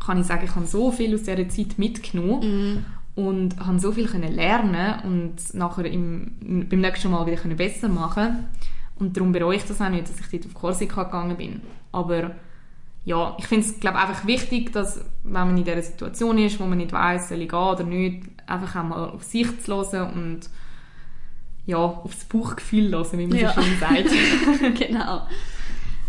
kann 0.03 0.19
ich 0.19 0.25
sagen, 0.25 0.45
ich 0.45 0.55
habe 0.55 0.65
so 0.65 0.91
viel 0.91 1.13
aus 1.13 1.23
dieser 1.23 1.47
Zeit 1.47 1.77
mitgenommen 1.77 2.83
und 3.15 3.59
habe 3.59 3.79
so 3.79 3.91
viel 3.91 4.07
können 4.07 4.33
lernen 4.33 5.01
und 5.03 5.53
nachher 5.53 5.85
im, 5.85 6.67
beim 6.67 6.79
nächsten 6.79 7.11
Mal 7.11 7.25
wieder 7.27 7.37
können 7.37 7.57
besser 7.57 7.87
machen 7.87 8.47
und 9.01 9.17
darum 9.17 9.31
bereue 9.31 9.55
ich 9.57 9.65
das 9.65 9.81
auch 9.81 9.89
nicht, 9.89 10.07
dass 10.07 10.19
ich 10.19 10.27
dort 10.31 10.45
auf 10.45 10.53
Korsika 10.53 11.03
gegangen 11.03 11.35
bin. 11.35 11.61
Aber 11.91 12.31
ja, 13.03 13.35
ich 13.39 13.47
finde 13.47 13.65
es 13.65 13.79
glaube 13.79 13.97
einfach 13.97 14.25
wichtig, 14.27 14.71
dass 14.71 15.03
wenn 15.23 15.33
man 15.33 15.57
in 15.57 15.63
dieser 15.63 15.81
Situation 15.81 16.37
ist, 16.37 16.59
wo 16.59 16.65
man 16.65 16.77
nicht 16.77 16.93
weiß, 16.93 17.29
soll 17.29 17.41
ich 17.41 17.49
gehen 17.49 17.59
oder 17.59 17.83
nicht, 17.83 18.23
einfach 18.45 18.75
auch 18.79 18.83
mal 18.87 19.09
auf 19.09 19.23
sich 19.23 19.47
zu 19.63 19.75
hören 19.75 20.13
und 20.13 20.39
ja, 21.65 21.77
aufs 21.77 22.25
Bauchgefühl 22.25 22.91
hören, 22.91 23.07
wie 23.19 23.27
man 23.27 23.37
Ja. 23.39 23.53
so 23.53 23.61
schön 23.61 23.79
sagt. 23.79 24.77
genau. 24.79 25.27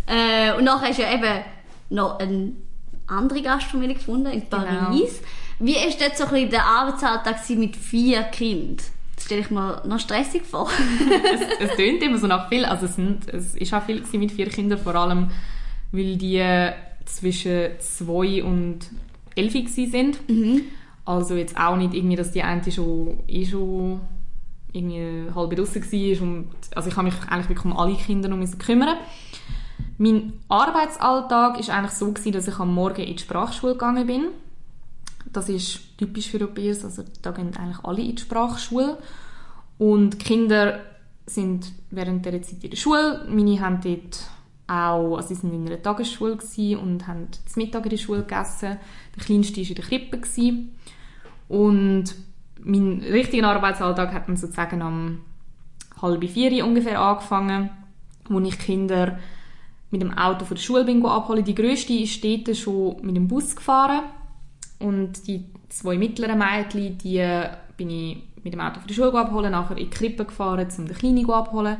Äh, 0.05 0.53
und 0.57 0.63
nachher 0.65 0.89
hast 0.89 0.99
du 0.99 1.03
ja 1.03 1.13
eben 1.13 1.43
noch 1.89 2.19
eine 2.19 2.51
andere 3.07 3.41
Gastfamilie 3.41 3.95
gefunden 3.95 4.27
in 4.27 4.41
Genau. 4.49 4.63
Paris. 4.63 5.21
Wie 5.59 5.75
ist 5.77 5.99
dort 6.01 6.17
so 6.17 6.25
ein 6.25 6.29
bisschen 6.31 6.49
der 6.51 6.65
Arbeitsalltag 6.65 7.37
mit 7.49 7.75
vier 7.75 8.23
Kindern? 8.23 8.77
Das 9.23 9.27
stelle 9.27 9.41
ich 9.41 9.51
mir 9.51 9.81
noch 9.85 10.01
stressig 10.01 10.43
vor. 10.43 10.69
es, 11.33 11.69
es 11.69 11.77
tönt 11.77 12.03
immer 12.03 12.17
so 12.17 12.27
nach 12.27 12.49
viel, 12.49 12.65
also 12.65 12.87
es, 12.87 12.95
sind, 12.95 13.33
es 13.33 13.55
ist 13.55 13.73
auch 13.73 13.81
viel 13.81 14.03
mit 14.19 14.33
vier 14.33 14.49
Kindern, 14.49 14.77
vor 14.77 14.95
allem 14.95 15.29
weil 15.93 16.17
die 16.17 16.43
zwischen 17.05 17.69
zwei 17.79 18.43
und 18.43 18.79
elf 19.35 19.53
sind. 19.69 20.19
Also 21.05 21.35
jetzt 21.35 21.57
auch 21.57 21.77
nicht 21.77 21.93
irgendwie, 21.93 22.17
dass 22.17 22.31
die 22.31 22.43
eine 22.43 22.69
schon, 22.69 23.23
eh 23.27 23.45
schon 23.45 24.01
irgendwie 24.73 25.33
halb 25.33 25.55
draussen 25.55 25.81
war. 25.81 26.21
Und, 26.21 26.49
also 26.75 26.89
ich 26.89 26.97
habe 26.97 27.05
mich 27.05 27.15
eigentlich 27.29 27.47
wirklich 27.47 27.65
um 27.65 27.77
alle 27.77 27.95
Kinder 27.95 28.27
noch 28.27 28.35
müssen 28.35 28.57
kümmern. 28.57 28.97
Mein 29.97 30.33
Arbeitsalltag 30.49 31.61
ist 31.61 31.69
eigentlich 31.69 31.93
so 31.93 32.11
gewesen, 32.11 32.33
dass 32.33 32.49
ich 32.49 32.59
am 32.59 32.73
Morgen 32.73 33.03
in 33.03 33.15
die 33.15 33.23
Sprachschule 33.23 33.71
gegangen 33.71 34.05
bin. 34.05 34.27
Das 35.31 35.49
ist 35.49 35.97
typisch 35.97 36.29
für 36.29 36.43
Au-pairs, 36.43 36.83
also 36.83 37.03
da 37.21 37.31
gehen 37.31 37.55
eigentlich 37.55 37.83
alle 37.83 38.01
in 38.01 38.15
die 38.15 38.21
Sprachschule. 38.21 38.97
Und 39.77 40.11
die 40.21 40.25
Kinder 40.25 40.79
sind 41.25 41.71
während 41.89 42.25
dieser 42.25 42.41
Zeit 42.41 42.63
in 42.63 42.69
der 42.69 42.77
Schule. 42.77 43.25
Meine 43.29 43.59
haben 43.59 43.79
dort 43.81 44.29
auch, 44.67 45.17
also 45.17 45.29
sie 45.29 45.35
sind 45.35 45.53
in 45.53 45.67
einer 45.67 45.81
Tagesschule 45.81 46.37
und 46.79 47.07
haben 47.07 47.27
das 47.43 47.55
Mittag 47.55 47.83
in 47.85 47.89
der 47.89 47.97
Schule 47.97 48.21
gegessen. 48.21 48.77
Der 49.15 49.23
Kleinste 49.23 49.61
war 49.61 49.69
in 49.69 49.75
der 49.75 49.85
Krippe. 49.85 50.17
Gewesen. 50.19 50.75
Und 51.47 52.15
mein 52.63 53.01
richtiger 53.01 53.47
Arbeitsalltag 53.47 54.13
hat 54.13 54.27
dann 54.27 54.37
sozusagen 54.37 54.81
am 54.81 55.19
halb 56.01 56.23
vier 56.29 56.65
ungefähr 56.65 56.99
angefangen, 56.99 57.69
wo 58.29 58.39
ich 58.39 58.57
Kinder 58.59 59.19
mit 59.91 60.01
dem 60.01 60.17
Auto 60.17 60.45
von 60.45 60.55
der 60.55 60.63
Schule 60.63 60.85
bin 60.85 61.05
abholen. 61.05 61.43
Die 61.43 61.55
grösste 61.55 61.93
ist 61.93 62.23
dort 62.23 62.55
schon 62.55 62.97
mit 63.05 63.15
dem 63.15 63.27
Bus 63.27 63.55
gefahren 63.55 64.03
und 64.83 65.27
die 65.27 65.45
zwei 65.69 65.97
mittleren 65.97 66.37
Mädchen, 66.37 66.97
die 66.97 67.25
bin 67.77 67.89
ich 67.89 68.17
mit 68.43 68.53
dem 68.53 68.59
Auto 68.59 68.79
von 68.79 68.87
der 68.87 68.93
Schule 68.93 69.13
abholen, 69.13 69.51
nachher 69.51 69.77
in 69.77 69.85
die 69.85 69.89
Krippe 69.89 70.25
gefahren, 70.25 70.67
um 70.77 70.85
den 70.85 70.95
Kleinen 70.95 71.29
abholen. 71.29 71.77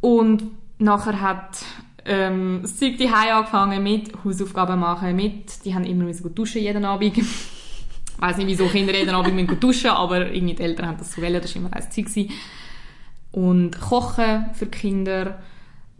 Und 0.00 0.42
nachher 0.78 1.20
hat 1.20 1.64
ähm, 2.04 2.58
das 2.62 2.76
Zeug 2.76 2.98
die 2.98 3.08
angefangen 3.08 3.82
mit 3.82 4.12
Hausaufgaben 4.24 4.80
machen, 4.80 5.14
mit, 5.14 5.64
die 5.64 5.74
haben 5.74 5.84
immer 5.84 6.04
müssen 6.04 6.34
duschen 6.34 6.62
jeden 6.62 6.84
Abend. 6.84 7.16
ich 7.18 7.24
weiß 8.18 8.36
nicht, 8.38 8.48
wieso 8.48 8.66
Kinder 8.66 8.94
jeden 8.94 9.14
Abend 9.14 9.34
müssen 9.34 9.60
duschen, 9.60 9.90
aber 9.90 10.32
irgendwie 10.32 10.54
die 10.54 10.62
Eltern 10.62 10.88
haben 10.88 10.98
das 10.98 11.12
so 11.12 11.22
wollen, 11.22 11.40
das 11.40 11.54
war 11.54 11.62
immer 11.62 11.72
ein 11.72 11.90
Zeug. 11.90 12.30
Und 13.30 13.80
kochen 13.80 14.46
für 14.54 14.66
die 14.66 14.78
Kinder, 14.78 15.38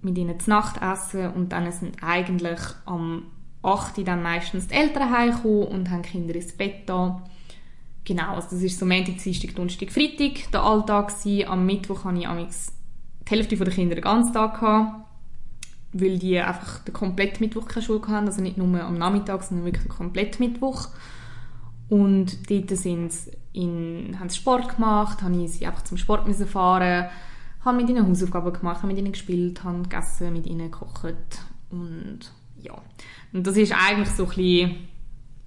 mit 0.03 0.19
ihnen 0.19 0.39
zu 0.39 0.51
Nacht 0.51 0.83
essen 0.83 1.31
und 1.31 1.53
dann 1.53 1.71
sind 1.71 2.03
eigentlich 2.03 2.61
am 2.87 3.23
8. 3.63 3.99
Uhr 3.99 4.05
dann 4.05 4.23
meistens 4.23 4.69
die 4.69 4.75
Eltern 4.75 5.11
heimgekommen 5.11 5.69
und 5.69 5.91
haben 5.91 6.03
Kinder 6.03 6.35
ins 6.35 6.53
Bett 6.53 6.83
da. 6.87 7.23
Genau, 8.05 8.35
also 8.35 8.49
das 8.51 8.63
ist 8.63 8.79
so 8.79 8.87
Montag, 8.87 9.19
Dienstag, 9.19 9.55
Donnerstag, 9.55 9.91
Freitag 9.93 10.51
der 10.51 10.63
Alltag 10.63 11.09
gewesen. 11.09 11.49
Am 11.49 11.67
Mittwoch 11.67 12.05
hatte 12.05 12.19
ich 12.19 12.27
amigs 12.27 12.73
die 13.27 13.31
Hälfte 13.31 13.57
der 13.57 13.73
Kinder 13.73 13.95
den 13.95 14.03
ganzen 14.03 14.33
Tag 14.33 14.59
gehabt, 14.59 15.07
weil 15.93 16.19
die 16.19 16.39
einfach 16.41 16.81
den 16.81 16.93
kompletten 16.93 17.45
Mittwoch 17.45 17.69
keine 17.69 17.85
Schule 17.85 18.01
hatten, 18.09 18.27
also 18.27 18.43
nicht 18.43 18.59
nur 18.59 18.83
am 18.83 18.99
Nachmittag, 18.99 19.43
sondern 19.45 19.67
wirklich 19.67 19.85
den 19.85 19.93
kompletten 19.93 20.45
Mittwoch. 20.47 20.89
Und 21.89 22.51
dort 22.51 22.71
sind 22.71 23.13
sie 23.13 23.33
in, 23.53 24.17
haben 24.19 24.31
sie 24.31 24.39
Sport 24.39 24.77
gemacht, 24.77 25.23
habe 25.23 25.37
ich 25.37 25.53
sie 25.53 25.67
einfach 25.67 25.85
zum 25.85 25.99
Sport 25.99 26.27
müssen 26.27 26.47
fahren, 26.47 27.09
habe 27.65 27.77
mit 27.77 27.89
ihnen 27.89 28.09
Hausaufgaben 28.09 28.53
gemacht, 28.53 28.79
habe 28.79 28.89
mit 28.89 28.99
ihnen 28.99 29.13
gespielt, 29.13 29.63
habe 29.63 29.83
gegessen, 29.83 30.33
mit 30.33 30.47
ihnen 30.47 30.71
gekocht 30.71 31.15
und 31.71 32.33
ja. 32.61 32.75
Und 33.33 33.47
das 33.47 33.57
ist 33.57 33.73
eigentlich 33.73 34.11
so 34.11 34.25
ein 34.25 34.29
bisschen 34.29 34.77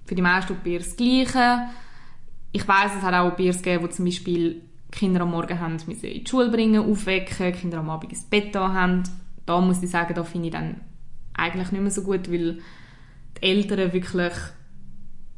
für 0.04 0.14
die 0.14 0.22
meisten 0.22 0.52
Au-pairs 0.52 0.88
das 0.88 0.96
Gleiche. 0.96 1.68
Ich 2.52 2.66
weiss, 2.66 2.92
es 2.96 3.02
hat 3.02 3.14
auch 3.14 3.32
Au-pairs 3.32 3.62
gegeben, 3.62 3.84
wo 3.84 3.88
zum 3.88 4.04
Beispiel 4.04 4.62
Kinder 4.90 5.20
am 5.20 5.30
Morgen 5.30 5.60
haben 5.60 5.74
müssen 5.86 6.04
in 6.04 6.24
die 6.24 6.28
Schule 6.28 6.50
bringen, 6.50 6.90
aufwecken, 6.90 7.52
Kinder 7.52 7.78
am 7.78 7.90
Abend 7.90 8.12
ins 8.12 8.22
Bett 8.22 8.54
da 8.54 8.72
haben. 8.72 9.02
Da 9.44 9.60
muss 9.60 9.82
ich 9.82 9.90
sagen, 9.90 10.14
da 10.14 10.24
finde 10.24 10.48
ich 10.48 10.52
dann 10.52 10.80
eigentlich 11.34 11.70
nicht 11.70 11.82
mehr 11.82 11.90
so 11.90 12.02
gut, 12.02 12.30
weil 12.30 12.58
die 13.36 13.42
Eltern 13.42 13.92
wirklich 13.92 14.32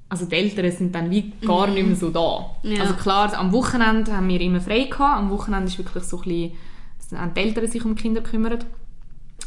also 0.08 0.24
die 0.24 0.36
Eltern 0.36 0.70
sind 0.70 0.94
dann 0.94 1.10
wie 1.10 1.32
gar 1.44 1.66
nicht 1.66 1.86
mehr 1.86 1.96
so 1.96 2.10
da. 2.10 2.56
Ja. 2.62 2.82
Also 2.82 2.94
klar, 2.94 3.36
am 3.36 3.52
Wochenende 3.52 4.16
haben 4.16 4.28
wir 4.28 4.40
immer 4.40 4.60
frei 4.60 4.84
gehabt. 4.84 5.18
Am 5.18 5.30
Wochenende 5.30 5.66
ist 5.66 5.78
wirklich 5.78 6.04
so 6.04 6.18
ein 6.18 6.22
bisschen, 6.22 6.52
dass 6.96 7.08
dann 7.08 7.34
die 7.34 7.40
Eltern 7.40 7.66
sich 7.66 7.84
um 7.84 7.94
die 7.94 8.02
Kinder 8.02 8.22
kümmern. 8.22 8.64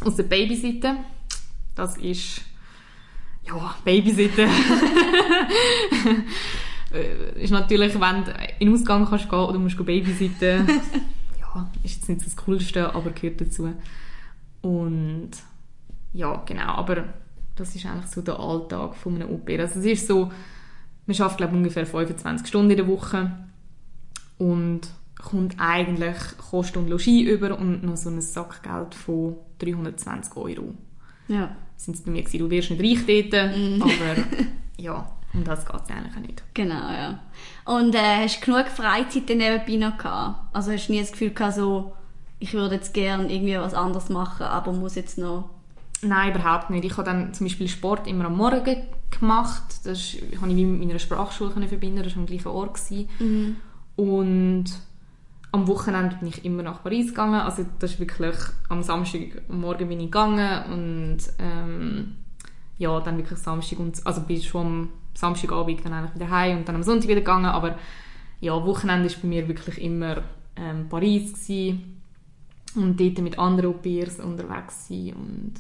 Aus 0.05 0.15
der 0.15 0.23
Babyseite. 0.23 0.97
Das 1.73 1.97
ist, 1.97 2.41
ja, 3.47 3.75
Babyseite. 3.83 4.47
Äh, 6.93 7.43
ist 7.43 7.51
natürlich, 7.51 7.93
wenn 7.99 8.25
du 8.25 8.31
in 8.59 8.67
den 8.67 8.73
Ausgang 8.73 9.07
kannst 9.07 9.29
gehen 9.29 9.39
oder 9.39 9.59
musst 9.59 9.77
babysitten. 9.77 10.67
ja, 11.39 11.69
ist 11.83 11.95
jetzt 11.95 12.09
nicht 12.09 12.25
das 12.25 12.35
Coolste, 12.35 12.93
aber 12.93 13.11
gehört 13.11 13.41
dazu. 13.41 13.73
Und 14.61 15.31
ja, 16.13 16.43
genau, 16.45 16.73
aber 16.73 17.05
das 17.55 17.75
ist 17.75 17.85
eigentlich 17.85 18.11
so 18.11 18.21
der 18.21 18.39
Alltag 18.39 18.95
von 18.95 19.15
einem 19.15 19.29
Au-pair. 19.29 19.61
Also 19.61 19.79
es 19.79 19.85
ist 19.85 20.07
so, 20.07 20.31
man 21.05 21.15
schafft 21.15 21.37
glaube 21.37 21.55
ungefähr 21.55 21.85
25 21.85 22.47
Stunden 22.47 22.71
in 22.71 22.77
der 22.77 22.87
Woche 22.87 23.31
und 24.37 24.81
kommt 25.21 25.55
eigentlich 25.59 26.17
Kost 26.37 26.75
und 26.75 26.89
Logis 26.89 27.27
über 27.27 27.57
und 27.57 27.83
noch 27.83 27.97
so 27.97 28.09
ein 28.09 28.21
Sackgeld 28.21 28.95
von 28.95 29.35
320 29.59 30.35
Euro. 30.35 30.73
Ja, 31.31 31.55
Sind 31.77 31.95
es 31.95 32.01
bei 32.03 32.11
mir 32.11 32.21
gewesen, 32.23 32.39
du 32.39 32.49
wirst 32.49 32.69
nicht 32.71 33.07
reich 33.07 33.29
dort, 33.31 33.41
aber 33.81 34.23
ja, 34.77 35.11
um 35.33 35.43
das 35.43 35.65
geht 35.65 35.75
es 35.83 35.89
eigentlich 35.89 36.15
auch 36.15 36.19
nicht. 36.19 36.43
genau, 36.53 36.91
ja. 36.91 37.19
Und 37.65 37.95
äh, 37.95 38.23
hast 38.23 38.41
du 38.41 38.45
genug 38.51 38.67
Freizeit 38.67 39.29
nebenbei 39.29 39.75
noch 39.77 39.97
gehabt? 39.97 40.53
Also 40.55 40.71
hast 40.71 40.87
du 40.87 40.91
nie 40.93 40.99
das 40.99 41.11
Gefühl 41.11 41.31
gehabt, 41.31 41.55
so, 41.55 41.93
ich 42.39 42.53
würde 42.53 42.75
jetzt 42.75 42.93
gerne 42.93 43.31
irgendwie 43.33 43.55
was 43.57 43.73
anderes 43.73 44.09
machen, 44.09 44.43
aber 44.45 44.73
muss 44.73 44.95
jetzt 44.95 45.17
noch... 45.17 45.49
Nein, 46.03 46.33
überhaupt 46.33 46.69
nicht. 46.71 46.83
Ich 46.83 46.93
habe 46.97 47.03
dann 47.03 47.31
zum 47.33 47.45
Beispiel 47.45 47.67
Sport 47.67 48.07
immer 48.07 48.25
am 48.25 48.35
Morgen 48.35 48.63
gemacht. 49.11 49.63
Das 49.83 49.99
ist- 49.99 50.17
habe 50.41 50.49
ich 50.49 50.55
wie 50.57 50.65
mit 50.65 50.87
meiner 50.87 50.97
Sprachschule 50.97 51.51
verbinden. 51.67 52.01
Das 52.03 52.15
war 52.15 52.21
am 52.21 52.25
gleichen 52.25 52.47
Ort. 52.47 52.73
Gewesen. 52.73 53.57
Und 53.95 54.65
am 55.51 55.67
Wochenende 55.67 56.15
bin 56.17 56.29
ich 56.29 56.45
immer 56.45 56.63
nach 56.63 56.83
Paris 56.83 57.07
gegangen. 57.09 57.41
Also 57.41 57.65
das 57.79 57.91
ist 57.91 57.99
wirklich 57.99 58.35
am 58.69 58.83
Samstag 58.83 59.41
am 59.49 59.61
Morgen 59.61 59.87
bin 59.87 59.99
ich 59.99 60.05
gegangen 60.05 60.63
und 60.71 61.17
ähm, 61.39 62.15
ja, 62.77 62.99
dann 63.01 63.17
wirklich 63.17 63.39
Samstag 63.39 63.79
und 63.79 64.05
also 64.05 64.21
bin 64.21 64.41
schon 64.41 64.65
am 64.65 64.89
Samstagabend 65.13 65.85
dann 65.85 65.93
eigentlich 65.93 66.15
wieder 66.15 66.29
heim 66.29 66.59
und 66.59 66.67
dann 66.67 66.75
am 66.75 66.83
Sonntag 66.83 67.09
wieder 67.09 67.19
gegangen. 67.19 67.45
Aber 67.45 67.77
ja, 68.39 68.53
Wochenende 68.65 69.07
ist 69.07 69.21
bei 69.21 69.27
mir 69.27 69.47
wirklich 69.47 69.81
immer 69.81 70.23
ähm, 70.55 70.87
Paris 70.89 71.33
gewesen. 71.33 72.01
und 72.75 72.99
dort 72.99 73.19
mit 73.19 73.37
anderen 73.37 73.71
Au-pairs 73.71 74.19
unterwegs 74.19 74.87
sein 74.87 75.13
und 75.13 75.53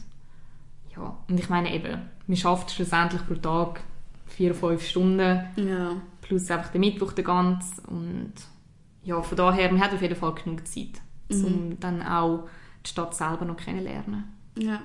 ja, 0.95 1.15
und 1.29 1.39
ich 1.39 1.49
meine 1.49 1.73
eben, 1.73 2.01
man 2.27 2.37
schafft 2.37 2.71
schlussendlich 2.71 3.25
pro 3.25 3.35
Tag 3.35 3.81
vier, 4.27 4.53
fünf 4.55 4.85
Stunden 4.85 5.41
Ja. 5.55 5.95
plus 6.21 6.49
einfach 6.51 6.71
den 6.71 6.81
Mittwoch 6.81 7.13
den 7.13 7.25
ganz 7.25 7.81
und 7.87 8.33
ja, 9.03 9.21
von 9.21 9.37
daher, 9.37 9.71
man 9.71 9.81
hat 9.81 9.93
auf 9.93 10.01
jeden 10.01 10.15
Fall 10.15 10.33
genug 10.35 10.67
Zeit, 10.67 11.01
um 11.29 11.79
dann 11.79 12.01
auch 12.01 12.47
die 12.85 12.89
Stadt 12.89 13.15
selber 13.15 13.45
noch 13.45 13.57
kennenlernen. 13.57 14.25
Ja. 14.57 14.81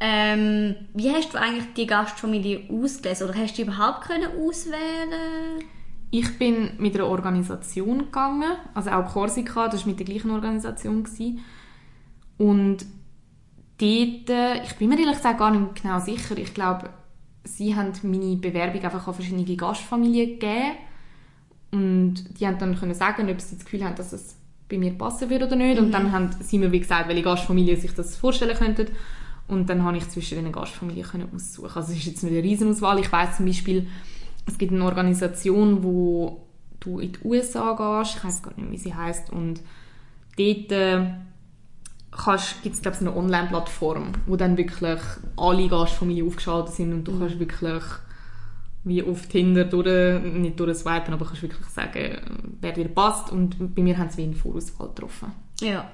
Ähm, 0.00 0.76
wie 0.94 1.10
hast 1.10 1.34
du 1.34 1.38
eigentlich 1.38 1.74
die 1.74 1.86
Gastfamilie 1.86 2.68
ausgelesen? 2.70 3.28
Oder 3.28 3.38
hast 3.38 3.58
du 3.58 3.62
überhaupt 3.62 4.02
können 4.02 4.30
auswählen? 4.38 5.64
Ich 6.10 6.38
bin 6.38 6.70
mit 6.78 6.94
einer 6.94 7.06
Organisation 7.06 7.98
gegangen, 7.98 8.52
also 8.74 8.90
auch 8.90 9.12
Korsika, 9.12 9.68
das 9.68 9.80
war 9.80 9.88
mit 9.88 9.98
der 9.98 10.06
gleichen 10.06 10.30
Organisation. 10.30 11.04
Gewesen. 11.04 11.40
Und 12.38 12.86
dort, 13.78 14.30
äh, 14.30 14.62
ich 14.62 14.74
bin 14.76 14.88
mir 14.88 15.00
ehrlich 15.00 15.16
gesagt 15.16 15.38
gar 15.38 15.50
nicht 15.50 15.82
genau 15.82 15.98
sicher, 15.98 16.38
ich 16.38 16.54
glaube, 16.54 16.90
sie 17.44 17.74
haben 17.74 17.92
meine 18.04 18.36
Bewerbung 18.36 18.82
einfach 18.82 19.06
an 19.06 19.14
verschiedene 19.14 19.56
Gastfamilien 19.56 20.38
gegeben 20.38 20.76
und 21.70 22.14
die 22.38 22.46
haben 22.46 22.58
dann 22.58 22.78
können 22.78 22.94
sagen, 22.94 23.28
ob 23.28 23.40
sie 23.40 23.56
das 23.56 23.64
Gefühl 23.64 23.84
haben, 23.84 23.96
dass 23.96 24.12
es 24.12 24.36
bei 24.68 24.78
mir 24.78 24.92
passen 24.92 25.30
würde 25.30 25.46
oder 25.46 25.56
nicht. 25.56 25.78
Und 25.78 25.92
dann 25.92 26.12
haben 26.12 26.30
sie 26.40 26.58
mir 26.58 26.72
wie 26.72 26.80
gesagt, 26.80 27.08
welche 27.08 27.22
Gastfamilien 27.22 27.80
sich 27.80 27.94
das 27.94 28.16
vorstellen 28.16 28.56
könnten. 28.56 28.88
Und 29.48 29.68
dann 29.70 29.82
habe 29.82 29.96
ich 29.96 30.08
zwischen 30.08 30.42
den 30.42 30.52
Gastfamilien 30.52 31.06
können 31.06 31.28
aussuchen. 31.34 31.70
Also 31.74 31.92
es 31.92 31.98
ist 31.98 32.06
jetzt 32.06 32.22
nicht 32.22 32.32
eine 32.32 32.42
Riesenauswahl. 32.42 32.98
Ich 32.98 33.10
weiß 33.10 33.38
zum 33.38 33.46
Beispiel, 33.46 33.86
es 34.46 34.58
gibt 34.58 34.72
eine 34.72 34.84
Organisation, 34.84 35.82
wo 35.82 36.46
du 36.80 37.00
in 37.00 37.12
die 37.12 37.18
USA 37.24 37.72
gehst. 37.72 38.16
Ich 38.16 38.24
weiß 38.24 38.42
gar 38.42 38.54
nicht, 38.56 38.70
wie 38.70 38.78
sie 38.78 38.94
heißt. 38.94 39.30
Und 39.30 39.60
dort 40.36 40.72
äh, 40.72 41.06
gibt 42.62 42.74
es 42.74 42.82
glaube 42.82 42.96
ich 42.96 43.00
eine 43.00 43.16
Online-Plattform, 43.16 44.12
wo 44.26 44.36
dann 44.36 44.56
wirklich 44.56 44.98
alle 45.36 45.68
Gastfamilien 45.68 46.26
aufgeschaltet 46.26 46.74
sind 46.74 46.92
und 46.92 47.04
du 47.04 47.18
kannst 47.18 47.38
wirklich 47.38 47.82
wie 48.84 49.02
auf 49.02 49.26
Tinder 49.26 49.64
durch, 49.64 50.22
nicht 50.22 50.58
durchswipen, 50.58 51.12
aber 51.12 51.26
kannst 51.26 51.42
wirklich 51.42 51.66
sagen, 51.68 52.52
wer 52.60 52.72
dir 52.72 52.88
passt. 52.88 53.30
Und 53.30 53.74
bei 53.74 53.82
mir 53.82 53.98
haben 53.98 54.10
sie 54.10 54.18
wie 54.18 54.22
eine 54.24 54.34
Vorauswahl 54.34 54.88
getroffen. 54.88 55.32
Ja. 55.60 55.90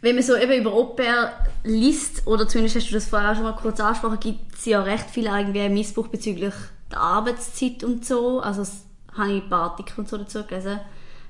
Wenn 0.00 0.14
man 0.14 0.24
so 0.24 0.36
eben 0.36 0.60
über 0.60 0.72
Au-pair 0.72 1.32
liest, 1.64 2.26
oder 2.26 2.46
zumindest 2.46 2.76
hast 2.76 2.90
du 2.90 2.94
das 2.94 3.08
vorher 3.08 3.32
auch 3.32 3.34
schon 3.34 3.44
mal 3.44 3.56
kurz 3.56 3.80
angesprochen, 3.80 4.20
gibt 4.20 4.54
es 4.54 4.64
ja 4.66 4.82
recht 4.82 5.10
viel 5.10 5.24
irgendwie 5.24 5.68
Missbrauch 5.68 6.08
bezüglich 6.08 6.54
der 6.90 7.00
Arbeitszeit 7.00 7.82
und 7.82 8.04
so. 8.04 8.40
Also 8.40 8.60
das 8.60 8.84
habe 9.16 9.32
ich 9.32 9.42
ein 9.42 9.48
paar 9.48 9.70
Artikel 9.70 10.00
und 10.00 10.08
so 10.08 10.16
dazu 10.18 10.44
gelesen, 10.44 10.80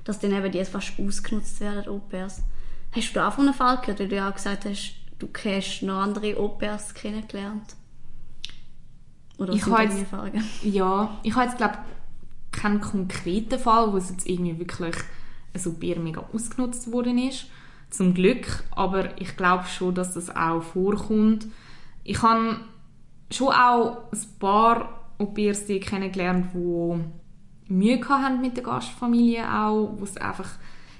dass 0.03 0.19
dann 0.19 0.33
eben 0.33 0.51
die 0.51 0.63
fast 0.65 0.93
ausgenutzt 0.99 1.59
werden, 1.59 1.87
Au-pairs. 1.87 2.43
Hast 2.91 3.09
du 3.09 3.13
da 3.15 3.29
auch 3.29 3.33
von 3.33 3.45
einem 3.45 3.53
Fall 3.53 3.77
gehört, 3.77 3.99
weil 3.99 4.09
du 4.09 4.15
ja 4.15 4.29
auch 4.29 4.35
gesagt 4.35 4.65
hast, 4.65 4.93
du 5.19 5.27
hast 5.45 5.81
noch 5.81 5.99
andere 6.01 6.37
Au-pairs 6.37 6.93
kennengelernt? 6.93 7.76
Oder 9.37 9.53
Ich 9.53 9.65
habe 9.65 9.83
jetzt- 9.83 9.99
Erfahrungen? 9.99 10.43
Ja, 10.63 11.17
ich 11.23 11.35
habe 11.35 11.45
jetzt 11.45 11.57
glaube 11.57 11.77
keinen 12.51 12.81
konkreten 12.81 13.59
Fall, 13.59 13.91
wo 13.93 13.97
es 13.97 14.09
jetzt 14.09 14.27
irgendwie 14.27 14.57
wirklich 14.59 14.95
so 15.55 15.73
Bier 15.73 15.99
mega 15.99 16.23
ausgenutzt 16.33 16.91
worden 16.91 17.17
ist. 17.19 17.45
Zum 17.89 18.13
Glück, 18.13 18.63
aber 18.71 19.19
ich 19.21 19.37
glaube 19.37 19.65
schon, 19.65 19.93
dass 19.95 20.13
das 20.13 20.35
auch 20.35 20.61
vorkommt. 20.61 21.47
Ich 22.03 22.21
habe 22.21 22.57
schon 23.31 23.47
auch 23.53 24.11
ein 24.11 24.19
paar 24.39 25.01
Au-pairs 25.19 25.65
kennengelernt, 25.67 26.47
die 26.53 27.73
Mühe 27.73 27.99
haben 28.09 28.41
mit 28.41 28.55
der 28.57 28.63
Gastfamilie 28.63 29.43
auch, 29.51 29.93
wo 29.97 30.03
es 30.03 30.17
einfach, 30.17 30.49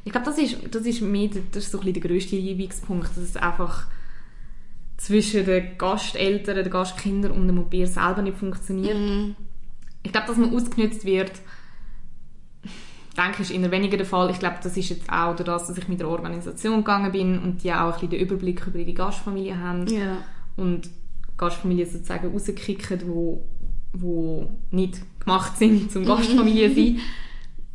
ich 0.05 0.11
glaube, 0.11 0.25
das 0.25 0.37
ist, 0.37 0.57
das 0.73 0.83
ist 0.85 1.01
mehr, 1.01 1.27
der- 1.29 1.41
das 1.51 1.65
ist 1.65 1.71
so 1.71 1.79
ein 1.79 1.85
bisschen 1.85 2.01
der 2.01 2.09
grösste 2.11 2.37
Reibungspunkt, 2.37 3.09
dass 3.09 3.17
es 3.17 3.37
einfach 3.37 3.87
zwischen 4.97 5.45
den 5.45 5.77
Gasteltern, 5.77 6.55
den 6.55 6.69
Gastkindern 6.69 7.31
und 7.31 7.47
dem 7.47 7.59
Au-pair 7.59 7.87
selber 7.87 8.21
nicht 8.21 8.37
funktioniert. 8.37 8.97
Ich 10.03 10.11
glaube, 10.11 10.27
dass 10.27 10.37
man 10.37 10.53
ausgenutzt 10.55 11.05
wird, 11.05 11.31
denke 13.15 13.41
ich, 13.43 13.49
ist 13.49 13.51
eher 13.51 13.71
weniger 13.71 13.97
der 13.97 14.05
Fall. 14.05 14.29
Ich 14.31 14.39
glaube, 14.39 14.57
das 14.61 14.75
ist 14.77 14.89
jetzt 14.89 15.09
auch 15.11 15.35
durch 15.35 15.45
das, 15.45 15.67
dass 15.67 15.77
ich 15.77 15.87
mit 15.87 15.99
der 15.99 16.09
Organisation 16.09 16.77
gegangen 16.77 17.11
bin 17.11 17.39
und 17.39 17.63
die 17.63 17.71
auch 17.73 17.85
ein 17.87 17.91
bisschen 17.93 18.09
den 18.11 18.19
Überblick 18.21 18.65
über 18.67 18.79
ihre 18.79 18.93
Gastfamilie 18.93 19.57
haben 19.59 19.87
Ja. 19.87 20.17
und 20.55 20.89
Gastfamilien 21.37 21.89
sozusagen 21.89 22.31
rauskicken, 22.31 23.01
wo, 23.07 23.43
wo 23.93 24.49
nicht 24.71 24.99
gemacht 25.19 25.57
sind 25.57 25.91
zum 25.91 26.05
Gastfamilie 26.05 26.73
sein. 26.73 26.99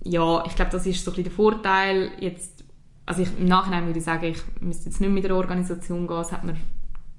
Ja, 0.04 0.44
ich 0.46 0.56
glaube, 0.56 0.72
das 0.72 0.84
ist 0.86 1.04
so 1.04 1.10
ein 1.10 1.14
bisschen 1.14 1.24
der 1.24 1.32
Vorteil. 1.32 2.10
Jetzt, 2.18 2.64
also 3.06 3.22
ich, 3.22 3.28
im 3.38 3.46
Nachhinein 3.46 3.86
würde 3.86 3.98
ich 4.00 4.04
sagen, 4.04 4.24
ich 4.26 4.42
müsste 4.60 4.86
jetzt 4.88 5.00
nicht 5.00 5.10
mit 5.12 5.22
der 5.24 5.36
Organisation 5.36 6.06
gehen. 6.08 6.16
Es 6.20 6.32
hat 6.32 6.42
mir 6.44 6.56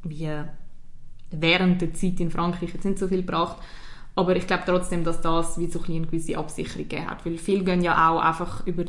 wie 0.04 0.30
während 1.32 1.82
der 1.82 1.94
Zeit 1.94 2.20
in 2.20 2.32
Frankreich 2.32 2.74
jetzt 2.74 2.86
nicht 2.86 3.00
so 3.00 3.08
viel 3.08 3.22
gebracht. 3.22 3.58
Aber 4.16 4.36
ich 4.36 4.46
glaube 4.46 4.64
trotzdem, 4.66 5.04
dass 5.04 5.22
das 5.22 5.58
wie 5.58 5.68
so 5.68 5.82
ein 5.82 5.92
eine 5.92 6.06
gewisse 6.06 6.38
Absicherung 6.38 6.88
gegeben 6.88 7.10
hat. 7.10 7.26
Weil 7.26 7.38
viele 7.38 7.64
gehen 7.64 7.82
ja 7.82 8.10
auch 8.10 8.20
einfach 8.20 8.66
über 8.68 8.86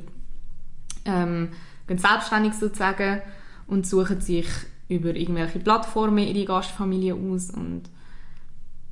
ähm, 1.07 1.49
gehen 1.87 1.99
selbstständig 1.99 2.55
sozusagen 2.55 3.23
und 3.67 3.87
suchen 3.87 4.21
sich 4.21 4.47
über 4.89 5.15
irgendwelche 5.15 5.59
Plattformen 5.61 6.19
ihre 6.19 6.45
Gastfamilie 6.45 7.15
aus 7.15 7.51
und 7.51 7.85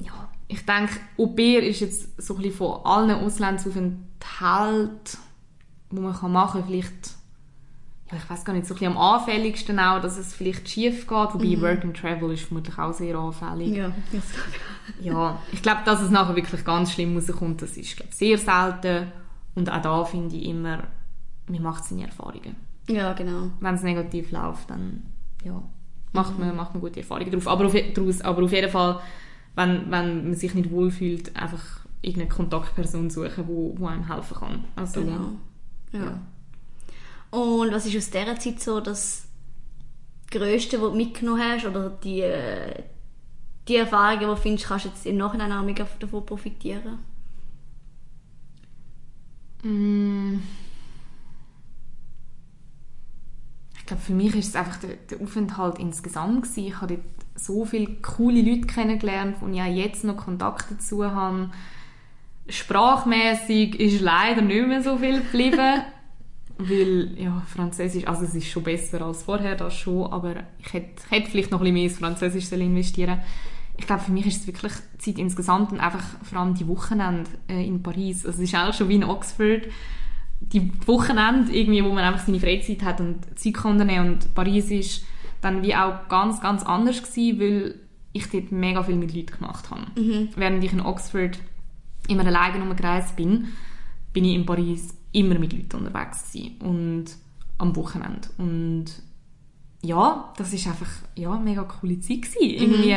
ja, 0.01 0.29
ich 0.49 0.65
denke, 0.67 0.95
Au 1.19 1.27
pair 1.29 1.63
ist 1.63 1.81
jetzt 1.81 2.21
so 2.21 2.35
ein 2.35 2.43
bisschen 2.43 2.57
von 2.57 2.85
allen 2.85 3.11
Auslandsaufenthalten, 3.25 5.19
die 5.91 6.01
man 6.01 6.33
machen 6.33 6.53
kann, 6.53 6.65
vielleicht, 6.67 7.15
ich 8.17 8.31
weiß 8.31 8.45
gar 8.45 8.53
nicht, 8.53 8.67
so 8.67 8.75
ein 8.75 8.79
bisschen 8.79 8.97
am 8.97 8.99
anfälligsten 8.99 9.79
auch, 9.79 10.01
dass 10.01 10.19
es 10.19 10.35
vielleicht 10.35 10.69
schief 10.69 11.07
geht, 11.07 11.35
wobei 11.35 11.61
Work 11.61 11.85
and 11.85 11.97
Travel 11.97 12.33
ist 12.33 12.45
vermutlich 12.45 12.79
auch 12.79 12.93
sehr 12.93 13.17
anfällig. 13.17 13.77
Ja, 13.77 13.93
das 14.13 14.25
Ja, 15.01 15.39
ich 15.53 15.63
glaube, 15.63 15.81
dass 15.85 16.01
es 16.03 16.11
nachher 16.11 16.37
wirklich 16.37 16.65
ganz 16.65 16.93
schlimm 16.93 17.17
rauskommt, 17.17 17.63
das 17.63 17.77
ist, 17.77 17.97
glaube 17.97 18.13
sehr 18.13 18.39
selten. 18.39 19.13
Und 19.55 19.71
auch 19.71 19.83
da 19.83 20.05
finde 20.05 20.37
ich 20.37 20.47
immer, 20.47 20.85
man 21.49 21.63
macht 21.63 21.85
seine 21.85 22.07
Erfahrungen. 22.07 22.57
ja, 22.89 23.13
genau. 23.13 23.51
Wenn 23.61 23.75
es 23.75 23.83
negativ 23.83 24.31
läuft, 24.33 24.71
dann 24.71 25.03
ja, 25.45 25.63
macht, 26.13 26.39
man, 26.39 26.57
macht 26.57 26.75
man 26.75 26.81
gute 26.81 27.01
Erfahrungen 27.01 27.31
drauf. 27.31 27.49
Aber 27.49 27.67
auf, 27.67 27.75
daraus, 27.95 28.21
aber 28.23 28.43
auf 28.43 28.53
jeden 28.53 28.71
Fall, 28.71 29.01
wenn, 29.55 29.91
wenn 29.91 30.25
man 30.25 30.35
sich 30.35 30.55
nicht 30.55 30.71
wohlfühlt, 30.71 31.37
einfach 31.37 31.63
irgendeine 32.01 32.31
Kontaktperson 32.31 33.11
suchen, 33.11 33.47
wo, 33.47 33.75
wo 33.79 33.87
einem 33.87 34.09
helfen 34.13 34.37
kann. 34.37 34.65
Also, 34.77 35.01
Genau. 35.01 35.33
Ja. 35.93 36.19
Und 37.33 37.73
was 37.73 37.87
ist 37.87 37.97
aus 37.97 38.11
dieser 38.11 38.39
Zeit 38.39 38.61
so 38.61 38.81
das 38.81 39.25
Größte, 40.31 40.81
was 40.83 40.91
du 40.91 40.97
mitgenommen 40.97 41.43
hast? 41.43 41.65
Oder 41.65 41.89
die, 41.89 42.21
äh, 42.21 42.83
die 43.67 43.77
Erfahrungen, 43.77 44.21
die 44.21 44.27
du 44.27 44.37
findest, 44.37 44.69
kannst 44.69 44.85
du 44.85 44.89
jetzt 44.91 45.07
im 45.07 45.17
Nachhinein 45.17 45.51
auch 45.51 45.63
mega 45.63 45.87
davon 45.99 46.27
profitieren? 46.27 46.99
Mm. 49.63 50.41
Ich 53.79 53.87
glaube, 53.87 54.03
für 54.03 54.13
mich 54.13 54.35
ist 54.35 54.49
es 54.49 54.57
einfach 54.57 54.77
der, 54.77 54.97
der 54.97 55.21
Aufenthalt 55.23 55.79
insgesamt 55.79 56.43
gewesen. 56.43 56.67
Ich 56.67 56.81
habe 56.83 56.97
dort 56.97 57.07
so 57.35 57.65
viele 57.65 57.95
coole 58.03 58.43
Leute 58.43 58.67
kennengelernt, 58.67 59.37
wo 59.41 59.49
ich 59.49 59.61
auch 59.61 59.75
jetzt 59.75 60.05
noch 60.05 60.19
Kontakt 60.19 60.71
dazu 60.71 61.03
habe. 61.03 61.51
Sprachmäßig 62.47 63.81
ist 63.81 64.03
leider 64.03 64.43
nicht 64.43 64.69
mehr 64.69 64.83
so 64.83 64.99
viel 64.99 65.23
geblieben, 65.23 65.83
weil 66.59 67.15
ja, 67.19 67.43
Französisch, 67.47 68.07
also 68.07 68.25
es 68.25 68.35
ist 68.35 68.49
schon 68.49 68.63
besser 68.63 69.03
als 69.03 69.23
vorher, 69.23 69.57
das 69.57 69.75
schon, 69.75 70.13
aber 70.13 70.35
ich 70.59 70.73
hätte, 70.73 71.03
hätte 71.11 71.31
vielleicht 71.31 71.51
noch 71.51 71.61
ein 71.61 71.65
bisschen 71.65 71.75
mehr 71.75 71.85
ins 71.85 71.99
Französisch 71.99 72.47
sollen 72.47 72.63
investieren 72.63 73.21
ich 73.77 73.87
glaube, 73.87 74.03
für 74.03 74.13
mich 74.13 74.27
ist 74.27 74.43
es 74.43 74.47
wirklich 74.47 74.73
die 74.95 74.99
Zeit 74.99 75.19
insgesamt 75.19 75.73
und 75.73 75.81
einfach 75.81 76.05
vor 76.23 76.39
allem 76.39 76.55
die 76.55 76.69
Wochenende 76.69 77.31
äh, 77.49 77.67
in 77.67 77.83
Paris. 77.83 78.27
Also 78.27 78.43
es 78.43 78.49
ist 78.49 78.55
auch 78.55 78.73
schon 78.73 78.89
wie 78.89 78.97
in 78.97 79.05
Oxford. 79.05 79.63
Die 80.41 80.71
Wochenende, 80.87 81.53
irgendwie, 81.53 81.85
wo 81.85 81.89
man 81.89 82.05
einfach 82.05 82.25
seine 82.25 82.41
Freizeit 82.41 82.83
hat 82.83 83.01
und 83.01 83.39
Zeit 83.39 83.55
kann 83.55 83.73
unternehmen. 83.73 84.15
Und 84.15 84.35
Paris 84.35 84.71
ist 84.71 85.05
dann 85.41 85.63
wie 85.63 85.75
auch 85.75 86.09
ganz, 86.09 86.41
ganz 86.41 86.63
anders 86.63 87.03
gewesen, 87.03 87.41
weil 87.41 87.75
ich 88.13 88.29
dort 88.31 88.53
mega 88.53 88.83
viel 88.83 88.97
mit 88.97 89.15
Leuten 89.15 89.39
gemacht 89.39 89.71
habe. 89.71 89.87
Während 90.37 90.63
ich 90.63 90.73
in 90.73 90.81
Oxford 90.81 91.39
immer 92.09 92.27
alleine 92.27 92.59
rumgereist 92.61 93.17
bin, 93.17 93.49
bin 94.13 94.25
ich 94.25 94.35
in 94.35 94.45
Paris 94.45 94.95
immer 95.13 95.39
mit 95.39 95.53
Leuten 95.53 95.77
unterwegs 95.77 96.33
gewesen. 96.33 96.59
Und 96.61 97.05
am 97.59 97.77
Wochenende. 97.77 98.29
Und 98.39 98.87
ja, 99.83 100.33
das 100.37 100.53
ist 100.53 100.67
einfach 100.67 100.91
ja, 101.17 101.33
eine 101.33 101.45
mega 101.45 101.63
coole 101.63 102.01
Zeit 102.01 102.23
gewesen. 102.23 102.41
Irgendwie, 102.43 102.97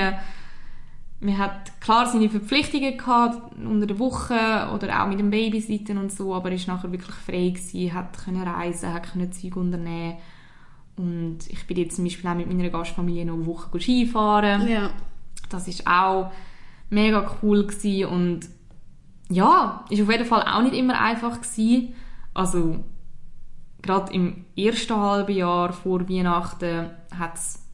man 1.20 1.38
hat 1.38 1.80
klar 1.80 2.08
seine 2.08 2.30
Verpflichtungen 2.30 2.98
gehabt 2.98 3.56
unter 3.58 3.88
der 3.88 4.00
Woche 4.00 4.70
oder 4.74 5.02
auch 5.02 5.08
mit 5.08 5.20
dem 5.20 5.32
Babysitten 5.32 5.98
und 5.98 6.12
so, 6.12 6.34
aber 6.34 6.52
ist 6.52 6.68
nachher 6.68 6.92
wirklich 6.92 7.16
frei 7.16 7.50
gewesen, 7.50 7.94
hat 7.94 8.18
können 8.18 8.44
reisen, 8.44 8.94
hat 8.94 9.12
können 9.12 9.32
Zeug 9.32 9.56
unternehmen 9.56 10.18
und 10.98 11.40
ich 11.50 11.66
bin 11.68 11.78
jetzt 11.78 11.96
zum 11.96 12.06
Beispiel 12.06 12.30
auch 12.30 12.36
mit 12.36 12.48
meiner 12.48 12.70
Gastfamilie 12.70 13.26
noch 13.26 13.34
eine 13.34 13.46
Woche 13.46 13.80
Skifahren. 13.80 14.68
Ja. 14.68 14.92
Das 15.50 15.68
ist 15.68 15.86
auch 15.86 16.32
mega 16.90 17.38
cool 17.42 17.66
gewesen 17.66 18.06
und 18.06 18.40
ja, 19.30 19.84
ist 19.90 20.02
auf 20.02 20.12
jeden 20.12 20.26
Fall 20.26 20.44
auch 20.44 20.62
nicht 20.62 20.76
immer 20.76 21.00
einfach 21.00 21.42
gewesen. 21.42 21.96
Also 22.36 22.84
gerade 23.82 24.14
im 24.14 24.46
ersten 24.56 24.96
halben 24.96 25.36
Jahr 25.36 25.74
vor 25.74 26.08
Weihnachten 26.08 26.92
hat's 27.18 27.66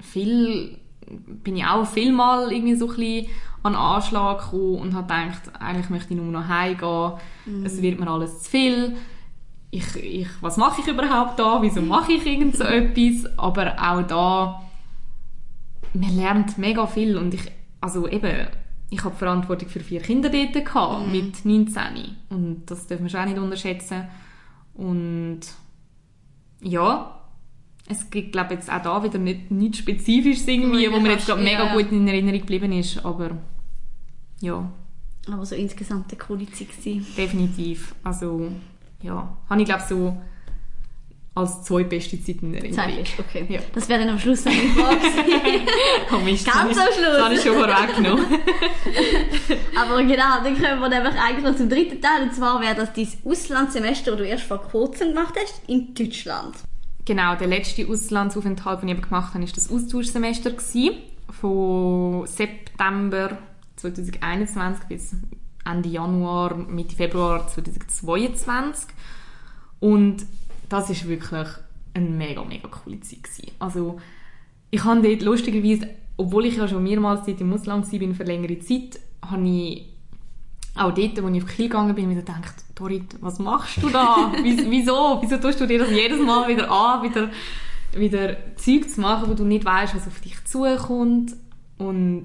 viel, 0.00 0.78
bin 1.06 1.56
ich 1.56 1.64
auch 1.64 1.86
viel 1.86 2.12
mal 2.12 2.50
irgendwie 2.50 2.74
so 2.74 2.88
ein 2.88 2.96
bisschen 2.96 3.26
an 3.62 3.76
Anschlag 3.76 4.40
gekommen 4.40 4.76
und 4.76 4.94
habe 4.94 5.06
gedacht, 5.06 5.60
eigentlich 5.60 5.90
möchte 5.90 6.14
ich 6.14 6.20
nur 6.20 6.32
noch 6.32 6.48
heimgehen. 6.48 7.12
Mm. 7.46 7.64
Es 7.64 7.80
wird 7.80 8.00
mir 8.00 8.08
alles 8.08 8.42
zu 8.42 8.50
viel. 8.50 8.96
Ich, 9.70 9.94
ich, 9.96 10.28
was 10.40 10.56
mache 10.56 10.80
ich 10.80 10.88
überhaupt 10.88 11.38
da? 11.38 11.62
Wieso 11.62 11.80
mache 11.80 12.12
ich 12.12 12.26
irgend 12.26 12.56
so 12.56 12.64
etwas? 12.64 13.38
Aber 13.38 13.74
auch 13.78 14.02
da, 14.02 14.62
man 15.94 16.16
lernt 16.16 16.58
mega 16.58 16.86
viel 16.86 17.16
und 17.16 17.34
ich, 17.34 17.52
also 17.80 18.08
eben, 18.08 18.48
ich 18.92 19.04
habe 19.04 19.16
Verantwortung 19.16 19.70
für 19.70 19.80
vier 19.80 20.02
Kinder 20.02 20.28
dort 20.28 20.52
gehabt, 20.52 21.06
mm. 21.06 21.12
mit 21.12 21.44
19. 21.44 21.82
Und 22.28 22.62
das 22.66 22.86
dürfen 22.86 23.04
wir 23.04 23.10
schon 23.10 23.20
auch 23.20 23.24
nicht 23.24 23.38
unterschätzen. 23.38 24.06
Und 24.74 25.40
ja, 26.60 27.18
es 27.88 28.10
gibt, 28.10 28.32
glaube 28.32 28.52
jetzt 28.52 28.70
auch 28.70 28.82
da 28.82 29.02
wieder 29.02 29.18
nicht, 29.18 29.50
nichts 29.50 29.78
Spezifisches 29.78 30.46
irgendwie, 30.46 30.92
wo 30.92 31.00
mir 31.00 31.12
jetzt 31.12 31.26
gerade 31.26 31.42
mega 31.42 31.64
ja. 31.64 31.74
gut 31.74 31.90
in 31.90 32.06
Erinnerung 32.06 32.40
geblieben 32.40 32.72
ist, 32.72 33.02
aber 33.04 33.30
ja. 34.40 34.70
Aber 35.26 35.46
so 35.46 35.54
insgesamt 35.54 36.10
eine 36.10 36.18
coole 36.18 36.46
Zeit. 36.50 36.68
Definitiv. 37.16 37.94
Also, 38.04 38.50
ja, 39.00 39.36
habe 39.48 39.60
ich 39.62 39.66
glaube 39.66 39.84
so 39.88 40.18
als 41.34 41.62
zwei 41.62 41.84
beste 41.84 42.22
Zeiten 42.22 42.48
in 42.48 42.54
Erinnerung. 42.54 42.92
Zweitbest, 42.92 43.18
okay. 43.18 43.46
Ja. 43.48 43.60
Das 43.74 43.88
wäre 43.88 44.00
dann 44.00 44.10
am 44.10 44.18
Schluss 44.18 44.44
nicht 44.44 44.76
wahr 44.76 44.96
oh 46.12 46.18
Mist, 46.18 46.44
Ganz 46.44 46.76
am 46.76 46.86
Schluss. 46.92 47.06
Das 47.06 47.22
habe 47.22 47.34
ich 47.34 47.42
schon 47.42 47.54
vorweggenommen. 47.54 48.24
Aber 49.76 50.02
genau, 50.02 50.42
dann 50.44 50.54
kommen 50.54 50.80
wir 50.80 50.88
nämlich 50.88 51.14
eigentlich 51.14 51.44
noch 51.44 51.56
zum 51.56 51.70
dritten 51.70 52.00
Teil. 52.02 52.24
Und 52.24 52.34
zwar 52.34 52.60
wäre 52.60 52.74
das 52.74 52.92
dein 52.92 53.08
Auslandssemester, 53.24 54.10
das 54.10 54.20
du 54.20 54.26
erst 54.26 54.44
vor 54.44 54.62
kurzem 54.62 55.08
gemacht 55.08 55.34
hast, 55.40 55.62
in 55.68 55.94
Deutschland. 55.94 56.56
Genau, 57.06 57.34
der 57.34 57.46
letzte 57.46 57.88
Auslandsaufenthalt, 57.88 58.82
den 58.82 58.90
ich 58.90 59.02
gemacht 59.02 59.34
habe, 59.34 59.44
war 59.44 59.52
das 59.54 59.70
Austauschsemester 59.70 60.50
gewesen, 60.50 60.98
von 61.30 62.26
September 62.26 63.38
2021 63.76 64.84
bis 64.86 65.14
Ende 65.64 65.88
Januar, 65.88 66.54
Mitte 66.56 66.94
Februar 66.94 67.48
2022. 67.48 68.88
Und 69.80 70.26
das 70.72 70.88
ist 70.88 71.06
wirklich 71.06 71.48
eine 71.94 72.08
mega, 72.08 72.42
mega 72.44 72.68
coole 72.68 73.00
Zeit 73.00 73.24
gewesen. 73.24 73.52
Also, 73.58 74.00
ich 74.70 74.82
habe 74.84 75.02
dort 75.02 75.22
lustigerweise, 75.22 75.88
obwohl 76.16 76.46
ich 76.46 76.56
ja 76.56 76.66
schon 76.66 76.82
mehrmals 76.82 77.26
dort 77.26 77.40
im 77.40 77.52
Ausland 77.52 77.92
war 77.92 78.14
für 78.14 78.24
längere 78.24 78.58
Zeit, 78.60 78.98
habe 79.22 79.46
ich 79.46 79.88
auch 80.74 80.94
dort, 80.94 81.22
wo 81.22 81.28
ich 81.28 81.42
auf 81.42 81.48
Kiel 81.48 81.68
gegangen 81.68 81.94
bin, 81.94 82.08
wieder 82.08 82.22
gedacht, 82.22 82.54
Dorit, 82.74 83.16
was 83.20 83.38
machst 83.38 83.82
du 83.82 83.90
da? 83.90 84.32
Wieso? 84.42 85.18
Wieso 85.20 85.36
tust 85.36 85.60
du 85.60 85.66
dir 85.66 85.78
das 85.78 85.90
jedes 85.90 86.18
Mal 86.18 86.48
wieder 86.48 86.70
an, 86.70 87.02
wieder, 87.02 87.30
wieder 87.94 88.36
Zeug 88.56 88.88
zu 88.88 89.02
machen, 89.02 89.28
wo 89.28 89.34
du 89.34 89.44
nicht 89.44 89.66
weißt, 89.66 89.94
was 89.94 90.06
auf 90.06 90.20
dich 90.20 90.42
zukommt 90.44 91.36
und 91.76 92.24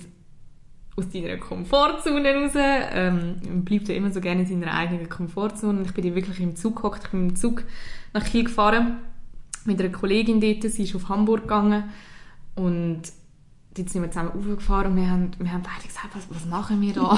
aus 0.98 1.10
deiner 1.10 1.38
Komfortzone 1.38 2.34
raus. 2.34 2.52
Ähm, 2.56 3.36
man 3.48 3.66
bleibt 3.66 3.88
ja 3.88 3.96
immer 3.96 4.12
so 4.12 4.20
gerne 4.20 4.42
in 4.42 4.48
seiner 4.48 4.74
eigenen 4.74 5.10
Komfortzone. 5.10 5.84
Ich 5.84 5.94
bin 5.94 6.16
wirklich 6.16 6.40
im 6.40 6.56
Zug 6.56 6.78
gehockt. 6.78 7.04
Ich 7.06 7.12
bin 7.12 7.30
im 7.30 7.36
Zug 7.36 7.64
nach 8.18 8.26
Kiel 8.26 8.46
gefahren 8.46 8.98
mit 9.66 9.80
einer 9.80 9.90
Kollegin 9.90 10.42
dort. 10.42 10.64
Sie 10.64 10.84
ist 10.84 10.96
auf 10.96 11.10
Hamburg 11.10 11.44
gegangen 11.44 11.86
und 12.56 13.02
dort 13.76 13.90
sind 13.90 14.02
wir 14.02 14.10
zusammen 14.10 14.32
aufgefahren 14.32 14.92
und 14.92 14.98
wir 14.98 15.10
haben, 15.10 15.32
wir 15.38 15.52
haben 15.52 15.64
beide 15.64 15.88
gesagt, 15.88 16.10
was, 16.14 16.28
was 16.30 16.46
machen 16.46 16.82
wir 16.82 16.94
da? 16.94 17.18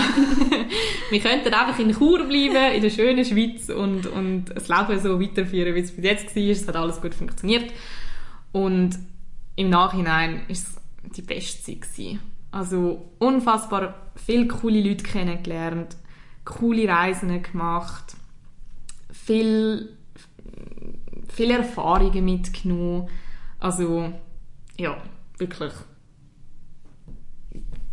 wir 1.09 1.19
könnten 1.19 1.53
einfach 1.53 1.79
in 1.79 1.93
Chur 1.93 2.25
bleiben, 2.25 2.75
in 2.75 2.81
der 2.81 2.89
schönen 2.89 3.23
Schweiz 3.23 3.69
und, 3.69 4.07
und 4.07 4.45
das 4.53 4.67
Leben 4.67 4.99
so 4.99 5.21
weiterführen, 5.21 5.75
wie 5.75 5.79
es 5.79 5.95
bis 5.95 6.03
jetzt 6.03 6.35
war. 6.35 6.43
Es 6.43 6.67
hat 6.67 6.75
alles 6.75 7.01
gut 7.01 7.13
funktioniert. 7.13 7.71
Und 8.51 8.97
im 9.55 9.69
Nachhinein 9.69 10.41
war 10.41 10.43
es 10.49 10.75
die 11.15 11.21
beste 11.21 11.63
Zeit. 11.63 11.81
Gewesen. 11.81 12.19
Also 12.51 13.11
unfassbar 13.19 14.11
viele 14.15 14.47
coole 14.47 14.81
Leute 14.81 15.03
kennengelernt, 15.03 15.95
coole 16.45 16.87
Reisen 16.87 17.41
gemacht, 17.43 18.15
viel, 19.11 19.97
viele 21.39 21.57
Erfahrungen 21.57 22.25
mitgenommen. 22.25 23.07
Also 23.59 24.11
ja, 24.77 24.97
wirklich 25.37 25.71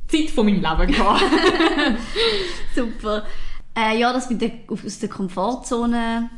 Zeit 0.09 0.31
von 0.31 0.47
meinem 0.47 0.63
Leben 0.63 0.93
gehabt. 0.93 1.23
Super. 2.75 3.25
Äh, 3.77 4.01
ja, 4.01 4.13
das 4.13 4.31
mit 4.31 4.41
der, 4.41 4.51
aus 4.69 4.99
der 4.99 5.09
Komfortzone 5.09 6.29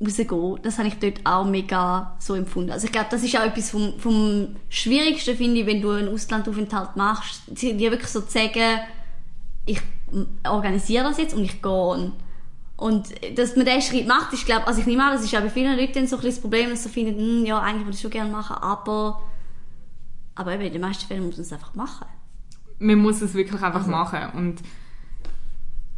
rausgehen, 0.00 0.58
das 0.62 0.78
habe 0.78 0.88
ich 0.88 0.98
dort 0.98 1.20
auch 1.24 1.44
mega 1.44 2.16
so 2.18 2.34
empfunden. 2.34 2.72
Also 2.72 2.86
ich 2.86 2.92
glaube, 2.92 3.08
das 3.10 3.22
ist 3.22 3.36
auch 3.36 3.44
etwas 3.44 3.70
vom, 3.70 3.96
vom 4.00 4.56
Schwierigsten, 4.68 5.36
finde 5.36 5.60
ich, 5.60 5.66
wenn 5.66 5.80
du 5.80 5.90
einen 5.90 6.08
Auslandaufenthalt 6.08 6.96
machst, 6.96 7.42
dir 7.46 7.92
wirklich 7.92 8.10
so 8.10 8.22
zu 8.22 8.32
sagen, 8.32 8.80
ich 9.66 9.80
organisiere 10.44 11.04
das 11.04 11.18
jetzt 11.18 11.34
und 11.34 11.44
ich 11.44 11.62
gehe. 11.62 12.12
Und 12.76 13.08
dass 13.36 13.56
man 13.56 13.64
diesen 13.64 13.82
Schritt 13.82 14.06
macht, 14.06 14.32
ist, 14.32 14.44
glaube 14.44 14.66
also 14.66 14.80
ich 14.80 14.86
nehme 14.86 15.04
an, 15.04 15.12
das 15.14 15.24
ist 15.24 15.34
auch 15.34 15.40
bei 15.40 15.48
vielen 15.48 15.78
Leuten 15.78 16.06
so 16.06 16.16
ein 16.16 16.22
das 16.22 16.40
Problem, 16.40 16.70
dass 16.70 16.82
sie 16.82 16.90
finden, 16.90 17.18
hm, 17.18 17.46
ja, 17.46 17.58
eigentlich 17.58 17.86
würde 17.86 17.94
ich 17.94 18.00
schon 18.00 18.10
gerne 18.10 18.30
machen, 18.30 18.56
aber, 18.56 19.22
aber 20.34 20.52
eben 20.52 20.64
in 20.64 20.72
den 20.72 20.82
meisten 20.82 21.06
Fällen 21.06 21.24
muss 21.24 21.36
man 21.36 21.42
es 21.42 21.52
einfach 21.52 21.74
machen 21.74 22.06
man 22.78 22.98
muss 22.98 23.20
es 23.22 23.34
wirklich 23.34 23.62
einfach 23.62 23.80
also. 23.80 23.90
machen. 23.90 24.20
Und 24.34 24.60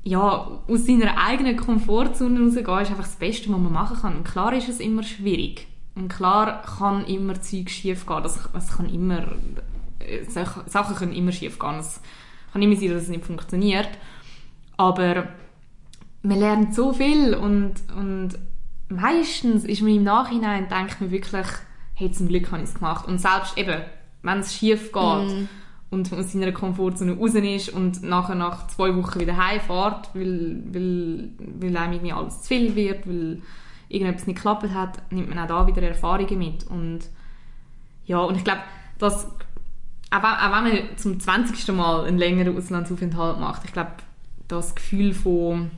ja, 0.02 0.60
aus 0.66 0.86
seiner 0.86 1.18
eigenen 1.18 1.56
Komfortzone 1.56 2.40
rausgehen 2.40 2.80
ist 2.80 2.90
einfach 2.90 3.04
das 3.04 3.16
Beste, 3.16 3.50
was 3.50 3.58
man 3.58 3.72
machen 3.72 3.98
kann. 4.00 4.16
Und 4.16 4.24
klar 4.24 4.52
ist 4.52 4.68
es 4.68 4.80
immer 4.80 5.02
schwierig. 5.02 5.66
Und 5.94 6.08
klar 6.08 6.62
kann 6.62 7.04
immer 7.06 7.40
Zeug 7.40 7.70
schief 7.70 8.06
gehen. 8.06 8.22
Das, 8.22 8.48
das 8.52 8.76
kann 8.76 8.88
immer, 8.88 9.26
äh, 9.98 10.24
Sachen 10.24 10.94
können 10.94 11.12
immer 11.12 11.32
schief 11.32 11.58
gehen. 11.58 11.78
Es 11.78 12.00
kann 12.52 12.62
immer 12.62 12.76
sein, 12.76 12.90
dass 12.90 13.02
es 13.02 13.08
nicht 13.08 13.24
funktioniert. 13.24 13.90
Aber 14.76 15.28
man 16.22 16.38
lernt 16.38 16.74
so 16.74 16.92
viel 16.92 17.34
und, 17.34 17.74
und 17.96 18.30
meistens 18.88 19.64
ist 19.64 19.82
man 19.82 19.94
im 19.94 20.04
Nachhinein, 20.04 20.68
denkt 20.68 21.00
man 21.00 21.10
wirklich, 21.10 21.46
hey, 21.94 22.10
zum 22.10 22.28
Glück 22.28 22.50
habe 22.50 22.62
ich 22.62 22.68
es 22.68 22.74
gemacht. 22.74 23.06
Und 23.06 23.18
selbst 23.20 23.56
eben, 23.56 23.82
wenn 24.22 24.38
es 24.38 24.54
schief 24.54 24.92
geht, 24.92 25.28
mm 25.28 25.48
und 25.90 26.12
aus 26.12 26.32
seiner 26.32 26.52
Komfortzone 26.52 27.16
raus 27.16 27.34
ist 27.34 27.70
und 27.70 28.02
nachher 28.02 28.34
nach 28.34 28.66
zwei 28.68 28.94
Wochen 28.94 29.20
wieder 29.20 29.36
heimfährt, 29.36 30.10
weil, 30.14 30.62
weil, 30.70 31.30
weil 31.38 31.76
einem 31.76 31.94
irgendwie 31.94 32.12
alles 32.12 32.42
zu 32.42 32.48
viel 32.48 32.74
wird, 32.74 33.08
weil 33.08 33.42
irgendetwas 33.88 34.26
nicht 34.26 34.36
geklappt 34.36 34.68
hat, 34.74 35.00
nimmt 35.10 35.30
man 35.30 35.38
auch 35.38 35.46
da 35.46 35.66
wieder 35.66 35.82
Erfahrungen 35.82 36.38
mit. 36.38 36.66
Und 36.66 37.00
ja, 38.04 38.18
und 38.18 38.36
ich 38.36 38.44
glaube, 38.44 38.60
dass 38.98 39.26
auch, 40.10 40.22
auch 40.22 40.52
wenn 40.52 40.72
man 40.72 40.96
zum 40.96 41.18
20. 41.18 41.74
Mal 41.74 42.04
einen 42.04 42.18
längeren 42.18 42.56
Auslandsaufenthalt 42.56 43.40
macht, 43.40 43.64
ich 43.64 43.72
glaube, 43.72 43.92
das 44.46 44.74
Gefühl 44.74 45.14
von 45.14 45.70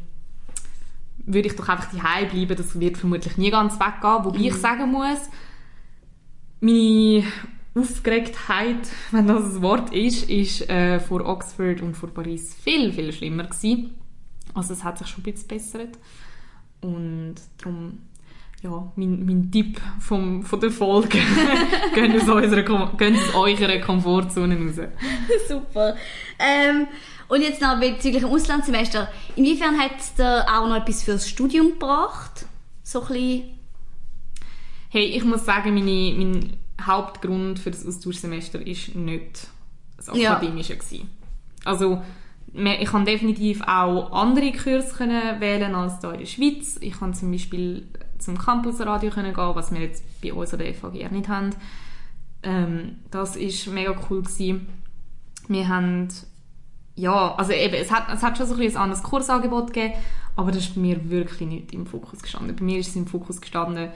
würde 1.33 1.49
ich 1.49 1.57
doch 1.57 1.69
einfach 1.69 1.93
daheim 1.93 2.29
bleiben, 2.29 2.57
das 2.57 2.79
wird 2.79 2.99
vermutlich 2.99 3.37
nie 3.37 3.51
ganz 3.51 3.75
weggehen. 3.75 4.25
Wobei 4.25 4.39
mhm. 4.39 4.45
ich 4.45 4.55
sagen 4.55 4.91
muss, 4.91 5.29
meine 6.61 7.25
Aufgeregtheit, 7.75 8.89
wenn 9.11 9.27
das 9.27 9.45
ein 9.45 9.63
Wort 9.63 9.93
ist, 9.93 10.29
ist 10.29 10.69
äh, 10.69 11.01
vor 11.01 11.25
Oxford 11.27 11.83
und 11.83 11.97
vor 11.97 12.11
Paris 12.11 12.55
viel, 12.55 12.93
viel 12.93 13.13
schlimmer 13.13 13.45
gewesen. 13.45 13.95
Also 14.55 14.73
es 14.73 14.85
hat 14.85 14.99
sich 14.99 15.07
schon 15.07 15.23
ein 15.25 15.33
bisschen 15.33 15.49
bessert. 15.49 15.99
Und 16.81 17.37
darum, 17.59 17.99
ja, 18.63 18.93
mein, 18.97 19.25
mein 19.25 19.51
Tipp 19.51 19.81
vom, 20.01 20.43
von 20.43 20.61
der 20.61 20.71
Folge, 20.71 21.19
gehen 21.95 22.15
aus, 22.15 22.29
unserer, 22.29 22.63
gehen 22.97 23.17
aus 23.17 23.35
eurer 23.35 23.79
Komfortzone 23.79 24.57
raus. 24.57 24.87
Super. 25.49 25.97
Ähm, 26.39 26.87
und 27.29 27.43
jetzt 27.43 27.63
noch 27.63 27.79
bezüglich 27.81 28.23
dem 28.23 28.31
Auslandssemester. 28.31 29.09
Inwiefern 29.37 29.79
hat 29.79 29.99
es 29.99 30.15
dir 30.15 30.45
auch 30.47 30.69
noch 30.69 30.77
etwas 30.77 31.03
fürs 31.03 31.29
Studium 31.29 31.71
gebracht? 31.71 32.45
So 32.83 33.01
ein 33.03 33.09
bisschen? 33.09 33.43
Hey, 34.91 35.05
ich 35.05 35.25
muss 35.25 35.45
sagen, 35.45 35.73
meine, 35.73 36.15
mein 36.19 36.57
Hauptgrund 36.85 37.61
für 37.61 37.71
das 37.71 37.87
Austauschsemester 37.87 38.67
ist 38.67 38.95
nicht 38.95 39.47
das 39.97 40.09
Akademische. 40.09 40.75
Ja. 40.75 41.01
Also, 41.65 42.03
ich 42.53 42.91
kann 42.91 43.05
definitiv 43.05 43.63
auch 43.63 44.13
andere 44.13 44.53
Kurse 44.53 44.93
können 44.93 45.41
wählen 45.41 45.75
als 45.75 46.01
hier 46.01 46.13
in 46.13 46.19
der 46.19 46.27
Schweiz. 46.27 46.79
Ich 46.81 46.99
kann 46.99 47.15
zum 47.15 47.31
Beispiel 47.31 47.87
zum 48.21 48.39
Campusradio 48.39 49.11
können 49.11 49.35
gehen, 49.35 49.55
was 49.55 49.73
wir 49.73 49.81
jetzt 49.81 50.05
bei 50.21 50.33
uns 50.33 50.53
an 50.53 50.61
der 50.61 50.75
FAGR 50.75 51.11
nicht 51.11 51.29
haben. 51.29 51.51
Ähm, 52.43 52.99
das 53.11 53.37
ist 53.37 53.67
mega 53.67 53.95
cool 54.09 54.23
gewesen. 54.23 54.69
Wir 55.49 55.69
haben 55.69 56.09
ja, 57.01 57.35
also 57.35 57.53
eben, 57.53 57.75
es 57.75 57.91
hat, 57.91 58.13
es 58.13 58.23
hat 58.23 58.37
schon 58.37 58.47
so 58.47 58.55
ein, 58.55 58.61
ein 58.61 58.77
anderes 58.77 59.03
Kursangebot 59.03 59.73
gegeben, 59.73 59.95
aber 60.37 60.53
das 60.53 60.65
ist 60.65 60.75
bei 60.75 60.83
mir 60.83 61.11
wirklich 61.11 61.49
nicht 61.49 61.73
im 61.73 61.87
Fokus 61.87 62.23
gestanden. 62.23 62.55
Bei 62.55 62.65
mir 62.65 62.79
ist 62.79 62.89
es 62.89 62.97
im 62.97 63.07
Fokus 63.07 63.41
gestanden, 63.41 63.91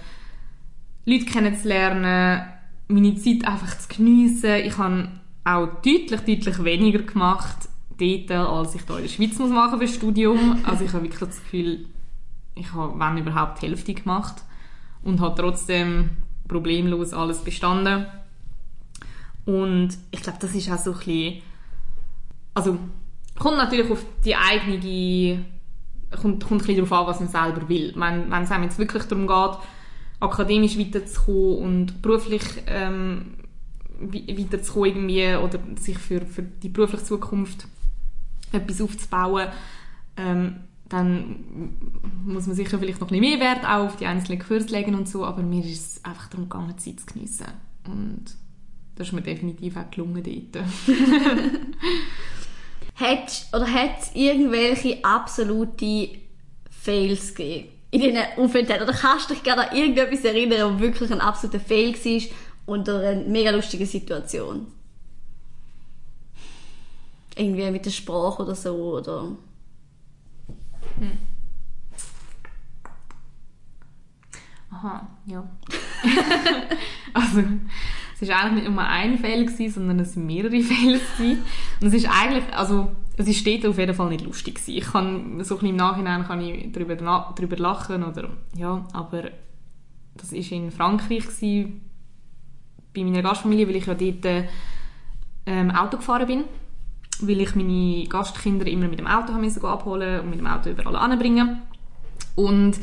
Leute 1.04 1.24
kennenzulernen, 1.26 2.46
meine 2.88 3.14
Zeit 3.16 3.46
einfach 3.46 3.76
zu 3.78 3.88
geniessen. 3.88 4.54
Ich 4.64 4.78
habe 4.78 5.08
auch 5.44 5.66
deutlich, 5.82 6.20
deutlich 6.20 6.64
weniger 6.64 7.00
gemacht 7.00 7.68
dort, 7.98 8.30
als 8.30 8.74
ich 8.74 8.82
hier 8.86 8.96
in 8.96 9.02
der 9.02 9.08
Schweiz 9.08 9.38
muss 9.38 9.50
machen 9.50 9.78
für 9.78 9.84
das 9.84 9.94
Studium. 9.94 10.58
Also 10.64 10.84
ich 10.84 10.92
habe 10.92 11.04
wirklich 11.04 11.20
das 11.20 11.42
Gefühl, 11.42 11.86
ich 12.54 12.72
habe, 12.72 12.98
wenn 12.98 13.18
überhaupt, 13.18 13.60
die 13.62 13.66
Hälfte 13.66 13.94
gemacht. 13.94 14.42
und 15.02 15.20
hat 15.20 15.38
trotzdem 15.38 16.10
problemlos 16.48 17.12
alles 17.12 17.38
bestanden. 17.38 18.06
Und 19.44 19.90
ich 20.10 20.22
glaube, 20.22 20.38
das 20.40 20.54
ist 20.54 20.70
auch 20.70 20.78
so 20.78 20.92
ein 20.92 20.98
bisschen, 20.98 21.42
also 22.54 22.78
kommt 23.38 23.58
natürlich 23.58 23.90
auf 23.90 24.04
die 24.24 24.34
eigene, 24.34 25.44
kommt, 26.10 26.44
kommt 26.44 26.62
ein 26.62 26.66
bisschen 26.66 26.88
darauf 26.88 26.92
an, 26.92 27.06
was 27.06 27.20
man 27.20 27.28
selber 27.28 27.68
will. 27.68 27.92
Wenn, 27.94 28.30
wenn 28.30 28.42
es 28.42 28.50
einem 28.50 28.64
jetzt 28.64 28.78
wirklich 28.78 29.04
darum 29.04 29.26
geht, 29.26 29.58
akademisch 30.20 30.78
weiterzukommen 30.78 31.58
und 31.58 32.02
beruflich 32.02 32.42
ähm, 32.66 33.34
weiterzukommen 34.00 35.08
irgendwie 35.08 35.36
oder 35.36 35.58
sich 35.78 35.98
für, 35.98 36.22
für 36.22 36.42
die 36.42 36.68
berufliche 36.70 37.04
Zukunft 37.04 37.66
etwas 38.52 38.80
aufzubauen, 38.80 39.48
ähm, 40.16 40.60
dann 40.88 41.76
muss 42.24 42.46
man 42.46 42.54
sicher 42.54 42.78
vielleicht 42.78 43.00
noch 43.00 43.10
ein 43.10 43.18
bisschen 43.18 43.38
mehr 43.38 43.40
Wert 43.40 43.64
auch 43.64 43.86
auf 43.86 43.96
die 43.96 44.06
einzelnen 44.06 44.38
Kurse 44.38 44.68
legen 44.68 44.94
und 44.94 45.08
so, 45.08 45.24
aber 45.24 45.42
mir 45.42 45.64
ist 45.64 45.96
es 45.96 46.04
einfach 46.04 46.28
darum 46.28 46.48
gegangen, 46.48 46.78
Zeit 46.78 47.00
zu 47.00 47.06
geniessen. 47.06 47.46
Und 47.86 48.24
das 48.96 49.08
ist 49.08 49.12
mir 49.12 49.22
definitiv 49.22 49.76
auch 49.76 49.90
gelungen 49.90 50.22
dort. 50.22 50.64
hat 52.96 53.46
oder 53.52 53.66
hat 53.66 54.00
es 54.00 54.10
irgendwelche 54.14 55.04
absolute 55.04 56.10
Fails 56.70 57.34
gegeben 57.34 57.68
in 57.90 58.00
diesen 58.00 58.18
Aufenthalten? 58.36 58.82
Oder 58.82 58.92
kannst 58.92 59.30
du 59.30 59.34
dich 59.34 59.42
gerne 59.42 59.70
an 59.70 59.76
irgendetwas 59.76 60.24
erinnern, 60.24 60.74
wo 60.74 60.80
wirklich 60.80 61.12
ein 61.12 61.20
absoluter 61.20 61.60
Fail 61.60 61.94
war 61.94 62.22
unter 62.66 63.00
einer 63.00 63.22
mega 63.22 63.50
lustigen 63.50 63.86
Situation? 63.86 64.66
Irgendwie 67.36 67.70
mit 67.70 67.86
der 67.86 67.90
Sprache 67.90 68.42
oder 68.42 68.54
so, 68.54 68.74
oder... 68.96 69.28
Hm. 70.98 71.18
Aha, 74.84 75.06
ja. 75.24 75.42
also, 77.14 77.42
es 78.20 78.28
war 78.28 78.40
eigentlich 78.40 78.64
nicht 78.64 78.74
nur 78.74 78.84
ein 78.84 79.18
Fehler, 79.18 79.70
sondern 79.70 79.98
es 80.00 80.14
waren 80.14 80.26
mehrere 80.26 80.60
Fehler. 80.60 81.00
Und 81.80 81.86
es 81.86 81.94
ist 81.94 82.08
eigentlich, 82.10 82.44
also, 82.54 82.92
es 83.16 83.26
ist 83.26 83.46
dort 83.46 83.64
auf 83.66 83.78
jeden 83.78 83.94
Fall 83.94 84.10
nicht 84.10 84.24
lustig 84.24 84.56
gewesen. 84.56 84.76
Ich 84.76 84.84
kann, 84.84 85.42
so 85.42 85.58
ein 85.58 85.66
im 85.66 85.76
Nachhinein 85.76 86.24
kann 86.24 86.40
ich 86.42 86.70
darüber, 86.72 86.96
darüber 86.96 87.56
lachen 87.56 88.02
oder, 88.02 88.28
ja, 88.56 88.86
aber 88.92 89.30
das 90.16 90.32
war 90.32 90.52
in 90.52 90.70
Frankreich 90.70 91.24
gewesen, 91.24 91.80
bei 92.94 93.04
meiner 93.04 93.22
Gastfamilie, 93.22 93.66
weil 93.66 93.76
ich 93.76 93.86
ja 93.86 93.94
dort 93.94 94.48
ähm, 95.46 95.70
Auto 95.70 95.96
gefahren 95.96 96.26
bin 96.26 96.44
weil 97.20 97.40
ich 97.40 97.54
meine 97.54 98.06
Gastkinder 98.08 98.66
immer 98.66 98.88
mit 98.88 98.98
dem 98.98 99.06
Auto 99.06 99.32
haben 99.32 99.64
abholen 99.64 100.20
und 100.20 100.30
mit 100.30 100.40
dem 100.40 100.48
Auto 100.48 100.68
überall 100.68 100.96
anbringen. 100.96 101.62
Und 102.34 102.76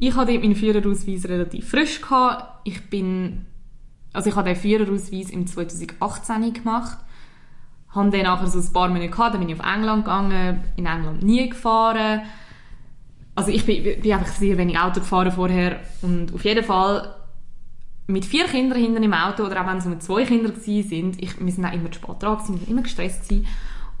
ich 0.00 0.16
hatte 0.16 0.32
meinen 0.38 0.56
Führerausweis 0.56 1.28
relativ 1.28 1.68
frisch 1.68 2.00
gehabt. 2.00 2.62
Ich 2.64 2.88
bin, 2.88 3.44
also 4.14 4.30
ich 4.30 4.36
habe 4.36 4.48
den 4.48 4.56
Führerausweis 4.56 5.28
im 5.28 5.46
2018 5.46 6.54
gemacht. 6.54 6.98
Habe 7.90 8.10
dann 8.10 8.22
nachher 8.22 8.46
so 8.46 8.58
ein 8.60 8.72
paar 8.72 8.88
Monate 8.88 9.10
gehabt, 9.10 9.34
dann 9.34 9.40
bin 9.40 9.50
ich 9.50 9.60
auf 9.60 9.66
England 9.66 10.04
gegangen, 10.04 10.64
in 10.76 10.86
England 10.86 11.22
nie 11.22 11.50
gefahren. 11.50 12.22
Also 13.34 13.50
ich 13.50 13.66
bin, 13.66 14.00
bin 14.00 14.12
einfach 14.12 14.32
sehr 14.32 14.56
wenig 14.56 14.78
Auto 14.78 15.00
gefahren 15.00 15.32
vorher 15.32 15.80
und 16.02 16.32
auf 16.32 16.44
jeden 16.44 16.64
Fall 16.64 17.14
mit 18.06 18.24
vier 18.24 18.44
Kindern 18.44 18.78
hinten 18.78 19.02
im 19.02 19.12
Auto 19.12 19.44
oder 19.44 19.60
auch 19.60 19.66
wenn 19.66 19.78
es 19.78 19.84
nur 19.84 20.00
zwei 20.00 20.24
Kinder 20.24 20.52
sind, 20.54 21.22
ich, 21.22 21.38
wir 21.38 21.52
sind 21.52 21.64
auch 21.64 21.72
immer 21.72 21.90
zu 21.90 22.00
spät 22.00 22.22
dran 22.22 22.38
gewesen, 22.38 22.54
wir 22.54 22.60
waren 22.62 22.70
immer 22.70 22.82
gestresst 22.82 23.28
gewesen. 23.28 23.46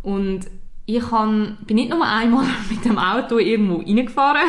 Und 0.02 0.46
ich 0.86 1.00
kann, 1.00 1.58
bin 1.66 1.76
nicht 1.76 1.90
nur 1.90 2.04
einmal 2.04 2.46
mit 2.70 2.84
dem 2.84 2.98
Auto 2.98 3.38
irgendwo 3.38 3.76
reingefahren. 3.76 4.48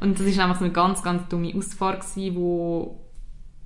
Und 0.00 0.18
das 0.18 0.36
war 0.36 0.44
einfach 0.46 0.60
eine 0.60 0.72
ganz, 0.72 1.02
ganz 1.02 1.28
dumme 1.28 1.54
Ausfahrt 1.54 2.00
gewesen, 2.00 2.36
wo, 2.36 3.00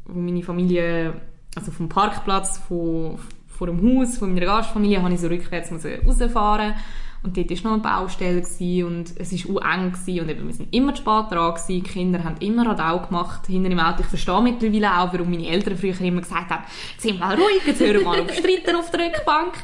wo 0.04 0.18
meine 0.18 0.42
Familie, 0.42 1.14
also 1.56 1.70
vom 1.70 1.88
Parkplatz, 1.88 2.58
von, 2.58 3.18
vor 3.46 3.66
dem 3.66 3.82
Haus 3.82 4.18
von 4.18 4.32
meiner 4.32 4.46
Gastfamilie, 4.46 5.02
habe 5.02 5.14
ich 5.14 5.20
so 5.20 5.28
rückwärts 5.28 5.72
rausfahren 5.72 6.74
und 7.22 7.36
dort 7.36 7.50
war 7.50 7.56
noch 7.64 7.72
eine 7.72 7.82
Baustelle 7.82 8.40
gewesen, 8.40 8.84
und 8.84 9.12
es 9.18 9.32
war 9.48 9.74
eng 9.74 9.92
und 9.92 10.28
eben, 10.30 10.46
wir 10.46 10.54
sind 10.54 10.72
immer 10.72 10.94
zu 10.94 11.02
spät 11.02 11.24
dran 11.30 11.54
gewesen. 11.54 11.66
Die 11.68 11.82
Kinder 11.82 12.22
haben 12.22 12.36
immer 12.38 12.64
Radau 12.66 13.04
gemacht 13.04 13.46
hinter 13.48 13.70
im 13.70 13.80
Auto. 13.80 14.02
Ich 14.02 14.06
verstehe 14.06 14.40
mittlerweile 14.40 14.98
auch, 14.98 15.12
warum 15.12 15.30
meine 15.30 15.48
Eltern 15.48 15.76
früher 15.76 16.00
immer 16.00 16.20
gesagt 16.20 16.50
haben, 16.50 16.64
sind 16.96 17.18
mal 17.18 17.34
ruhig, 17.34 17.62
jetzt 17.66 17.80
hören 17.80 17.98
wir 17.98 18.04
mal 18.04 18.20
auf 18.20 18.32
Streiten 18.32 18.76
auf 18.76 18.90
der 18.92 19.06
Rückbank. 19.06 19.54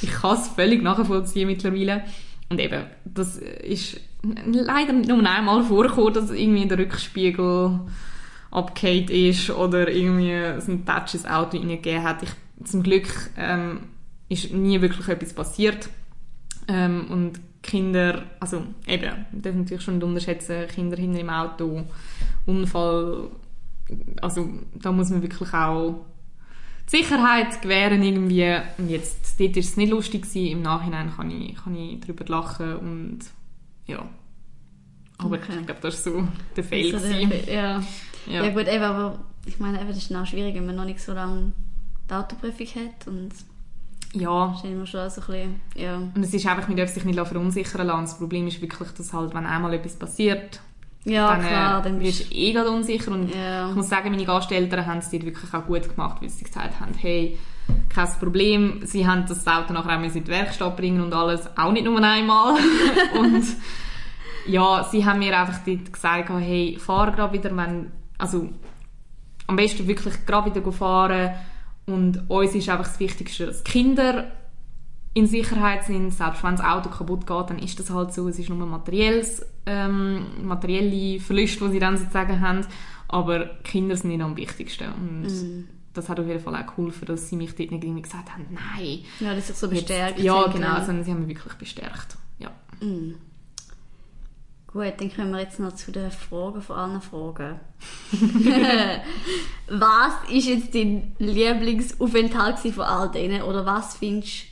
Ich 0.00 0.12
kann 0.12 0.36
es 0.36 0.48
völlig 0.48 0.82
nachvollziehen 0.82 1.48
mittlerweile. 1.48 2.04
Und 2.48 2.60
eben, 2.60 2.84
das 3.04 3.36
ist 3.38 3.98
leider 4.22 4.92
nur 4.92 5.28
einmal 5.28 5.64
vorgekommen, 5.64 6.14
dass 6.14 6.30
irgendwie 6.30 6.66
der 6.66 6.78
Rückspiegel 6.78 7.80
abgehakt 8.50 9.10
ist 9.10 9.50
oder 9.50 9.90
irgendwie 9.90 10.34
ein 10.34 10.84
Touch 10.84 11.14
ins 11.14 11.26
Auto 11.26 11.56
reingegeben 11.56 12.02
hat. 12.02 12.22
Ich, 12.22 12.30
zum 12.64 12.82
Glück 12.82 13.08
ähm, 13.36 13.80
ist 14.28 14.52
nie 14.52 14.80
wirklich 14.80 15.08
etwas 15.08 15.32
passiert. 15.32 15.88
Ähm, 16.68 17.06
und 17.08 17.40
Kinder, 17.62 18.24
also 18.40 18.64
eben, 18.86 19.26
das 19.32 19.54
natürlich 19.54 19.82
schon 19.82 19.94
nicht 19.94 20.04
unterschätzen, 20.04 20.66
Kinder 20.68 20.96
hinter 20.96 21.20
im 21.20 21.30
Auto, 21.30 21.84
Unfall, 22.46 23.28
also 24.20 24.48
da 24.74 24.92
muss 24.92 25.10
man 25.10 25.22
wirklich 25.22 25.52
auch 25.54 26.04
die 26.90 26.96
Sicherheit 26.98 27.62
gewähren 27.62 28.02
irgendwie. 28.02 28.56
Und 28.78 28.90
jetzt, 28.90 29.38
dort 29.38 29.54
war 29.54 29.60
es 29.60 29.76
nicht 29.76 29.90
lustig 29.90 30.22
gewesen, 30.22 30.52
im 30.52 30.62
Nachhinein 30.62 31.12
kann 31.14 31.30
ich, 31.30 31.56
kann 31.56 31.74
ich 31.76 32.00
darüber 32.00 32.24
lachen 32.26 32.76
und 32.76 33.20
ja. 33.86 34.08
Aber 35.18 35.36
okay. 35.36 35.58
ich 35.60 35.66
glaube, 35.66 35.80
das 35.80 36.06
war 36.06 36.12
so 36.12 36.28
der 36.56 36.64
Fail. 36.64 36.94
Also 36.94 37.08
der, 37.08 37.54
ja. 37.54 37.82
ja. 38.26 38.44
ja 38.44 38.50
gut, 38.50 38.66
eben, 38.66 38.82
aber 38.82 39.18
ich 39.46 39.58
meine, 39.58 39.80
eben, 39.80 39.88
das 39.88 39.98
ist 39.98 40.14
auch 40.14 40.26
schwierig, 40.26 40.54
wenn 40.54 40.66
man 40.66 40.76
noch 40.76 40.84
nicht 40.84 41.00
so 41.00 41.12
lange 41.12 41.52
die 42.08 42.14
Autoprüfung 42.14 42.66
hat 42.66 43.06
und 43.06 43.30
ja. 44.14 44.54
Stellen 44.58 44.78
wir 44.78 44.86
schon 44.86 45.08
so 45.08 45.20
ein 45.22 45.26
bisschen, 45.26 45.60
ja. 45.74 45.96
Und 45.96 46.22
es 46.22 46.34
ist 46.34 46.46
einfach, 46.46 46.68
man 46.68 46.76
darf 46.76 46.90
sich 46.90 47.04
nicht 47.04 47.18
verunsichern 47.18 47.86
lassen. 47.86 48.04
Das 48.04 48.18
Problem 48.18 48.46
ist 48.46 48.60
wirklich, 48.60 48.90
dass 48.90 49.12
halt, 49.12 49.34
wenn 49.34 49.46
einmal 49.46 49.72
etwas 49.72 49.94
passiert, 49.94 50.60
ja, 51.04 51.28
dann, 51.28 51.40
klar, 51.40 51.80
äh, 51.80 51.82
dann 51.82 52.00
wirst 52.00 52.30
du 52.30 52.34
eh 52.34 52.52
gerade 52.52 52.70
unsicher. 52.70 53.10
Und 53.10 53.34
ja. 53.34 53.70
ich 53.70 53.74
muss 53.74 53.88
sagen, 53.88 54.10
meine 54.10 54.24
Gasteltern 54.24 54.86
haben 54.86 54.98
es 54.98 55.10
dort 55.10 55.24
wirklich 55.24 55.52
auch 55.54 55.66
gut 55.66 55.88
gemacht, 55.88 56.20
weil 56.20 56.28
sie 56.28 56.44
gesagt 56.44 56.78
haben, 56.78 56.92
hey, 56.94 57.38
kein 57.88 58.08
Problem. 58.18 58.80
Sie 58.84 59.06
haben 59.06 59.26
das 59.26 59.46
Auto 59.46 59.72
nachher 59.72 59.98
auch 59.98 60.02
in 60.02 60.12
die 60.12 60.26
Werkstatt 60.26 60.76
bringen 60.76 61.02
und 61.02 61.12
alles, 61.12 61.48
auch 61.56 61.72
nicht 61.72 61.84
nur 61.84 62.02
einmal. 62.02 62.54
und 63.18 63.44
ja, 64.46 64.84
sie 64.90 65.04
haben 65.04 65.18
mir 65.18 65.38
einfach 65.38 65.60
dort 65.64 65.92
gesagt, 65.92 66.30
hey, 66.30 66.78
fahr 66.78 67.12
gerade 67.12 67.32
wieder, 67.32 67.56
wenn, 67.56 67.92
also 68.18 68.48
am 69.46 69.56
besten 69.56 69.86
wirklich 69.86 70.26
gerade 70.26 70.54
wieder 70.54 70.72
fahren 70.72 71.34
und 71.86 72.30
uns 72.30 72.54
ist 72.54 72.68
einfach 72.68 72.86
das 72.86 73.00
Wichtigste, 73.00 73.46
dass 73.46 73.64
Kinder 73.64 74.30
in 75.14 75.26
Sicherheit 75.26 75.84
sind. 75.84 76.12
Selbst 76.12 76.42
wenn 76.42 76.56
das 76.56 76.64
Auto 76.64 76.88
kaputt 76.88 77.26
geht, 77.26 77.50
dann 77.50 77.58
ist 77.58 77.78
das 77.78 77.90
halt 77.90 78.12
so. 78.14 78.28
Es 78.28 78.38
ist 78.38 78.48
nur 78.48 78.66
materielles, 78.66 79.44
ähm, 79.66 80.26
materielle 80.42 81.20
Verluste, 81.20 81.66
die 81.66 81.72
sie 81.72 81.78
dann 81.78 81.98
sozusagen 81.98 82.40
haben. 82.40 82.66
Aber 83.08 83.46
Kinder 83.62 83.96
sind 83.96 84.10
nicht 84.10 84.22
am 84.22 84.36
wichtigsten. 84.36 84.88
Und 84.92 85.22
mm. 85.22 85.68
Das 85.94 86.08
hat 86.08 86.18
auf 86.18 86.26
jeden 86.26 86.40
Fall 86.40 86.54
auch 86.54 86.66
geholfen, 86.66 87.06
dass 87.06 87.28
sie 87.28 87.36
mich 87.36 87.54
dort 87.54 87.70
nicht 87.70 87.84
irgendwie 87.84 88.02
gesagt 88.02 88.32
haben, 88.32 88.46
nein. 88.50 89.00
Ja, 89.20 89.34
das 89.34 89.50
ist 89.50 89.60
so 89.60 89.68
bestärkt. 89.68 90.18
Jetzt, 90.18 90.24
ja, 90.24 90.46
genau. 90.46 90.76
Sondern 90.84 91.04
sie 91.04 91.10
haben 91.10 91.26
mich 91.26 91.36
wirklich 91.36 91.54
bestärkt. 91.54 92.16
Ja. 92.38 92.50
Mm. 92.80 93.14
Gut, 94.72 94.94
dann 94.96 95.14
kommen 95.14 95.32
wir 95.32 95.40
jetzt 95.40 95.60
noch 95.60 95.74
zu 95.74 95.92
den 95.92 96.10
Fragen 96.10 96.62
von 96.62 96.76
allen 96.76 97.02
Fragen. 97.02 97.60
was 99.68 100.30
ist 100.30 100.48
jetzt 100.48 100.74
dein 100.74 101.14
Lieblingsaufenthalt 101.18 102.58
von 102.58 102.80
all 102.84 103.10
denen? 103.10 103.42
Oder 103.42 103.66
was 103.66 103.98
findest 103.98 104.44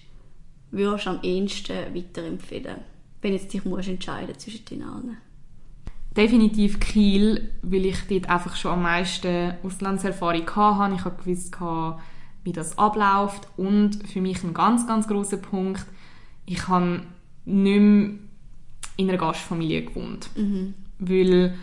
du, 0.72 0.76
würdest 0.76 1.07
du 1.07 1.11
am 1.11 1.22
ehesten 1.22 1.95
weiterempfehlen? 1.95 2.76
Wenn 3.22 3.32
jetzt 3.32 3.51
dich 3.53 3.64
musst 3.64 3.88
entscheiden 3.88 4.38
zwischen 4.38 4.66
den 4.66 4.82
allen. 4.82 5.16
Definitiv 6.16 6.80
Kiel, 6.80 7.50
weil 7.62 7.86
ich 7.86 8.06
dort 8.08 8.28
einfach 8.28 8.56
schon 8.56 8.72
am 8.72 8.82
meisten 8.82 9.54
Auslandserfahrung 9.62 10.48
hatte. 10.56 10.94
Ich 10.94 11.04
habe 11.04 11.22
gewusst, 11.22 11.56
wie 12.42 12.52
das 12.52 12.76
abläuft. 12.78 13.46
Und 13.56 14.08
für 14.08 14.20
mich 14.20 14.42
ein 14.42 14.54
ganz, 14.54 14.86
ganz 14.86 15.06
großer 15.06 15.36
Punkt, 15.36 15.86
ich 16.46 16.66
habe 16.66 17.02
nicht 17.44 17.80
mehr 17.80 18.11
in 18.96 19.08
einer 19.08 19.18
Gastfamilie 19.18 19.84
gewohnt. 19.84 20.30
Mhm. 20.36 20.74
Weil, 20.98 21.54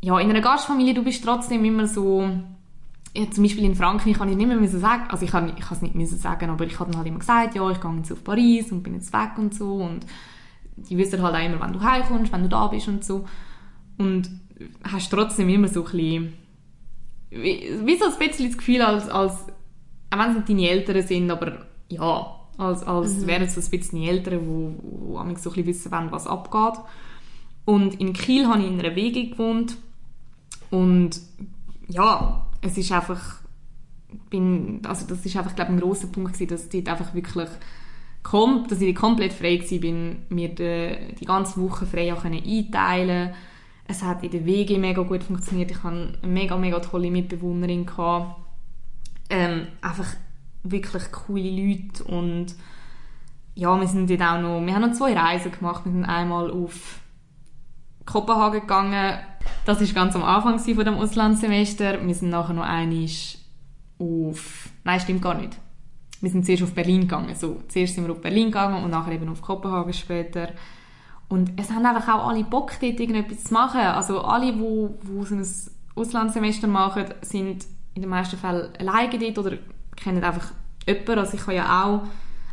ja, 0.00 0.18
in 0.18 0.30
einer 0.30 0.40
Gastfamilie, 0.40 0.94
du 0.94 1.02
bist 1.02 1.24
trotzdem 1.24 1.64
immer 1.64 1.86
so, 1.88 2.28
ja, 3.16 3.30
zum 3.30 3.44
Beispiel 3.44 3.64
in 3.64 3.74
Frankreich 3.74 4.16
kann 4.16 4.28
ich 4.28 4.36
nicht 4.36 4.46
mehr 4.46 4.68
sagen, 4.68 5.04
also 5.08 5.24
ich 5.24 5.30
kann, 5.30 5.48
ich 5.56 5.64
kann 5.64 5.76
es 5.76 5.82
nicht 5.82 5.94
müssen 5.94 6.18
sagen, 6.18 6.50
aber 6.50 6.66
ich 6.66 6.78
habe 6.78 6.90
dann 6.90 6.98
halt 6.98 7.08
immer 7.08 7.20
gesagt, 7.20 7.54
ja, 7.54 7.70
ich 7.70 7.80
gehe 7.80 7.96
jetzt 7.96 8.12
auf 8.12 8.22
Paris 8.22 8.70
und 8.70 8.82
bin 8.82 8.94
jetzt 8.94 9.12
weg 9.12 9.32
und 9.38 9.54
so 9.54 9.76
und 9.76 10.04
die 10.76 10.96
wissen 10.98 11.22
halt 11.22 11.34
auch 11.34 11.44
immer, 11.44 11.60
wenn 11.60 11.72
du 11.72 11.80
heimkommst, 11.80 12.32
wenn 12.32 12.42
du 12.42 12.48
da 12.48 12.66
bist 12.66 12.88
und 12.88 13.04
so. 13.04 13.24
Und 13.98 14.30
hast 14.82 15.10
trotzdem 15.10 15.48
immer 15.48 15.68
so 15.68 15.84
ein 15.84 15.90
bisschen, 15.90 16.32
wie, 17.30 17.80
wie 17.84 17.96
so 17.96 18.06
ein 18.06 18.18
bisschen 18.18 18.48
das 18.48 18.58
Gefühl, 18.58 18.82
als, 18.82 19.08
als 19.08 19.46
auch 20.10 20.18
wenn 20.18 20.30
es 20.30 20.36
nicht 20.36 20.48
deine 20.48 20.68
Eltern 20.68 21.06
sind, 21.06 21.30
aber 21.30 21.66
ja, 21.88 22.40
als, 22.56 22.82
als 22.82 23.16
mhm. 23.16 23.26
wären 23.26 23.42
es 23.42 23.54
so 23.54 23.60
ein 23.60 23.70
bisschen 23.70 24.00
die 24.00 24.08
Eltern, 24.08 24.40
die, 24.40 24.82
die 24.82 25.12
so 25.12 25.18
ein 25.18 25.34
bisschen 25.34 25.66
wissen 25.66 25.92
wollen, 25.92 26.12
was 26.12 26.26
abgeht. 26.26 26.80
Und 27.64 28.00
in 28.00 28.12
Kiel 28.12 28.46
habe 28.46 28.60
ich 28.60 28.68
in 28.68 28.78
einer 28.78 28.94
Wege 28.94 29.30
gewohnt 29.30 29.76
Und 30.70 31.20
ja, 31.88 32.46
es 32.60 32.76
ist 32.76 32.92
einfach, 32.92 33.40
bin, 34.30 34.80
also 34.84 35.06
das 35.06 35.24
ist 35.24 35.36
einfach, 35.36 35.54
glaube 35.54 35.72
ich, 35.72 35.78
ein 35.78 35.80
grosser 35.80 36.08
Punkt 36.08 36.34
gewesen, 36.34 36.48
dass 36.48 36.68
dort 36.68 36.88
einfach 36.88 37.14
wirklich 37.14 37.48
kommt, 38.24 38.72
dass 38.72 38.80
ich 38.80 38.96
komplett 38.96 39.32
frei 39.32 39.60
war, 39.60 40.16
mir 40.30 40.48
die, 40.48 41.14
die 41.20 41.24
ganze 41.24 41.60
Woche 41.60 41.86
frei 41.86 42.12
auch 42.12 42.24
einteilen 42.24 43.32
Es 43.86 44.02
hat 44.02 44.24
in 44.24 44.30
der 44.32 44.44
WG 44.44 44.78
mega 44.78 45.02
gut 45.02 45.22
funktioniert. 45.22 45.70
Ich 45.70 45.84
hatte 45.84 46.18
mega, 46.22 46.56
mega 46.56 46.80
tolle 46.80 47.10
Mitbewohnerin. 47.10 47.86
Gehabt. 47.86 48.40
Ähm, 49.30 49.68
einfach 49.80 50.08
wirklich 50.64 51.12
coole 51.12 51.50
Leute 51.50 52.02
und 52.04 52.54
ja, 53.54 53.78
wir 53.78 53.86
sind 53.86 54.10
dort 54.10 54.22
auch 54.22 54.40
noch, 54.40 54.66
wir 54.66 54.74
haben 54.74 54.82
noch 54.82 54.96
zwei 54.96 55.16
Reisen 55.16 55.52
gemacht. 55.52 55.84
Wir 55.84 55.92
sind 55.92 56.04
einmal 56.04 56.50
auf 56.50 57.00
Kopenhagen 58.04 58.60
gegangen. 58.60 59.18
Das 59.64 59.80
ist 59.80 59.94
ganz 59.94 60.16
am 60.16 60.24
Anfang 60.24 60.58
von 60.58 60.84
dem 60.84 60.94
Auslandssemester. 60.94 62.04
Wir 62.04 62.14
sind 62.14 62.30
nachher 62.30 62.54
noch 62.54 62.64
einig 62.64 63.38
auf, 63.98 64.70
nein, 64.82 64.98
stimmt 64.98 65.22
gar 65.22 65.34
nicht. 65.34 65.56
Wir 66.24 66.30
sind 66.30 66.46
zuerst 66.46 66.62
auf 66.62 66.72
Berlin 66.72 67.02
gegangen. 67.02 67.34
So, 67.34 67.60
zuerst 67.68 67.94
sind 67.94 68.06
wir 68.06 68.12
auf 68.12 68.22
Berlin 68.22 68.46
gegangen 68.46 68.82
und 68.82 68.90
nachher 68.90 69.12
eben 69.12 69.28
auf 69.28 69.42
Kopenhagen 69.42 69.92
später. 69.92 70.48
Und 71.28 71.52
es 71.60 71.70
haben 71.70 71.84
einfach 71.84 72.08
auch 72.14 72.28
alle 72.28 72.44
Bock, 72.44 72.72
dort 72.80 72.98
irgendetwas 72.98 73.44
zu 73.44 73.52
machen. 73.52 73.80
Also 73.80 74.22
alle, 74.22 74.52
die, 74.52 74.88
die 75.02 75.24
so 75.24 75.34
ein 75.34 75.46
Auslandssemester 75.94 76.66
machen, 76.66 77.04
sind 77.20 77.66
in 77.94 78.02
den 78.02 78.08
meisten 78.08 78.38
Fällen 78.38 78.70
alleine 78.78 79.18
dort 79.18 79.38
oder 79.38 79.58
kennen 79.96 80.24
einfach 80.24 80.52
jemanden. 80.86 81.18
Also 81.18 81.36
ich 81.36 81.42
habe 81.42 81.54
ja 81.54 81.84
auch 81.84 82.02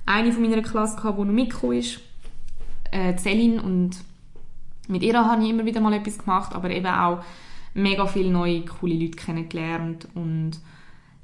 eine 0.05 0.33
von 0.33 0.41
meiner 0.41 0.61
Klasse 0.61 0.97
gehabt, 0.97 1.17
die 1.17 1.23
noch 1.23 1.33
mitgekommen 1.33 1.77
ist, 1.77 2.01
äh, 2.91 3.15
Celine, 3.15 3.61
und 3.61 3.97
mit 4.87 5.03
ihr 5.03 5.17
habe 5.17 5.41
ich 5.41 5.49
immer 5.49 5.65
wieder 5.65 5.79
mal 5.79 5.93
etwas 5.93 6.17
gemacht, 6.17 6.53
aber 6.53 6.69
eben 6.71 6.87
auch 6.87 7.23
mega 7.73 8.05
viele 8.05 8.31
neue, 8.31 8.65
coole 8.65 8.95
Leute 8.95 9.15
kennengelernt 9.15 10.07
und 10.13 10.59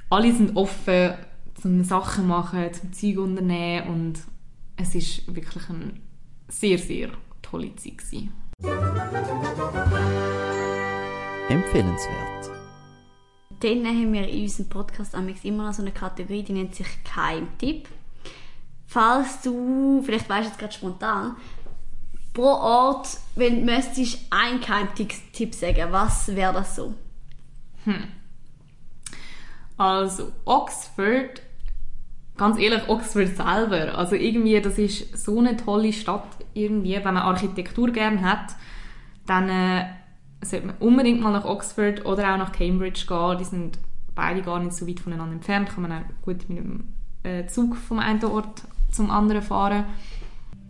alle 0.10 0.32
sind 0.32 0.56
offen 0.56 1.14
zum 1.62 1.84
Sachen 1.84 2.28
machen, 2.28 2.74
zum 2.74 2.94
Zeug 2.94 3.18
unternehmen 3.18 3.88
und 3.88 4.20
es 4.76 4.96
ist 4.96 5.34
wirklich 5.34 5.70
eine 5.70 5.94
sehr, 6.48 6.78
sehr 6.78 7.10
tolle 7.42 7.76
Zeit 7.76 7.98
gewesen. 7.98 8.34
Empfehlenswert. 11.50 12.52
Dann 13.60 13.86
haben 13.86 14.14
wir 14.14 14.28
in 14.28 14.44
unserem 14.44 14.70
Podcast 14.70 15.16
immer 15.44 15.68
noch 15.68 15.74
so 15.74 15.82
eine 15.82 15.92
Kategorie, 15.92 16.44
die 16.44 16.54
nennt 16.54 16.76
sich 16.76 16.88
Keimtipp. 17.04 17.88
Falls 18.86 19.42
du, 19.42 20.02
vielleicht 20.04 20.30
weißt 20.30 20.46
du 20.46 20.50
jetzt 20.50 20.60
gerade 20.60 20.74
spontan, 20.74 21.36
pro 22.34 22.44
Ort, 22.44 23.18
wenn 23.36 23.66
du 23.66 23.74
müsstest, 23.74 24.20
einen 24.30 24.62
Keimtipp 24.62 25.56
sagen, 25.56 25.92
was 25.92 26.28
wäre 26.36 26.54
das 26.54 26.76
so? 26.76 26.94
Hm. 27.86 28.04
Also 29.76 30.32
Oxford, 30.46 31.42
ganz 32.38 32.60
ehrlich, 32.60 32.88
Oxford 32.88 33.36
selber, 33.36 33.98
also 33.98 34.16
irgendwie, 34.16 34.60
das 34.62 34.78
ist 34.78 35.18
so 35.18 35.40
eine 35.40 35.58
tolle 35.58 35.92
Stadt 35.92 36.28
irgendwie, 36.54 36.96
wenn 36.96 37.04
man 37.04 37.18
Architektur 37.18 37.92
gerne 37.92 38.22
hat, 38.22 38.56
dann 39.26 39.50
äh, 39.50 39.86
sollte 40.42 40.68
man 40.68 40.76
unbedingt 40.80 41.22
mal 41.22 41.32
nach 41.32 41.46
Oxford 41.46 42.06
oder 42.06 42.34
auch 42.34 42.38
nach 42.38 42.52
Cambridge 42.52 43.06
gehen. 43.08 43.38
Die 43.40 43.44
sind 43.44 43.80
beide 44.16 44.42
gar 44.42 44.60
nicht 44.60 44.74
so 44.74 44.88
weit 44.88 45.00
voneinander 45.00 45.34
entfernt, 45.34 45.70
kann 45.70 45.84
man 45.84 45.92
auch 45.92 46.06
gut 46.24 46.50
mit 46.50 46.60
dem 46.60 46.84
äh, 47.24 47.46
Zug 47.48 47.76
vom 47.76 48.00
einen 48.00 48.24
Ort 48.26 48.64
zum 48.92 49.12
anderen 49.12 49.42
fahren. 49.42 49.86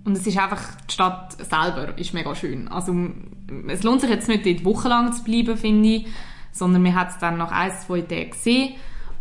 Und 0.04 0.18
es 0.18 0.26
ist 0.26 0.38
einfach, 0.38 0.62
die 0.90 0.94
Stadt 0.94 1.34
selber 1.34 1.98
ist 1.98 2.14
mega 2.14 2.34
schön. 2.34 2.70
Also, 2.70 2.96
es 3.68 3.84
lohnt 3.84 4.02
sich 4.02 4.10
jetzt 4.10 4.30
nicht, 4.30 4.46
dort 4.46 4.64
wochenlang 4.64 5.12
zu 5.12 5.24
bleiben, 5.24 5.58
finde 5.58 5.90
ich, 5.90 6.08
sondern 6.54 6.82
man 6.82 6.96
hat 6.96 7.10
es 7.10 7.18
dann 7.18 7.38
nach 7.38 7.52
ein, 7.52 7.72
zwei 7.72 8.02
Tagen 8.02 8.32
gesehen. 8.32 8.76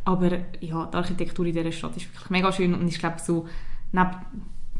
Aber 0.07 0.31
ja, 0.61 0.87
die 0.87 0.97
Architektur 0.97 1.45
in 1.47 1.53
dieser 1.53 1.73
Stadt 1.73 1.97
ist 1.97 2.07
wirklich 2.07 2.31
mega 2.31 2.53
schön 2.53 2.75
und 2.75 2.87
ich 2.87 3.01
glaube 3.01 3.17
so, 3.19 3.49
neben 3.91 4.11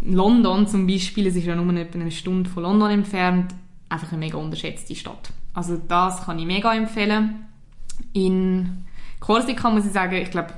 London 0.01 0.69
zum 0.69 0.87
Beispiel, 0.87 1.27
es 1.27 1.35
ist 1.35 1.47
ja 1.47 1.57
nur 1.57 1.75
etwa 1.75 1.99
eine 1.99 2.13
Stunde 2.13 2.49
von 2.49 2.63
London 2.63 2.93
entfernt, 2.93 3.53
einfach 3.89 4.13
eine 4.13 4.21
mega 4.21 4.39
unterschätzte 4.39 4.95
Stadt. 4.95 5.33
Also 5.53 5.79
das 5.89 6.25
kann 6.25 6.39
ich 6.39 6.47
mega 6.47 6.73
empfehlen. 6.73 7.45
In 8.13 8.85
Korsika 9.19 9.69
muss 9.69 9.85
ich 9.85 9.93
sagen, 9.93 10.15
ich 10.15 10.31
glaube, 10.31 10.55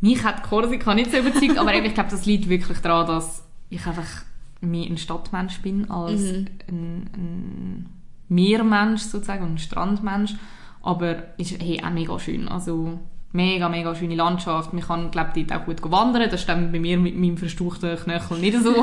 mich 0.00 0.24
hat 0.24 0.42
Korsika 0.42 0.92
nicht 0.92 1.12
so 1.12 1.18
überzeugt, 1.18 1.56
aber 1.56 1.72
eben, 1.72 1.86
ich 1.86 1.94
glaube, 1.94 2.10
das 2.10 2.26
liegt 2.26 2.48
wirklich 2.48 2.78
daran, 2.78 3.06
dass 3.06 3.44
ich 3.70 3.86
einfach 3.86 4.24
mehr 4.60 4.90
ein 4.90 4.98
Stadtmensch 4.98 5.62
bin 5.62 5.88
als 5.88 6.20
mhm. 6.22 6.46
ein, 6.68 7.10
ein 7.14 7.86
Meermensch 8.28 9.02
sozusagen, 9.02 9.44
ein 9.44 9.58
Strandmensch. 9.58 10.34
Aber 10.82 11.38
ist 11.38 11.62
hey, 11.62 11.80
auch 11.84 11.90
mega 11.90 12.18
schön. 12.18 12.48
Also 12.48 12.98
mega, 13.32 13.68
mega 13.68 13.94
schöne 13.94 14.14
Landschaft. 14.14 14.72
Man 14.72 14.82
kann, 14.82 15.10
glaube 15.10 15.32
ich, 15.34 15.46
dort 15.46 15.60
auch 15.60 15.66
gut 15.66 15.82
wandern. 15.90 16.30
Das 16.30 16.42
stimmt 16.42 16.72
bei 16.72 16.80
mir 16.80 16.98
mit 16.98 17.16
meinem 17.16 17.36
verstauchten 17.36 17.96
Knöchel 17.96 18.38
nicht 18.38 18.58
so. 18.62 18.74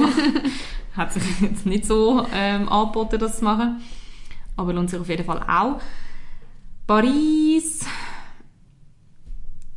Hat 0.95 1.11
sich 1.11 1.23
jetzt 1.41 1.65
nicht 1.65 1.85
so 1.85 2.25
ähm, 2.33 2.69
angeboten, 2.69 3.19
das 3.19 3.39
zu 3.39 3.45
machen. 3.45 3.81
Aber 4.55 4.73
lohnt 4.73 4.89
sich 4.89 4.99
auf 4.99 5.09
jeden 5.09 5.25
Fall 5.25 5.43
auch. 5.47 5.79
Paris. 6.85 7.85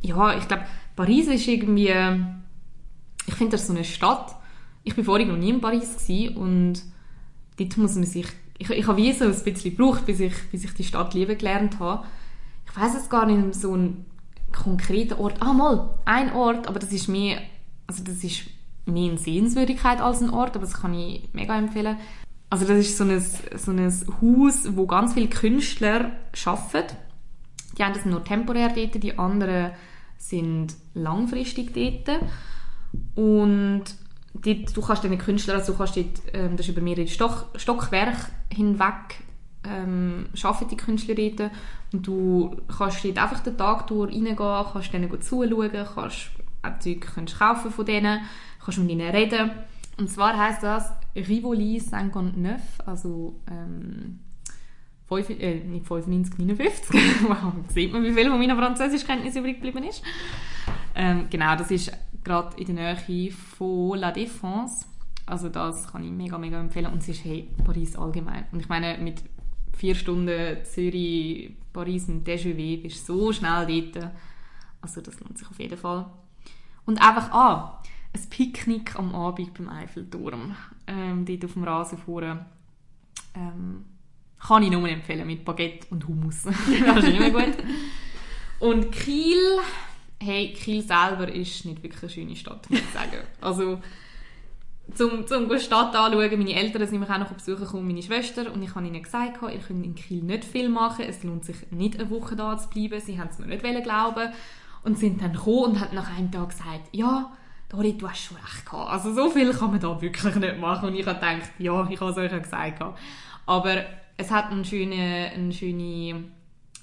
Ja, 0.01 0.37
ich 0.37 0.47
glaube, 0.47 0.65
Paris 0.95 1.27
ist 1.27 1.47
irgendwie, 1.47 1.93
ich 3.25 3.33
finde 3.33 3.51
das 3.51 3.67
so 3.67 3.73
eine 3.73 3.83
Stadt. 3.83 4.35
Ich 4.83 4.95
bin 4.95 5.03
vorher 5.03 5.27
noch 5.27 5.37
nie 5.37 5.49
in 5.49 5.61
Paris 5.61 5.97
gewesen 5.97 6.37
und 6.37 6.81
dort 7.57 7.77
muss 7.77 7.95
man 7.95 8.05
sich, 8.05 8.27
ich, 8.57 8.69
ich 8.69 8.87
habe 8.87 8.97
wie 8.97 9.11
so 9.11 9.25
ein 9.25 9.31
bisschen 9.31 9.75
gebraucht, 9.75 10.05
bis 10.05 10.19
ich, 10.19 10.33
bis 10.51 10.63
ich 10.63 10.73
die 10.73 10.83
Stadt 10.83 11.13
lieben 11.13 11.37
gelernt 11.37 11.79
habe. 11.79 12.05
Ich 12.69 12.77
weiß 12.77 12.95
es 12.95 13.09
gar 13.09 13.25
nicht, 13.25 13.55
so 13.55 13.75
ein 13.75 14.05
konkreter 14.63 15.19
Ort. 15.19 15.41
Ah, 15.41 15.53
mal, 15.53 15.97
ein 16.05 16.33
Ort, 16.33 16.67
aber 16.67 16.79
das 16.79 16.91
ist 16.91 17.07
mehr, 17.07 17.39
also 17.87 18.03
das 18.03 18.23
ist 18.23 18.43
mehr 18.85 19.09
eine 19.09 19.17
Sehenswürdigkeit 19.17 20.01
als 20.01 20.21
ein 20.21 20.29
Ort, 20.29 20.55
aber 20.55 20.65
das 20.65 20.81
kann 20.81 20.93
ich 20.93 21.29
mega 21.33 21.57
empfehlen. 21.57 21.97
Also 22.49 22.65
das 22.65 22.77
ist 22.77 22.97
so 22.97 23.03
ein, 23.03 23.19
so 23.19 23.71
ein 23.71 23.91
Haus, 24.21 24.75
wo 24.75 24.87
ganz 24.87 25.13
viele 25.13 25.27
Künstler 25.27 26.11
arbeiten. 26.45 26.95
Die 27.77 27.83
einen 27.83 27.95
sind 27.95 28.11
nur 28.11 28.23
temporär 28.23 28.69
dort, 28.69 29.03
die 29.03 29.17
anderen 29.19 29.71
sind 30.17 30.75
langfristig 30.93 31.73
dort. 31.73 32.21
Und 33.15 33.83
dort, 34.33 34.75
du 34.77 34.81
kannst 34.81 35.03
deine 35.03 35.17
Künstler, 35.17 35.55
also 35.55 35.73
du 35.73 35.77
kannst 35.77 35.97
dort, 35.97 36.21
ähm, 36.33 36.55
das 36.55 36.67
ist 36.67 36.71
über 36.71 36.81
mehrere 36.81 37.07
Stock, 37.07 37.47
Stockwerke 37.55 38.27
hinweg, 38.51 39.21
ähm, 39.67 40.27
arbeiten 40.41 40.69
die 40.69 40.77
Künstler 40.77 41.15
dort. 41.15 41.51
Und 41.93 42.07
du 42.07 42.55
kannst 42.67 43.03
dort 43.03 43.17
einfach 43.17 43.39
den 43.39 43.57
Tag 43.57 43.87
durch 43.87 44.13
reingehen, 44.13 44.37
kannst 44.37 44.93
denen 44.93 45.21
zuschauen, 45.21 45.71
kannst 45.71 46.31
auch 46.63 46.79
Zeug 46.79 47.07
kannst 47.15 47.39
kaufen 47.39 47.71
von 47.71 47.85
denen, 47.85 48.21
kannst 48.63 48.79
mit 48.79 48.89
ihnen 48.89 49.09
reden. 49.09 49.51
Und 49.97 50.09
zwar 50.09 50.37
heisst 50.37 50.63
das 50.63 50.91
Rivoli 51.15 51.81
59, 51.81 52.85
also 52.85 53.39
ähm, 53.49 54.19
5, 55.07 55.29
äh, 55.29 55.59
nicht 55.63 55.87
95, 55.87 56.37
59. 56.37 56.95
wow, 57.27 57.53
sieht 57.69 57.91
man, 57.91 58.03
wie 58.03 58.13
viel 58.13 58.29
von 58.29 58.39
meiner 58.39 58.57
Französischkenntnis 58.57 59.35
übrig 59.35 59.55
geblieben 59.61 59.83
ist. 59.87 60.03
Ähm, 60.95 61.27
genau, 61.29 61.55
das 61.55 61.71
ist 61.71 61.91
gerade 62.23 62.57
in 62.61 62.75
der 62.75 62.95
Nähe 63.07 63.31
von 63.31 63.97
La 63.97 64.11
Défense. 64.11 64.85
Also 65.25 65.49
das 65.49 65.91
kann 65.91 66.03
ich 66.03 66.11
mega, 66.11 66.37
mega 66.37 66.59
empfehlen. 66.59 66.91
Und 66.91 66.99
es 66.99 67.09
ist 67.09 67.25
hey, 67.25 67.47
Paris 67.63 67.95
allgemein. 67.95 68.45
Und 68.51 68.59
ich 68.59 68.69
meine, 68.69 68.97
mit 68.97 69.23
vier 69.77 69.95
Stunden 69.95 70.63
Zürich, 70.65 71.51
Paris 71.71 72.09
und 72.09 72.25
TGV 72.25 72.81
bist 72.81 73.05
so 73.05 73.31
schnell 73.31 73.65
dort. 73.91 74.11
Also 74.81 75.01
das 75.01 75.19
lohnt 75.19 75.37
sich 75.37 75.47
auf 75.47 75.59
jeden 75.59 75.77
Fall. 75.77 76.05
Und 76.85 77.01
einfach, 77.01 77.31
ah, 77.31 77.81
ein 78.13 78.29
Picknick 78.29 78.95
am 78.97 79.13
Abend 79.13 79.53
beim 79.53 79.69
Eiffelturm. 79.69 80.55
Ähm, 80.87 81.25
dort 81.25 81.45
auf 81.45 81.53
dem 81.53 81.63
Rasen 81.63 81.97
vorne. 81.97 82.45
Ähm, 83.35 83.85
kann 84.39 84.63
ich 84.63 84.71
nur 84.71 84.87
empfehlen, 84.87 85.27
mit 85.27 85.43
Baguette 85.43 85.87
und 85.89 86.07
Hummus. 86.07 86.43
das 86.43 86.55
ist 87.03 87.07
immer 87.07 87.29
gut. 87.29 87.57
Und 88.59 88.91
Kiel, 88.91 89.59
hey, 90.19 90.53
Kiel 90.53 90.81
selber 90.81 91.31
ist 91.31 91.65
nicht 91.65 91.83
wirklich 91.83 92.01
eine 92.01 92.11
schöne 92.11 92.35
Stadt, 92.35 92.69
muss 92.69 92.79
ich 92.79 92.89
sagen. 92.89 93.17
Also, 93.41 93.81
zum, 94.93 95.27
zum 95.27 95.59
Stadt 95.59 95.95
anschauen, 95.95 96.37
meine 96.37 96.53
Eltern 96.53 96.87
sind 96.87 96.99
mich 96.99 97.09
auch 97.09 97.17
noch 97.17 97.31
besuchen 97.31 97.65
gekommen, 97.65 97.87
meine 97.87 98.01
Schwester, 98.01 98.51
und 98.51 98.61
ich 98.63 98.73
habe 98.73 98.87
ihnen 98.87 99.03
gesagt, 99.03 99.41
ihr 99.41 99.59
könnt 99.59 99.85
in 99.85 99.95
Kiel 99.95 100.23
nicht 100.23 100.45
viel 100.45 100.69
machen, 100.69 101.05
es 101.07 101.23
lohnt 101.23 101.45
sich 101.45 101.57
nicht 101.71 101.99
eine 101.99 102.09
Woche 102.09 102.35
da 102.35 102.57
zu 102.57 102.69
bleiben, 102.69 102.99
sie 102.99 103.19
haben 103.19 103.29
es 103.29 103.39
mir 103.39 103.47
nicht 103.47 103.83
glauben 103.83 104.31
und 104.83 104.97
sind 104.97 105.21
dann 105.21 105.33
gekommen 105.33 105.73
und 105.73 105.79
haben 105.81 105.95
nach 105.95 106.15
einem 106.17 106.31
Tag 106.31 106.49
gesagt, 106.49 106.89
ja, 106.91 107.31
Dori, 107.69 107.97
du 107.97 108.09
hast 108.09 108.23
schon 108.23 108.37
recht 108.37 108.65
gehabt. 108.65 108.89
Also 108.89 109.13
so 109.13 109.29
viel 109.29 109.51
kann 109.53 109.71
man 109.71 109.79
da 109.79 110.01
wirklich 110.01 110.35
nicht 110.35 110.57
machen. 110.57 110.87
Und 110.87 110.95
ich 110.95 111.05
habe 111.05 111.19
gedacht, 111.19 111.51
ja, 111.59 111.85
ich 111.89 111.99
habe 111.99 112.11
es 112.11 112.17
euch 112.17 112.31
ja 112.31 112.37
gesagt. 112.37 112.81
Aber 113.45 113.85
es 114.15 114.31
hat 114.31 114.51
eine 114.51 114.63
schöne, 114.63 115.31
eine 115.33 115.51
schöne 115.51 116.23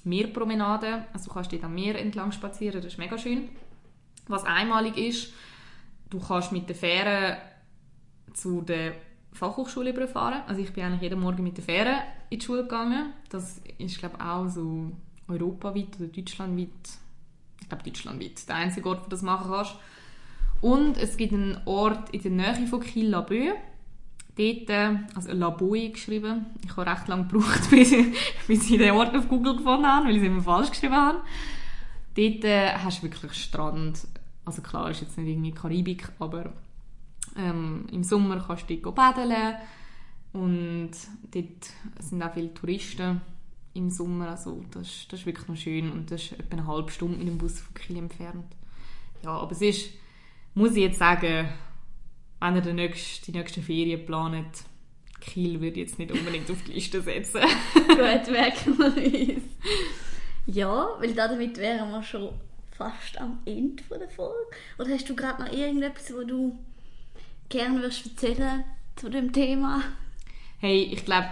Meerpromenade. 0.03 1.05
Also 1.11 1.29
du 1.29 1.33
kannst 1.33 1.51
dort 1.51 1.63
am 1.63 1.73
Meer 1.73 1.99
entlang 1.99 2.31
spazieren, 2.31 2.81
das 2.81 2.93
ist 2.93 2.99
mega 2.99 3.17
schön. 3.17 3.49
Was 4.27 4.43
einmalig 4.43 4.97
ist, 4.97 5.33
du 6.11 6.19
kannst 6.19 6.51
mit 6.51 6.69
der 6.69 6.75
Fähre 6.75 7.37
zu 8.35 8.61
der 8.61 8.93
Fachhochschule 9.33 9.91
überfahren. 9.91 10.41
Also 10.47 10.61
ich 10.61 10.71
bin 10.73 10.83
eigentlich 10.83 11.01
jeden 11.01 11.19
Morgen 11.19 11.43
mit 11.43 11.57
der 11.57 11.63
Fähre 11.63 11.97
in 12.29 12.39
die 12.39 12.45
Schule 12.45 12.63
gegangen. 12.63 13.13
Das 13.29 13.61
ist 13.77 13.99
glaube 13.99 14.15
ich 14.17 14.23
auch 14.23 14.47
so 14.47 14.91
europaweit 15.27 15.99
oder 15.99 16.07
deutschlandweit, 16.07 16.69
ich 17.61 17.69
glaube 17.69 17.83
deutschlandweit, 17.83 18.47
der 18.47 18.55
einzige 18.55 18.89
Ort, 18.89 18.99
wo 18.99 19.03
du 19.05 19.09
das 19.09 19.21
machen 19.21 19.51
kannst. 19.51 19.75
Und 20.61 20.97
es 20.97 21.17
gibt 21.17 21.33
einen 21.33 21.57
Ort 21.65 22.09
in 22.11 22.21
der 22.21 22.31
Nähe 22.31 22.67
von 22.67 22.81
Kiel, 22.81 23.09
Labö. 23.09 23.51
Dort, 24.37 24.69
äh, 24.69 24.97
also 25.15 25.31
Laboe 25.31 25.91
geschrieben. 25.91 26.47
Ich 26.65 26.75
habe 26.75 26.89
recht 26.89 27.07
lange 27.07 27.27
gebraucht, 27.27 27.69
bis 27.69 27.91
ich, 27.91 28.07
bis 28.47 28.69
ich 28.69 28.77
den 28.77 28.91
Ort 28.91 29.15
auf 29.15 29.29
Google 29.29 29.55
gefunden 29.55 29.85
habe, 29.85 30.07
weil 30.07 30.15
ich 30.15 30.21
es 30.21 30.27
immer 30.27 30.41
falsch 30.41 30.71
geschrieben 30.71 30.95
habe. 30.95 31.21
Dort 32.15 32.43
äh, 32.43 32.73
hast 32.73 32.99
du 32.99 33.03
wirklich 33.03 33.33
Strand. 33.33 34.07
Also 34.43 34.61
klar, 34.61 34.91
ist 34.91 35.01
jetzt 35.01 35.17
nicht 35.17 35.29
irgendwie 35.29 35.51
Karibik, 35.51 36.09
aber 36.19 36.53
ähm, 37.37 37.85
im 37.91 38.03
Sommer 38.03 38.43
kannst 38.45 38.69
du 38.69 38.77
dort 38.77 38.95
baden 38.95 39.31
und 40.33 40.91
dort 41.31 41.69
sind 41.99 42.23
auch 42.23 42.33
viele 42.33 42.53
Touristen 42.53 43.21
im 43.73 43.89
Sommer. 43.89 44.29
Also 44.29 44.63
das, 44.71 45.07
das 45.09 45.21
ist 45.21 45.25
wirklich 45.25 45.47
noch 45.47 45.55
schön 45.55 45.91
und 45.91 46.11
das 46.11 46.23
ist 46.23 46.31
etwa 46.33 46.57
eine 46.57 46.67
halbe 46.67 46.91
Stunde 46.91 47.17
mit 47.17 47.27
dem 47.27 47.37
Bus 47.37 47.59
von 47.59 47.73
Kiel 47.73 47.97
entfernt. 47.97 48.55
Ja, 49.23 49.31
aber 49.31 49.51
es 49.51 49.61
ist, 49.61 49.91
muss 50.53 50.71
ich 50.71 50.83
jetzt 50.83 50.99
sagen, 50.99 51.49
wenn 52.39 52.55
ihr 52.55 52.61
die 52.61 52.73
nächste, 52.73 53.31
die 53.31 53.37
nächsten 53.37 53.63
Ferien 53.63 54.05
plant, 54.05 54.63
Kiel 55.21 55.61
würde 55.61 55.79
ich 55.79 55.87
jetzt 55.87 55.99
nicht 55.99 56.11
unbedingt 56.11 56.49
auf 56.51 56.61
die 56.63 56.73
Liste 56.73 57.01
setzen. 57.01 57.41
Gut, 57.73 58.31
merken 58.31 58.77
wir 58.77 59.35
uns. 59.35 59.43
Ja, 60.45 60.89
weil 60.99 61.13
damit 61.13 61.57
wären 61.57 61.89
wir 61.89 62.03
schon 62.03 62.29
fast 62.71 63.19
am 63.19 63.39
Ende 63.45 63.83
der 63.89 64.09
Folge. 64.09 64.55
Oder 64.77 64.89
hast 64.91 65.09
du 65.09 65.15
gerade 65.15 65.43
noch 65.43 65.51
irgendetwas, 65.51 66.13
wo 66.13 66.23
du 66.23 66.57
gerne 67.49 67.81
würdest 67.81 68.05
erzählen 68.05 68.63
zu 68.95 69.09
dem 69.09 69.31
Thema? 69.33 69.81
Hey, 70.59 70.83
ich 70.91 71.05
glaube, 71.05 71.27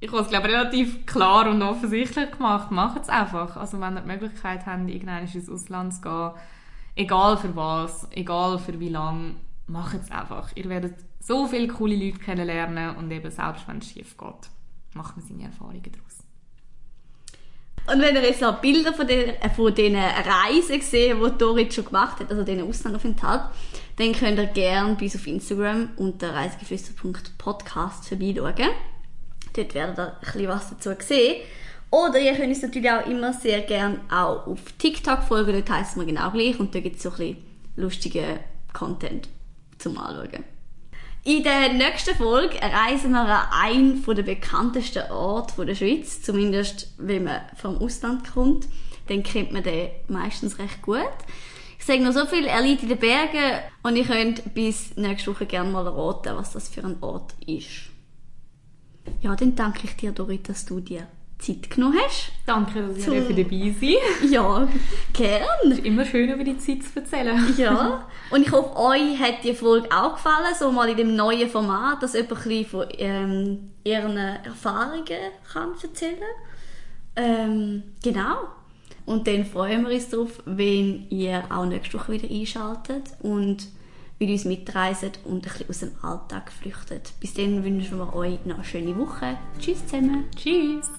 ich 0.00 0.10
habe 0.10 0.22
es 0.22 0.28
glaube 0.28 0.48
relativ 0.48 1.06
klar 1.06 1.48
und 1.48 1.62
offensichtlich 1.62 2.30
gemacht. 2.32 2.70
Macht 2.70 3.02
es 3.02 3.08
einfach. 3.08 3.56
Also 3.56 3.80
wenn 3.80 3.96
ihr 3.96 4.02
die 4.02 4.08
Möglichkeit 4.08 4.66
habt, 4.66 4.88
irgendwann 4.88 5.26
ins 5.26 5.48
Ausland 5.48 5.94
zu 5.94 6.00
gehen, 6.02 6.30
egal 6.96 7.36
für 7.36 7.54
was, 7.56 8.06
egal 8.10 8.58
für 8.58 8.78
wie 8.78 8.90
lange, 8.90 9.36
macht 9.66 9.94
es 10.00 10.10
einfach. 10.10 10.50
Ihr 10.54 10.68
werdet 10.68 10.94
so 11.20 11.46
viele 11.46 11.68
coole 11.68 11.96
Leute 11.96 12.18
kennenlernen 12.18 12.96
und 12.96 13.10
eben 13.10 13.30
selbst 13.30 13.66
wenn 13.66 13.78
es 13.78 13.90
schief 13.90 14.16
geht, 14.16 14.50
macht 14.94 15.16
man 15.16 15.26
seine 15.26 15.44
Erfahrungen 15.44 15.82
daraus. 15.82 16.16
Und 17.92 18.00
wenn 18.00 18.16
ihr 18.16 18.22
jetzt 18.22 18.40
noch 18.40 18.60
Bilder 18.60 18.92
von, 18.92 19.06
den, 19.06 19.34
von 19.54 19.74
diesen 19.74 19.96
Reisen 19.96 20.80
seht, 20.80 21.14
die 21.14 21.38
Dorit 21.38 21.72
schon 21.72 21.84
gemacht 21.84 22.20
hat, 22.20 22.30
also 22.30 22.42
diesen 22.42 22.68
Auslandaufenthalt, 22.68 23.42
dann 23.96 24.12
könnt 24.12 24.38
ihr 24.38 24.46
gerne 24.46 24.94
bei 24.94 25.04
uns 25.04 25.16
auf 25.16 25.26
Instagram 25.26 25.90
unter 25.96 26.34
reisegeflüster.podcast 26.34 28.08
vorbeischauen. 28.08 28.70
Dort 29.54 29.74
werdet 29.74 29.98
ihr 29.98 30.06
ein 30.06 30.20
bisschen 30.20 30.48
was 30.48 30.70
dazu 30.70 30.90
sehen. 31.00 31.42
Oder 31.90 32.18
ihr 32.18 32.34
könnt 32.34 32.48
uns 32.48 32.62
natürlich 32.62 32.90
auch 32.90 33.06
immer 33.06 33.32
sehr 33.32 33.60
gerne 33.62 34.00
auch 34.10 34.46
auf 34.46 34.60
TikTok 34.78 35.22
folgen, 35.22 35.52
dort 35.52 35.70
heisst 35.70 35.96
wir 35.96 36.04
genau 36.04 36.30
gleich 36.30 36.58
und 36.58 36.74
da 36.74 36.80
gibt 36.80 36.96
es 36.96 37.04
so 37.04 37.10
ein 37.10 37.16
bisschen 37.16 37.36
lustigen 37.76 38.40
Content 38.72 39.28
zum 39.78 39.96
Anschauen. 39.96 40.44
In 41.24 41.42
der 41.42 41.72
nächsten 41.72 42.14
Folge 42.14 42.56
reisen 42.62 43.10
wir 43.10 43.20
an 43.20 43.48
einen 43.50 44.04
der 44.04 44.22
bekanntesten 44.22 45.10
Orte 45.10 45.66
der 45.66 45.74
Schweiz. 45.74 46.22
Zumindest, 46.22 46.92
wenn 46.98 47.24
man 47.24 47.40
vom 47.56 47.78
Ausland 47.78 48.32
kommt. 48.32 48.68
Dann 49.08 49.24
kennt 49.24 49.50
man 49.50 49.64
den 49.64 49.88
meistens 50.06 50.60
recht 50.60 50.82
gut. 50.82 51.00
Ich 51.86 51.92
sage 51.92 52.02
noch 52.02 52.10
so 52.10 52.26
viel, 52.26 52.46
er 52.46 52.62
liegt 52.62 52.82
in 52.82 52.88
den 52.88 52.98
Bergen 52.98 53.60
und 53.84 53.94
ihr 53.94 54.04
könnt 54.04 54.52
bis 54.54 54.96
nächste 54.96 55.32
Woche 55.32 55.46
gerne 55.46 55.70
mal 55.70 55.86
erraten, 55.86 56.34
was 56.36 56.50
das 56.52 56.68
für 56.68 56.82
ein 56.82 56.96
Ort 57.00 57.32
ist. 57.46 57.90
Ja, 59.22 59.36
dann 59.36 59.54
danke 59.54 59.82
ich 59.84 59.94
dir, 59.94 60.10
Dorit, 60.10 60.48
dass 60.48 60.66
du 60.66 60.80
dir 60.80 61.06
Zeit 61.38 61.70
genommen 61.70 61.96
hast. 62.04 62.32
Danke, 62.44 62.82
dass 62.88 62.96
ich 62.96 63.04
Zum- 63.04 63.14
dabei 63.36 63.72
sein 63.80 63.94
Ja, 64.32 64.66
gern. 65.12 65.42
Es 65.70 65.78
ist 65.78 65.84
immer 65.86 66.04
schön, 66.04 66.28
über 66.28 66.42
die 66.42 66.58
Zeit 66.58 66.82
zu 66.82 66.98
erzählen. 66.98 67.54
Ja, 67.56 68.08
und 68.32 68.42
ich 68.42 68.50
hoffe, 68.50 68.74
euch 68.74 69.20
hat 69.20 69.44
die 69.44 69.54
Folge 69.54 69.88
auch 69.96 70.14
gefallen, 70.14 70.56
so 70.58 70.72
mal 70.72 70.88
in 70.88 70.96
dem 70.96 71.14
neuen 71.14 71.48
Format, 71.48 72.02
dass 72.02 72.14
jemand 72.14 72.32
ein 72.32 72.38
bisschen 72.48 72.66
von 72.66 72.86
ähm, 72.98 73.70
ihren 73.84 74.16
Erfahrungen 74.16 75.04
kann 75.52 75.68
erzählen 75.80 76.18
ähm, 77.14 77.84
Genau. 78.02 78.38
Und 79.06 79.26
dann 79.28 79.44
freuen 79.46 79.86
wir 79.86 79.94
uns 79.94 80.10
darauf, 80.10 80.42
wenn 80.44 81.06
ihr 81.10 81.44
auch 81.48 81.64
nächste 81.64 81.98
Woche 81.98 82.12
wieder 82.12 82.28
einschaltet 82.28 83.04
und 83.20 83.68
mit 84.18 84.30
uns 84.30 84.44
mitreiset 84.44 85.20
und 85.24 85.46
ein 85.46 85.66
bisschen 85.66 85.68
aus 85.68 85.78
dem 86.02 86.10
Alltag 86.10 86.52
flüchtet. 86.52 87.12
Bis 87.20 87.34
dann 87.34 87.64
wünschen 87.64 87.98
wir 87.98 88.14
euch 88.14 88.44
noch 88.44 88.56
eine 88.56 88.64
schöne 88.64 88.96
Woche. 88.98 89.38
Tschüss 89.60 89.86
zusammen. 89.86 90.24
Tschüss! 90.34 90.90